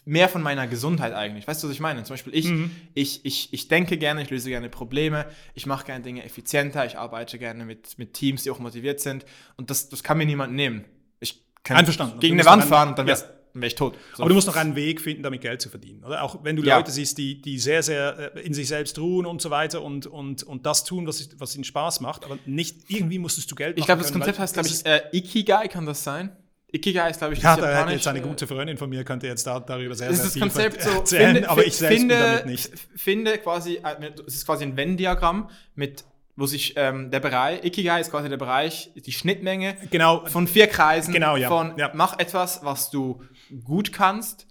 Mehr 0.07 0.31
von 0.31 0.43
meiner 0.43 0.67
Gesundheit 0.67 1.13
eigentlich. 1.13 1.47
Weißt 1.47 1.63
du, 1.63 1.67
was 1.67 1.75
ich 1.75 1.81
meine? 1.81 2.03
Zum 2.05 2.15
Beispiel 2.15 2.35
ich, 2.35 2.47
mhm. 2.47 2.71
ich, 2.95 3.27
ich, 3.27 3.53
ich 3.53 3.69
denke 3.69 3.99
gerne, 3.99 4.23
ich 4.23 4.31
löse 4.31 4.49
gerne 4.49 4.71
Probleme, 4.71 5.27
ich 5.53 5.67
mache 5.67 5.85
gerne 5.85 6.03
Dinge 6.03 6.25
effizienter, 6.25 6.87
ich 6.87 6.97
arbeite 6.97 7.39
gerne 7.39 7.67
mit, 7.67 7.99
mit 7.99 8.15
Teams, 8.15 8.45
die 8.45 8.51
auch 8.51 8.61
motiviert 8.61 9.01
sind. 9.01 9.27
Und 9.57 9.69
das, 9.69 9.91
das 9.91 10.03
kann 10.03 10.17
mir 10.17 10.25
niemand 10.25 10.55
nehmen. 10.55 10.87
Ich 11.21 11.45
kann 11.65 11.77
Einverstanden. 11.77 12.19
gegen 12.19 12.41
eine 12.41 12.49
Wand 12.49 12.65
fahren 12.65 12.89
und 12.89 12.99
dann 12.99 13.07
wäre 13.07 13.38
dann 13.59 13.63
wäre 13.63 13.69
ich 13.69 13.75
tot. 13.75 13.97
So. 14.15 14.23
Aber 14.23 14.29
du 14.29 14.35
musst 14.35 14.47
noch 14.47 14.57
einen 14.57 14.77
Weg 14.77 15.01
finden, 15.01 15.23
damit 15.23 15.41
Geld 15.41 15.61
zu 15.61 15.69
verdienen. 15.69 16.05
Oder? 16.05 16.23
Auch 16.23 16.45
wenn 16.45 16.57
du 16.57 16.63
ja. 16.63 16.77
Leute 16.77 16.91
siehst, 16.91 17.19
die, 17.19 17.41
die 17.41 17.59
sehr, 17.59 17.83
sehr 17.83 18.35
äh, 18.37 18.41
in 18.41 18.55
sich 18.55 18.69
selbst 18.69 18.99
ruhen 18.99 19.27
und 19.27 19.43
so 19.43 19.51
weiter 19.51 19.83
und, 19.83 20.07
und, 20.07 20.43
und 20.43 20.67
das 20.67 20.85
tun, 20.85 21.07
was, 21.07 21.29
was 21.39 21.55
ihnen 21.55 21.65
Spaß 21.65 22.01
macht, 22.01 22.25
aber 22.25 22.39
nicht 22.47 22.89
irgendwie 22.89 23.19
musstest 23.19 23.51
du 23.51 23.55
Geld 23.55 23.77
machen. 23.77 23.81
Ich 23.81 23.87
glaube, 23.87 24.03
das 24.03 24.13
Konzept 24.13 24.39
heißt, 24.39 24.55
glaube 24.55 24.69
ich, 24.69 24.87
äh, 24.87 25.03
Ikigai, 25.13 25.69
kann 25.69 25.87
das 25.87 26.05
sein? 26.05 26.31
Ikigai 26.71 27.11
ist, 27.11 27.19
glaube 27.19 27.35
ich, 27.35 27.43
ja, 27.43 27.57
da 27.57 27.71
Japanisch. 27.71 27.95
jetzt 27.95 28.07
eine 28.09 28.21
gute 28.21 28.47
Freundin 28.47 28.77
von 28.77 28.91
mir 28.91 29.03
könnte 29.03 29.27
jetzt 29.27 29.47
da, 29.47 29.59
darüber 29.59 29.95
sehr, 29.95 30.13
sehr 30.13 30.27
viel 30.27 30.43
Konzept 30.43 30.83
so, 30.83 30.91
erzählen, 30.91 31.35
finde, 31.35 31.49
aber 31.51 31.67
ich 31.67 31.77
selbst 31.77 31.99
finde, 31.99 32.15
bin 32.15 32.25
damit 32.25 32.47
nicht. 32.47 32.71
Finde 32.95 33.39
quasi, 33.39 33.77
äh, 33.77 34.11
es 34.27 34.35
ist 34.35 34.47
quasi 34.47 34.65
ein 34.65 34.77
Venn-Diagramm 34.77 35.49
mit 35.75 36.05
wo 36.39 36.47
sich 36.47 36.75
ähm, 36.77 37.11
der 37.11 37.19
Bereich, 37.19 37.65
Ikigai 37.65 38.01
ist 38.01 38.13
quasi 38.13 38.29
der 38.29 38.37
Bereich, 38.37 38.93
die 38.95 39.11
Schnittmenge 39.11 39.77
genau, 39.91 40.25
von 40.27 40.47
vier 40.47 40.69
Kreisen 40.69 41.13
genau, 41.13 41.35
ja. 41.37 41.49
von 41.49 41.77
ja. 41.77 41.91
mach 41.95 42.17
etwas, 42.21 42.61
was 42.63 42.93
du 42.93 43.25
gut 43.65 43.93
kannst, 43.93 44.47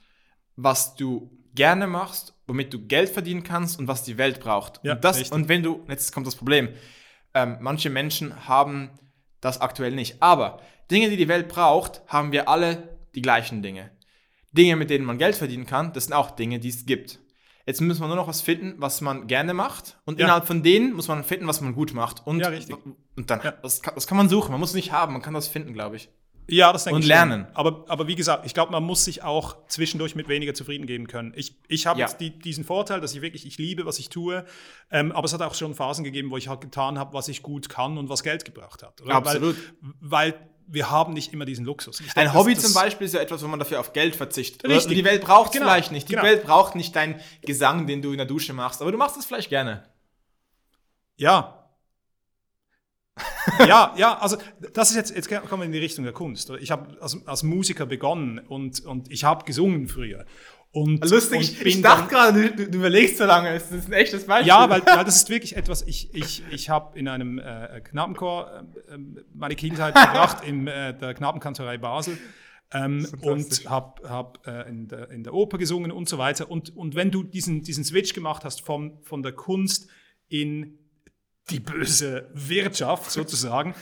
was 0.55 0.95
du 0.95 1.31
gerne 1.53 1.87
machst, 1.87 2.33
womit 2.47 2.73
du 2.73 2.85
Geld 2.85 3.09
verdienen 3.09 3.43
kannst 3.43 3.79
und 3.79 3.87
was 3.87 4.03
die 4.03 4.17
Welt 4.17 4.39
braucht. 4.39 4.79
Ja, 4.83 4.93
und, 4.93 5.03
das, 5.03 5.31
und 5.31 5.49
wenn 5.49 5.63
du, 5.63 5.83
jetzt 5.87 6.13
kommt 6.13 6.27
das 6.27 6.35
Problem, 6.35 6.69
ähm, 7.33 7.57
manche 7.59 7.89
Menschen 7.89 8.47
haben 8.47 8.91
das 9.41 9.61
aktuell 9.61 9.93
nicht. 9.93 10.21
Aber 10.21 10.61
Dinge, 10.89 11.09
die 11.09 11.17
die 11.17 11.27
Welt 11.27 11.47
braucht, 11.47 12.01
haben 12.07 12.31
wir 12.31 12.47
alle 12.47 12.97
die 13.15 13.21
gleichen 13.21 13.61
Dinge. 13.61 13.91
Dinge, 14.51 14.75
mit 14.75 14.89
denen 14.89 15.05
man 15.05 15.17
Geld 15.17 15.35
verdienen 15.35 15.65
kann, 15.65 15.93
das 15.93 16.05
sind 16.05 16.13
auch 16.13 16.31
Dinge, 16.31 16.59
die 16.59 16.69
es 16.69 16.85
gibt. 16.85 17.19
Jetzt 17.65 17.81
müssen 17.81 17.99
wir 18.01 18.07
nur 18.07 18.15
noch 18.15 18.29
was 18.29 18.41
finden, 18.41 18.75
was 18.77 19.01
man 19.01 19.27
gerne 19.27 19.53
macht. 19.53 19.99
Und 20.05 20.19
ja. 20.19 20.25
innerhalb 20.25 20.47
von 20.47 20.63
denen 20.63 20.93
muss 20.93 21.09
man 21.09 21.23
finden, 21.25 21.47
was 21.47 21.59
man 21.59 21.73
gut 21.73 21.93
macht. 21.93 22.25
Und, 22.25 22.39
ja, 22.39 22.47
richtig. 22.47 22.77
Und 23.15 23.29
dann, 23.29 23.41
ja. 23.43 23.51
das, 23.51 23.81
kann, 23.81 23.93
das 23.93 24.07
kann 24.07 24.17
man 24.17 24.29
suchen. 24.29 24.51
Man 24.51 24.59
muss 24.59 24.69
es 24.69 24.75
nicht 24.75 24.93
haben, 24.93 25.11
man 25.11 25.21
kann 25.21 25.33
das 25.33 25.49
finden, 25.49 25.73
glaube 25.73 25.97
ich. 25.97 26.09
Ja, 26.49 26.71
das 26.71 26.85
denke 26.85 26.95
und 26.95 27.01
ich. 27.01 27.05
Und 27.05 27.09
lernen. 27.09 27.47
Aber, 27.53 27.85
aber 27.87 28.07
wie 28.07 28.15
gesagt, 28.15 28.45
ich 28.45 28.53
glaube, 28.53 28.71
man 28.71 28.83
muss 28.83 29.03
sich 29.03 29.23
auch 29.23 29.57
zwischendurch 29.67 30.15
mit 30.15 30.29
weniger 30.29 30.53
zufrieden 30.53 30.87
geben 30.87 31.07
können. 31.07 31.33
Ich, 31.35 31.55
ich 31.67 31.87
habe 31.87 31.99
ja. 31.99 32.07
jetzt 32.07 32.19
die, 32.21 32.31
diesen 32.31 32.63
Vorteil, 32.63 33.01
dass 33.01 33.13
ich 33.13 33.21
wirklich, 33.21 33.45
ich 33.45 33.57
liebe, 33.57 33.85
was 33.85 33.99
ich 33.99 34.09
tue. 34.09 34.45
Ähm, 34.89 35.11
aber 35.11 35.25
es 35.25 35.33
hat 35.33 35.41
auch 35.41 35.53
schon 35.53 35.75
Phasen 35.75 36.03
gegeben, 36.03 36.31
wo 36.31 36.37
ich 36.37 36.47
halt 36.47 36.61
getan 36.61 36.97
habe, 36.97 37.13
was 37.13 37.27
ich 37.27 37.41
gut 37.41 37.69
kann 37.69 37.97
und 37.97 38.09
was 38.09 38.23
Geld 38.23 38.45
gebracht 38.45 38.83
hat. 38.83 39.01
Oder? 39.01 39.15
Absolut. 39.15 39.55
Weil, 39.99 40.31
weil 40.31 40.49
wir 40.67 40.89
haben 40.91 41.13
nicht 41.13 41.33
immer 41.33 41.45
diesen 41.45 41.65
Luxus. 41.65 41.97
Denke, 41.97 42.19
ein 42.19 42.33
Hobby 42.33 42.55
zum 42.55 42.73
Beispiel 42.73 43.07
ist 43.07 43.13
ja 43.13 43.21
etwas, 43.21 43.41
wo 43.41 43.47
man 43.47 43.59
dafür 43.59 43.79
auf 43.79 43.93
Geld 43.93 44.15
verzichtet. 44.15 44.69
Richtig. 44.69 44.97
Die 44.97 45.05
Welt 45.05 45.23
braucht 45.23 45.47
es 45.47 45.53
genau. 45.53 45.71
vielleicht 45.71 45.91
nicht. 45.91 46.09
Die 46.09 46.13
genau. 46.13 46.25
Welt 46.25 46.43
braucht 46.43 46.75
nicht 46.75 46.95
deinen 46.95 47.19
Gesang, 47.41 47.87
den 47.87 48.01
du 48.01 48.11
in 48.11 48.17
der 48.17 48.25
Dusche 48.25 48.53
machst. 48.53 48.81
Aber 48.81 48.91
du 48.91 48.97
machst 48.97 49.17
es 49.17 49.25
vielleicht 49.25 49.49
gerne. 49.49 49.83
Ja, 51.15 51.56
ja, 53.67 53.93
ja, 53.97 54.17
also 54.17 54.37
das 54.73 54.91
ist 54.91 54.95
jetzt, 54.95 55.15
jetzt 55.15 55.49
kommen 55.49 55.61
wir 55.61 55.65
in 55.65 55.71
die 55.71 55.79
Richtung 55.79 56.03
der 56.03 56.13
Kunst. 56.13 56.51
Ich 56.59 56.71
habe 56.71 57.01
als, 57.01 57.17
als 57.25 57.43
Musiker 57.43 57.85
begonnen 57.85 58.39
und, 58.39 58.85
und 58.85 59.11
ich 59.11 59.23
habe 59.23 59.45
gesungen 59.45 59.87
früher. 59.87 60.25
Und, 60.71 61.09
Lustig, 61.09 61.37
und 61.37 61.43
ich, 61.43 61.65
ich 61.65 61.81
dachte 61.81 62.07
gerade, 62.07 62.51
du, 62.51 62.69
du, 62.69 62.77
überlegst 62.77 63.17
so 63.17 63.25
lange, 63.25 63.53
das 63.53 63.71
ist 63.71 63.87
ein 63.87 63.93
echtes 63.93 64.25
Beispiel. 64.25 64.49
Ja, 64.49 64.69
weil, 64.69 64.85
weil 64.85 65.05
das 65.05 65.15
ist 65.15 65.29
wirklich 65.29 65.55
etwas, 65.55 65.81
ich, 65.87 66.13
ich, 66.13 66.43
ich 66.51 66.69
habe 66.69 66.97
in 66.99 67.07
einem 67.07 67.39
äh, 67.39 67.81
Knabenchor 67.83 68.63
äh, 68.87 68.97
meine 69.33 69.55
Kindheit 69.55 69.93
verbracht, 69.97 70.45
in 70.45 70.67
äh, 70.67 70.95
der 70.95 71.13
Knabenkantorei 71.13 71.77
Basel. 71.77 72.17
Ähm, 72.71 73.07
und 73.21 73.67
habe 73.69 74.07
hab, 74.09 74.45
äh, 74.45 74.69
in, 74.69 74.89
der, 74.89 75.09
in 75.09 75.23
der 75.23 75.33
Oper 75.33 75.57
gesungen 75.57 75.91
und 75.91 76.09
so 76.09 76.17
weiter. 76.17 76.51
Und, 76.51 76.75
und 76.75 76.95
wenn 76.95 77.11
du 77.11 77.23
diesen, 77.23 77.63
diesen 77.63 77.85
Switch 77.85 78.13
gemacht 78.13 78.43
hast 78.43 78.61
vom, 78.61 78.99
von 79.03 79.23
der 79.23 79.31
Kunst 79.31 79.89
in 80.27 80.77
die 81.49 81.59
böse 81.59 82.29
Wirtschaft 82.33 83.11
sozusagen, 83.11 83.73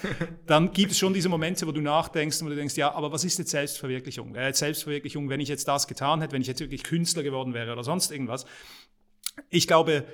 dann 0.45 0.71
gibt 0.71 0.91
es 0.91 0.99
schon 0.99 1.13
diese 1.13 1.29
Momente, 1.29 1.65
wo 1.65 1.71
du 1.71 1.81
nachdenkst 1.81 2.41
und 2.41 2.49
du 2.49 2.55
denkst, 2.55 2.77
ja, 2.77 2.93
aber 2.93 3.11
was 3.11 3.23
ist 3.23 3.39
jetzt 3.39 3.51
Selbstverwirklichung? 3.51 4.35
Jetzt 4.35 4.59
Selbstverwirklichung, 4.59 5.29
wenn 5.29 5.39
ich 5.39 5.49
jetzt 5.49 5.67
das 5.67 5.87
getan 5.87 6.21
hätte, 6.21 6.33
wenn 6.33 6.41
ich 6.41 6.47
jetzt 6.47 6.59
wirklich 6.59 6.83
Künstler 6.83 7.23
geworden 7.23 7.53
wäre 7.53 7.71
oder 7.71 7.83
sonst 7.83 8.11
irgendwas? 8.11 8.45
Ich 9.49 9.67
glaube, 9.67 10.05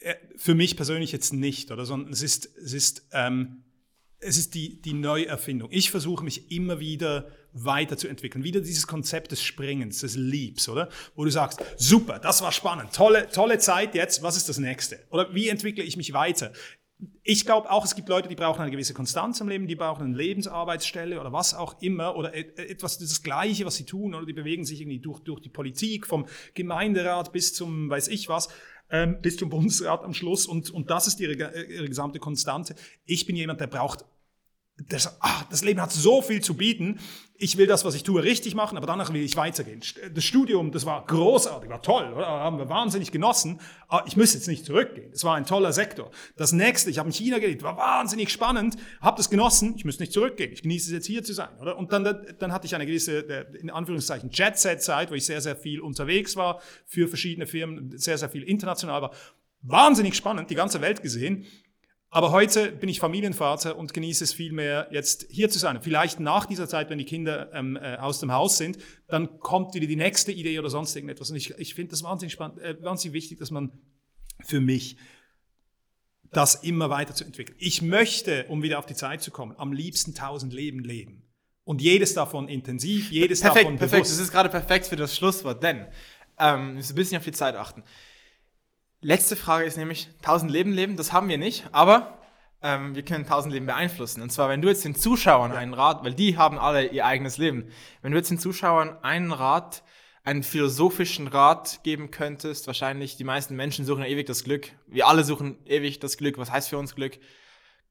äh, 0.00 0.14
für 0.36 0.54
mich 0.54 0.76
persönlich 0.76 1.12
jetzt 1.12 1.32
nicht, 1.32 1.70
oder? 1.70 1.86
Sondern 1.86 2.12
es 2.12 2.22
ist, 2.22 2.50
es 2.58 2.72
ist, 2.72 3.06
ähm, 3.12 3.64
es 4.20 4.36
ist 4.36 4.54
die, 4.54 4.82
die 4.82 4.94
Neuerfindung. 4.94 5.68
Ich 5.72 5.90
versuche 5.90 6.24
mich 6.24 6.50
immer 6.50 6.80
wieder 6.80 7.30
weiterzuentwickeln. 7.52 8.44
Wieder 8.44 8.60
dieses 8.60 8.86
Konzept 8.86 9.32
des 9.32 9.42
Springens, 9.42 10.00
des 10.00 10.16
Leaps, 10.16 10.68
oder? 10.68 10.88
Wo 11.14 11.24
du 11.24 11.30
sagst, 11.30 11.60
super, 11.76 12.18
das 12.18 12.42
war 12.42 12.52
spannend, 12.52 12.92
tolle, 12.92 13.28
tolle 13.30 13.58
Zeit 13.58 13.94
jetzt, 13.94 14.22
was 14.22 14.36
ist 14.36 14.48
das 14.48 14.58
nächste? 14.58 15.00
Oder 15.10 15.34
wie 15.34 15.48
entwickle 15.48 15.84
ich 15.84 15.96
mich 15.96 16.12
weiter? 16.12 16.52
Ich 17.22 17.44
glaube 17.44 17.70
auch, 17.70 17.84
es 17.84 17.94
gibt 17.94 18.08
Leute, 18.08 18.28
die 18.28 18.34
brauchen 18.34 18.60
eine 18.60 18.70
gewisse 18.70 18.94
Konstanz 18.94 19.40
im 19.40 19.48
Leben, 19.48 19.66
die 19.68 19.76
brauchen 19.76 20.06
eine 20.06 20.16
Lebensarbeitsstelle 20.16 21.20
oder 21.20 21.32
was 21.32 21.54
auch 21.54 21.80
immer 21.80 22.16
oder 22.16 22.34
etwas 22.34 22.98
das 22.98 23.22
Gleiche, 23.22 23.66
was 23.66 23.76
sie 23.76 23.84
tun 23.84 24.14
oder 24.14 24.26
die 24.26 24.32
bewegen 24.32 24.64
sich 24.64 24.80
irgendwie 24.80 24.98
durch, 24.98 25.20
durch 25.20 25.40
die 25.40 25.48
Politik 25.48 26.06
vom 26.06 26.26
Gemeinderat 26.54 27.32
bis 27.32 27.54
zum, 27.54 27.88
weiß 27.88 28.08
ich 28.08 28.28
was, 28.28 28.48
ähm, 28.90 29.20
bis 29.20 29.36
zum 29.36 29.48
Bundesrat 29.48 30.02
am 30.02 30.12
Schluss 30.12 30.46
und, 30.46 30.70
und 30.70 30.90
das 30.90 31.06
ist 31.06 31.20
ihre, 31.20 31.34
ihre 31.34 31.88
gesamte 31.88 32.18
Konstante. 32.18 32.74
Ich 33.04 33.26
bin 33.26 33.36
jemand, 33.36 33.60
der 33.60 33.68
braucht 33.68 34.04
das, 34.86 35.20
ah, 35.20 35.44
das 35.50 35.62
Leben 35.64 35.80
hat 35.80 35.90
so 35.92 36.22
viel 36.22 36.40
zu 36.40 36.54
bieten. 36.54 37.00
Ich 37.40 37.56
will 37.56 37.66
das, 37.66 37.84
was 37.84 37.94
ich 37.94 38.02
tue, 38.02 38.22
richtig 38.22 38.54
machen, 38.54 38.76
aber 38.76 38.86
danach 38.86 39.12
will 39.12 39.22
ich 39.22 39.36
weitergehen. 39.36 39.80
Das 40.12 40.24
Studium, 40.24 40.72
das 40.72 40.86
war 40.86 41.04
großartig, 41.06 41.70
war 41.70 41.82
toll, 41.82 42.12
oder? 42.12 42.26
haben 42.26 42.58
wir 42.58 42.68
wahnsinnig 42.68 43.12
genossen. 43.12 43.60
Aber 43.86 44.06
ich 44.06 44.16
muss 44.16 44.34
jetzt 44.34 44.48
nicht 44.48 44.64
zurückgehen. 44.64 45.10
Es 45.12 45.24
war 45.24 45.36
ein 45.36 45.46
toller 45.46 45.72
Sektor. 45.72 46.10
Das 46.36 46.52
nächste, 46.52 46.90
ich 46.90 46.98
habe 46.98 47.08
in 47.08 47.12
China 47.12 47.38
gelebt, 47.38 47.62
war 47.62 47.76
wahnsinnig 47.76 48.30
spannend, 48.30 48.76
habe 49.00 49.16
das 49.16 49.30
genossen. 49.30 49.74
Ich 49.76 49.84
muss 49.84 49.98
nicht 49.98 50.12
zurückgehen. 50.12 50.52
Ich 50.52 50.62
genieße 50.62 50.86
es 50.86 50.92
jetzt 50.92 51.06
hier 51.06 51.22
zu 51.22 51.32
sein, 51.32 51.50
oder? 51.60 51.76
Und 51.76 51.92
dann, 51.92 52.26
dann 52.38 52.52
hatte 52.52 52.66
ich 52.66 52.74
eine 52.74 52.86
gewisse, 52.86 53.18
in 53.60 53.70
Anführungszeichen, 53.70 54.30
Jet-Set-Zeit, 54.30 55.10
wo 55.10 55.14
ich 55.14 55.26
sehr, 55.26 55.40
sehr 55.40 55.56
viel 55.56 55.80
unterwegs 55.80 56.36
war 56.36 56.60
für 56.86 57.08
verschiedene 57.08 57.46
Firmen, 57.46 57.96
sehr, 57.98 58.18
sehr 58.18 58.28
viel 58.28 58.42
international 58.42 59.02
war. 59.02 59.10
Wahnsinnig 59.62 60.14
spannend, 60.14 60.50
die 60.50 60.54
ganze 60.54 60.80
Welt 60.80 61.02
gesehen. 61.02 61.46
Aber 62.10 62.32
heute 62.32 62.72
bin 62.72 62.88
ich 62.88 63.00
Familienvater 63.00 63.76
und 63.76 63.92
genieße 63.92 64.24
es 64.24 64.32
viel 64.32 64.52
mehr, 64.52 64.88
jetzt 64.90 65.26
hier 65.30 65.50
zu 65.50 65.58
sein. 65.58 65.82
Vielleicht 65.82 66.20
nach 66.20 66.46
dieser 66.46 66.66
Zeit, 66.66 66.88
wenn 66.88 66.96
die 66.96 67.04
Kinder 67.04 67.52
ähm, 67.52 67.76
äh, 67.76 67.96
aus 67.96 68.18
dem 68.18 68.32
Haus 68.32 68.56
sind, 68.56 68.78
dann 69.08 69.38
kommt 69.40 69.74
wieder 69.74 69.86
die 69.86 69.96
nächste 69.96 70.32
Idee 70.32 70.58
oder 70.58 70.70
sonst 70.70 70.96
irgendetwas. 70.96 71.30
Und 71.30 71.36
ich, 71.36 71.50
ich 71.58 71.74
finde 71.74 71.90
das 71.90 72.02
wahnsinnig 72.02 72.32
spannend, 72.32 72.60
äh, 72.60 72.82
wahnsinnig 72.82 73.12
wichtig, 73.12 73.38
dass 73.38 73.50
man 73.50 73.72
für 74.42 74.60
mich 74.60 74.96
das 76.32 76.56
immer 76.56 76.88
weiterzuentwickeln. 76.88 77.56
Ich 77.60 77.82
möchte, 77.82 78.46
um 78.48 78.62
wieder 78.62 78.78
auf 78.78 78.86
die 78.86 78.94
Zeit 78.94 79.22
zu 79.22 79.30
kommen, 79.30 79.54
am 79.58 79.72
liebsten 79.72 80.14
tausend 80.14 80.52
Leben 80.54 80.80
leben. 80.80 81.24
Und 81.64 81.82
jedes 81.82 82.14
davon 82.14 82.48
intensiv, 82.48 83.10
jedes 83.10 83.40
perfekt, 83.40 83.64
davon 83.64 83.76
bewusst. 83.76 83.90
Perfekt, 83.90 84.10
das 84.10 84.18
ist 84.18 84.30
gerade 84.30 84.48
perfekt 84.48 84.86
für 84.86 84.96
das 84.96 85.14
Schlusswort, 85.14 85.62
denn 85.62 85.86
ähm, 86.38 86.74
müssen 86.74 86.92
ein 86.92 86.96
bisschen 86.96 87.18
auf 87.18 87.24
die 87.24 87.32
Zeit 87.32 87.54
achten. 87.54 87.82
Letzte 89.00 89.36
Frage 89.36 89.64
ist 89.64 89.76
nämlich, 89.76 90.08
1000 90.18 90.50
Leben 90.50 90.72
leben, 90.72 90.96
das 90.96 91.12
haben 91.12 91.28
wir 91.28 91.38
nicht, 91.38 91.64
aber 91.70 92.18
ähm, 92.62 92.96
wir 92.96 93.04
können 93.04 93.24
1000 93.24 93.54
Leben 93.54 93.66
beeinflussen. 93.66 94.22
Und 94.22 94.30
zwar, 94.30 94.48
wenn 94.48 94.60
du 94.60 94.66
jetzt 94.66 94.84
den 94.84 94.96
Zuschauern 94.96 95.52
einen 95.52 95.72
Rat, 95.72 96.02
weil 96.02 96.14
die 96.14 96.36
haben 96.36 96.58
alle 96.58 96.86
ihr 96.86 97.06
eigenes 97.06 97.38
Leben, 97.38 97.70
wenn 98.02 98.10
du 98.10 98.18
jetzt 98.18 98.30
den 98.30 98.40
Zuschauern 98.40 98.96
einen 99.02 99.30
Rat, 99.30 99.84
einen 100.24 100.42
philosophischen 100.42 101.28
Rat 101.28 101.80
geben 101.84 102.10
könntest, 102.10 102.66
wahrscheinlich 102.66 103.16
die 103.16 103.22
meisten 103.22 103.54
Menschen 103.54 103.84
suchen 103.84 104.02
ewig 104.02 104.26
das 104.26 104.42
Glück, 104.42 104.72
wir 104.88 105.06
alle 105.06 105.22
suchen 105.22 105.58
ewig 105.64 106.00
das 106.00 106.16
Glück, 106.18 106.36
was 106.36 106.50
heißt 106.50 106.68
für 106.68 106.78
uns 106.78 106.96
Glück? 106.96 107.20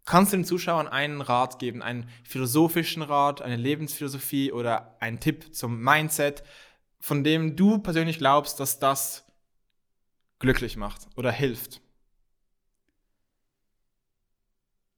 Kannst 0.03 0.33
du 0.33 0.37
den 0.37 0.45
Zuschauern 0.45 0.89
einen 0.89 1.21
Rat 1.21 1.57
geben, 1.57 1.81
einen 1.81 2.09
philosophischen 2.25 3.01
Rat, 3.01 3.41
eine 3.41 3.55
Lebensphilosophie 3.55 4.51
oder 4.51 4.97
einen 4.99 5.21
Tipp 5.21 5.55
zum 5.55 5.81
Mindset, 5.81 6.43
von 6.99 7.23
dem 7.23 7.55
du 7.55 7.79
persönlich 7.79 8.17
glaubst, 8.17 8.59
dass 8.59 8.79
das 8.79 9.26
glücklich 10.39 10.77
macht 10.77 11.07
oder 11.15 11.31
hilft? 11.31 11.81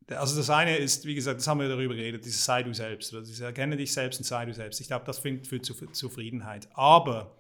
Also 0.08 0.36
das 0.36 0.50
eine 0.50 0.78
ist, 0.78 1.06
wie 1.06 1.14
gesagt, 1.14 1.40
das 1.40 1.48
haben 1.48 1.60
wir 1.60 1.70
darüber 1.70 1.94
geredet, 1.94 2.26
dieses 2.26 2.44
sei 2.44 2.64
du 2.64 2.74
selbst, 2.74 3.14
oder 3.14 3.22
dieses 3.22 3.42
erkenne 3.42 3.78
dich 3.78 3.94
selbst 3.94 4.18
und 4.20 4.26
sei 4.26 4.46
du 4.46 4.54
selbst. 4.54 4.82
Ich 4.82 4.88
glaube, 4.88 5.06
das 5.06 5.20
führt 5.20 5.66
zu 5.66 5.74
Zufriedenheit. 5.92 6.68
Aber 6.74 7.36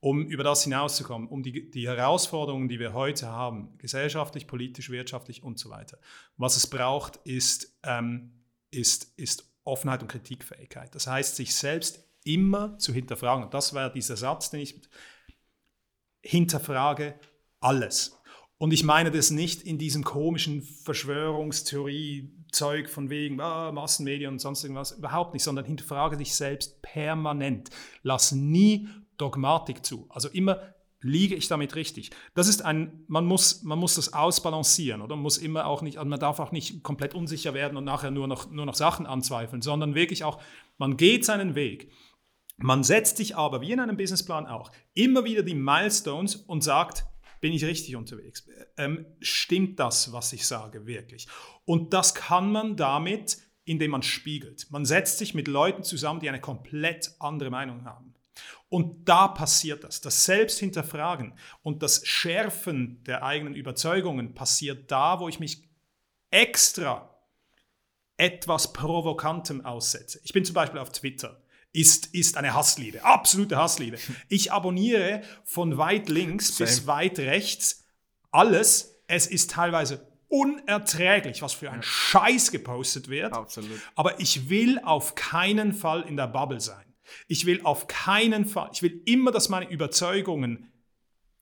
um 0.00 0.26
über 0.26 0.44
das 0.44 0.64
hinauszukommen, 0.64 1.28
um 1.28 1.42
die, 1.42 1.70
die 1.70 1.88
Herausforderungen, 1.88 2.68
die 2.68 2.78
wir 2.78 2.92
heute 2.92 3.28
haben, 3.28 3.78
gesellschaftlich, 3.78 4.46
politisch, 4.46 4.90
wirtschaftlich 4.90 5.42
und 5.42 5.58
so 5.58 5.70
weiter, 5.70 5.98
was 6.36 6.56
es 6.56 6.66
braucht, 6.66 7.16
ist, 7.24 7.74
ähm, 7.84 8.32
ist, 8.70 9.14
ist 9.16 9.50
Offenheit 9.64 10.02
und 10.02 10.08
Kritikfähigkeit. 10.08 10.94
Das 10.94 11.06
heißt, 11.06 11.36
sich 11.36 11.54
selbst 11.54 12.04
immer 12.22 12.76
zu 12.76 12.92
hinterfragen. 12.92 13.44
Und 13.44 13.54
das 13.54 13.72
war 13.72 13.90
dieser 13.90 14.18
Satz, 14.18 14.50
den 14.50 14.60
ich 14.60 14.78
hinterfrage 16.24 17.14
alles. 17.60 18.18
Und 18.58 18.72
ich 18.72 18.82
meine 18.82 19.10
das 19.10 19.30
nicht 19.30 19.60
in 19.62 19.76
diesem 19.78 20.04
komischen 20.04 20.62
Verschwörungstheorie-Zeug 20.62 22.88
von 22.88 23.10
wegen 23.10 23.38
ah, 23.40 23.72
Massenmedien 23.72 24.32
und 24.32 24.38
sonst 24.38 24.62
irgendwas, 24.64 24.92
überhaupt 24.92 25.34
nicht, 25.34 25.42
sondern 25.42 25.66
hinterfrage 25.66 26.16
dich 26.16 26.34
selbst 26.34 26.80
permanent. 26.82 27.68
Lass 28.02 28.32
nie 28.32 28.88
Dogmatik 29.18 29.84
zu. 29.84 30.06
Also 30.08 30.30
immer 30.30 30.62
liege 31.00 31.34
ich 31.34 31.48
damit 31.48 31.74
richtig. 31.74 32.12
Das 32.34 32.48
ist 32.48 32.64
ein, 32.64 33.04
man 33.06 33.26
muss, 33.26 33.62
man 33.62 33.78
muss 33.78 33.96
das 33.96 34.14
ausbalancieren 34.14 35.02
oder 35.02 35.16
man 35.16 35.24
muss 35.24 35.36
immer 35.36 35.66
auch 35.66 35.82
nicht, 35.82 35.98
also 35.98 36.08
man 36.08 36.18
darf 36.18 36.38
auch 36.38 36.52
nicht 36.52 36.82
komplett 36.82 37.14
unsicher 37.14 37.52
werden 37.52 37.76
und 37.76 37.84
nachher 37.84 38.10
nur 38.10 38.26
noch, 38.26 38.50
nur 38.50 38.64
noch 38.64 38.74
Sachen 38.74 39.04
anzweifeln, 39.04 39.60
sondern 39.60 39.94
wirklich 39.94 40.24
auch, 40.24 40.40
man 40.78 40.96
geht 40.96 41.26
seinen 41.26 41.54
Weg. 41.54 41.90
Man 42.56 42.84
setzt 42.84 43.16
sich 43.16 43.36
aber, 43.36 43.60
wie 43.60 43.72
in 43.72 43.80
einem 43.80 43.96
Businessplan 43.96 44.46
auch, 44.46 44.70
immer 44.94 45.24
wieder 45.24 45.42
die 45.42 45.54
Milestones 45.54 46.36
und 46.36 46.62
sagt, 46.62 47.04
bin 47.40 47.52
ich 47.52 47.64
richtig 47.64 47.96
unterwegs? 47.96 48.46
Ähm, 48.76 49.06
stimmt 49.20 49.78
das, 49.78 50.12
was 50.12 50.32
ich 50.32 50.46
sage, 50.46 50.86
wirklich? 50.86 51.26
Und 51.64 51.92
das 51.92 52.14
kann 52.14 52.50
man 52.50 52.76
damit, 52.76 53.38
indem 53.64 53.90
man 53.90 54.02
spiegelt. 54.02 54.66
Man 54.70 54.84
setzt 54.84 55.18
sich 55.18 55.34
mit 55.34 55.48
Leuten 55.48 55.82
zusammen, 55.82 56.20
die 56.20 56.28
eine 56.28 56.40
komplett 56.40 57.14
andere 57.18 57.50
Meinung 57.50 57.84
haben. 57.84 58.14
Und 58.68 59.08
da 59.08 59.28
passiert 59.28 59.84
das. 59.84 60.00
Das 60.00 60.24
Selbsthinterfragen 60.24 61.34
und 61.62 61.82
das 61.82 62.06
Schärfen 62.06 63.02
der 63.04 63.22
eigenen 63.22 63.54
Überzeugungen 63.54 64.34
passiert 64.34 64.90
da, 64.90 65.20
wo 65.20 65.28
ich 65.28 65.38
mich 65.38 65.68
extra 66.30 67.14
etwas 68.16 68.72
Provokantem 68.72 69.64
aussetze. 69.64 70.20
Ich 70.24 70.32
bin 70.32 70.44
zum 70.44 70.54
Beispiel 70.54 70.80
auf 70.80 70.90
Twitter 70.90 71.43
ist, 71.74 72.14
ist 72.14 72.36
eine 72.36 72.54
Hassliebe, 72.54 73.04
absolute 73.04 73.56
Hassliebe. 73.56 73.98
Ich 74.28 74.52
abonniere 74.52 75.22
von 75.42 75.76
weit 75.76 76.08
links 76.08 76.56
Same. 76.56 76.70
bis 76.70 76.86
weit 76.86 77.18
rechts 77.18 77.84
alles. 78.30 79.02
Es 79.06 79.26
ist 79.26 79.50
teilweise 79.50 80.06
unerträglich, 80.28 81.42
was 81.42 81.52
für 81.52 81.70
ein 81.70 81.82
Scheiß 81.82 82.52
gepostet 82.52 83.08
wird. 83.08 83.32
Absolut. 83.32 83.78
Aber 83.96 84.20
ich 84.20 84.48
will 84.48 84.78
auf 84.78 85.14
keinen 85.16 85.72
Fall 85.72 86.02
in 86.02 86.16
der 86.16 86.28
Bubble 86.28 86.60
sein. 86.60 86.84
Ich 87.26 87.44
will 87.44 87.60
auf 87.64 87.86
keinen 87.86 88.46
Fall, 88.46 88.70
ich 88.72 88.82
will 88.82 89.02
immer, 89.04 89.30
dass 89.30 89.48
meine 89.48 89.68
Überzeugungen 89.68 90.72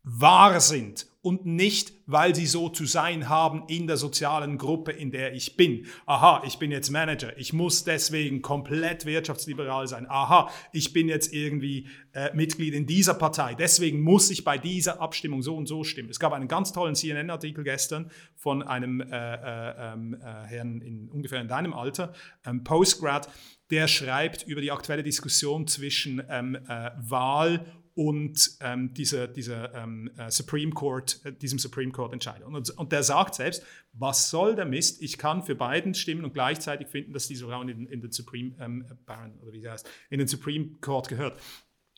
wahr 0.03 0.61
sind 0.61 1.07
und 1.23 1.47
nicht, 1.47 1.93
weil 2.07 2.35
sie 2.35 2.47
so 2.47 2.69
zu 2.69 2.85
sein 2.85 3.29
haben 3.29 3.63
in 3.69 3.87
der 3.87 3.97
sozialen 3.97 4.59
Gruppe, 4.59 4.91
in 4.91 5.13
der 5.13 5.35
ich 5.35 5.57
bin. 5.57 5.87
Aha, 6.05 6.43
ich 6.45 6.59
bin 6.59 6.73
jetzt 6.73 6.91
Manager, 6.91 7.37
ich 7.39 7.53
muss 7.53 7.85
deswegen 7.85 8.43
komplett 8.43 9.07
wirtschaftsliberal 9.07 9.87
sein. 9.87 10.07
Aha, 10.09 10.51
ich 10.73 10.93
bin 10.93 11.09
jetzt 11.09 11.33
irgendwie 11.33 11.87
äh, 12.13 12.35
Mitglied 12.35 12.75
in 12.75 12.87
dieser 12.87 13.15
Partei, 13.15 13.55
deswegen 13.55 14.03
muss 14.03 14.31
ich 14.31 14.43
bei 14.43 14.59
dieser 14.59 15.01
Abstimmung 15.01 15.43
so 15.43 15.57
und 15.57 15.67
so 15.67 15.85
stimmen. 15.85 16.11
Es 16.11 16.19
gab 16.19 16.33
einen 16.33 16.49
ganz 16.49 16.73
tollen 16.73 16.97
CNN-Artikel 16.97 17.63
gestern 17.63 18.11
von 18.35 18.63
einem 18.63 19.01
äh, 19.01 19.07
äh, 19.07 19.93
ähm, 19.93 20.15
äh, 20.15 20.47
Herrn 20.47 20.81
in 20.81 21.09
ungefähr 21.09 21.41
in 21.41 21.49
deinem 21.49 21.73
Alter, 21.73 22.13
ähm, 22.45 22.65
Postgrad, 22.65 23.29
der 23.71 23.87
schreibt 23.87 24.43
über 24.47 24.61
die 24.61 24.73
aktuelle 24.73 25.03
Diskussion 25.03 25.67
zwischen 25.69 26.23
ähm, 26.29 26.57
äh, 26.69 26.91
Wahl 26.99 27.65
und 27.95 28.57
ähm, 28.61 28.95
diese, 28.95 29.29
diese, 29.29 29.71
ähm, 29.75 30.11
äh, 30.17 30.31
Supreme 30.31 30.73
Court, 30.73 31.21
äh, 31.25 31.33
diesem 31.33 31.59
Supreme 31.59 31.93
Court 31.93 32.13
Entscheidung. 32.13 32.55
Und, 32.55 32.71
und, 32.71 32.93
der 32.93 33.03
sagt 33.03 33.35
selbst, 33.35 33.63
was 33.93 34.31
soll 34.31 34.55
der 34.55 34.65
Mist? 34.65 35.03
Ich 35.03 35.19
kann 35.19 35.43
für 35.43 35.55
beiden 35.55 35.95
stimmen 35.95 36.25
und 36.25 36.33
gleichzeitig 36.33 36.89
finden, 36.89 37.13
dass 37.13 37.29
diese 37.29 37.47
Frau 37.47 37.61
in, 37.63 37.87
in 37.87 38.01
den 38.01 38.11
Supreme 38.11 38.55
ähm, 38.61 38.87
Baron 39.05 39.39
oder 39.41 39.53
wie 39.53 39.69
heißt, 39.69 39.89
in 40.09 40.19
den 40.19 40.29
Supreme 40.29 40.77
Court 40.81 41.09
gehört. 41.09 41.39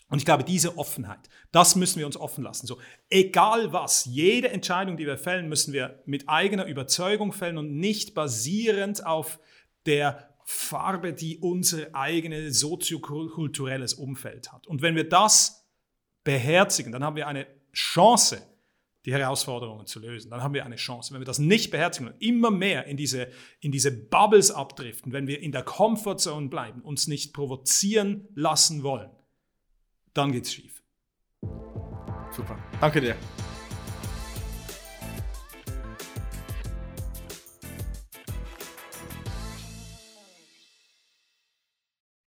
Und 0.09 0.19
ich 0.19 0.25
glaube, 0.25 0.45
diese 0.45 0.77
Offenheit, 0.79 1.29
das 1.51 1.77
müssen 1.77 1.99
wir 1.99 2.07
uns 2.07 2.17
offen 2.17 2.45
lassen. 2.45 2.67
So, 2.67 2.79
egal 3.09 3.73
was, 3.73 4.05
jede 4.05 4.51
Entscheidung, 4.51 4.97
die 4.97 5.07
wir 5.07 5.17
fällen, 5.17 5.49
müssen 5.49 5.73
wir 5.73 6.03
mit 6.07 6.29
eigener 6.29 6.67
Überzeugung 6.67 7.33
fällen 7.33 7.57
und 7.57 7.77
nicht 7.79 8.15
basierend 8.15 9.07
auf 9.07 9.41
der 9.87 10.35
Farbe, 10.45 11.15
die 11.15 11.39
unser 11.39 11.95
eigenes 11.95 12.61
soziokulturelles 12.61 13.95
Umfeld 13.95 14.53
hat. 14.53 14.67
Und 14.67 14.83
wenn 14.83 14.95
wir 14.95 15.09
das 15.09 15.64
beherzigen, 16.25 16.93
dann 16.93 17.05
haben 17.05 17.17
wir 17.17 17.29
eine 17.29 17.47
Chance, 17.73 18.43
die 19.05 19.13
Herausforderungen 19.13 19.87
zu 19.87 20.01
lösen. 20.01 20.31
Dann 20.31 20.43
haben 20.43 20.55
wir 20.55 20.65
eine 20.65 20.77
Chance. 20.77 21.13
Wenn 21.13 21.21
wir 21.21 21.27
das 21.27 21.39
nicht 21.39 21.71
beherzigen 21.71 22.09
und 22.09 22.23
immer 22.23 22.51
mehr 22.51 22.87
in 22.87 22.97
diese, 22.97 23.29
in 23.61 23.71
diese 23.71 23.93
Bubbles 23.93 24.51
abdriften, 24.51 25.13
wenn 25.13 25.27
wir 25.27 25.41
in 25.41 25.53
der 25.53 25.63
Comfortzone 25.63 26.49
bleiben, 26.49 26.81
uns 26.81 27.07
nicht 27.07 27.35
provozieren 27.35 28.29
lassen 28.35 28.83
wollen, 28.83 29.11
dann 30.15 30.33
geht's 30.33 30.53
schief. 30.53 30.83
Super. 32.31 32.59
Danke 32.81 33.01
dir. 33.01 33.17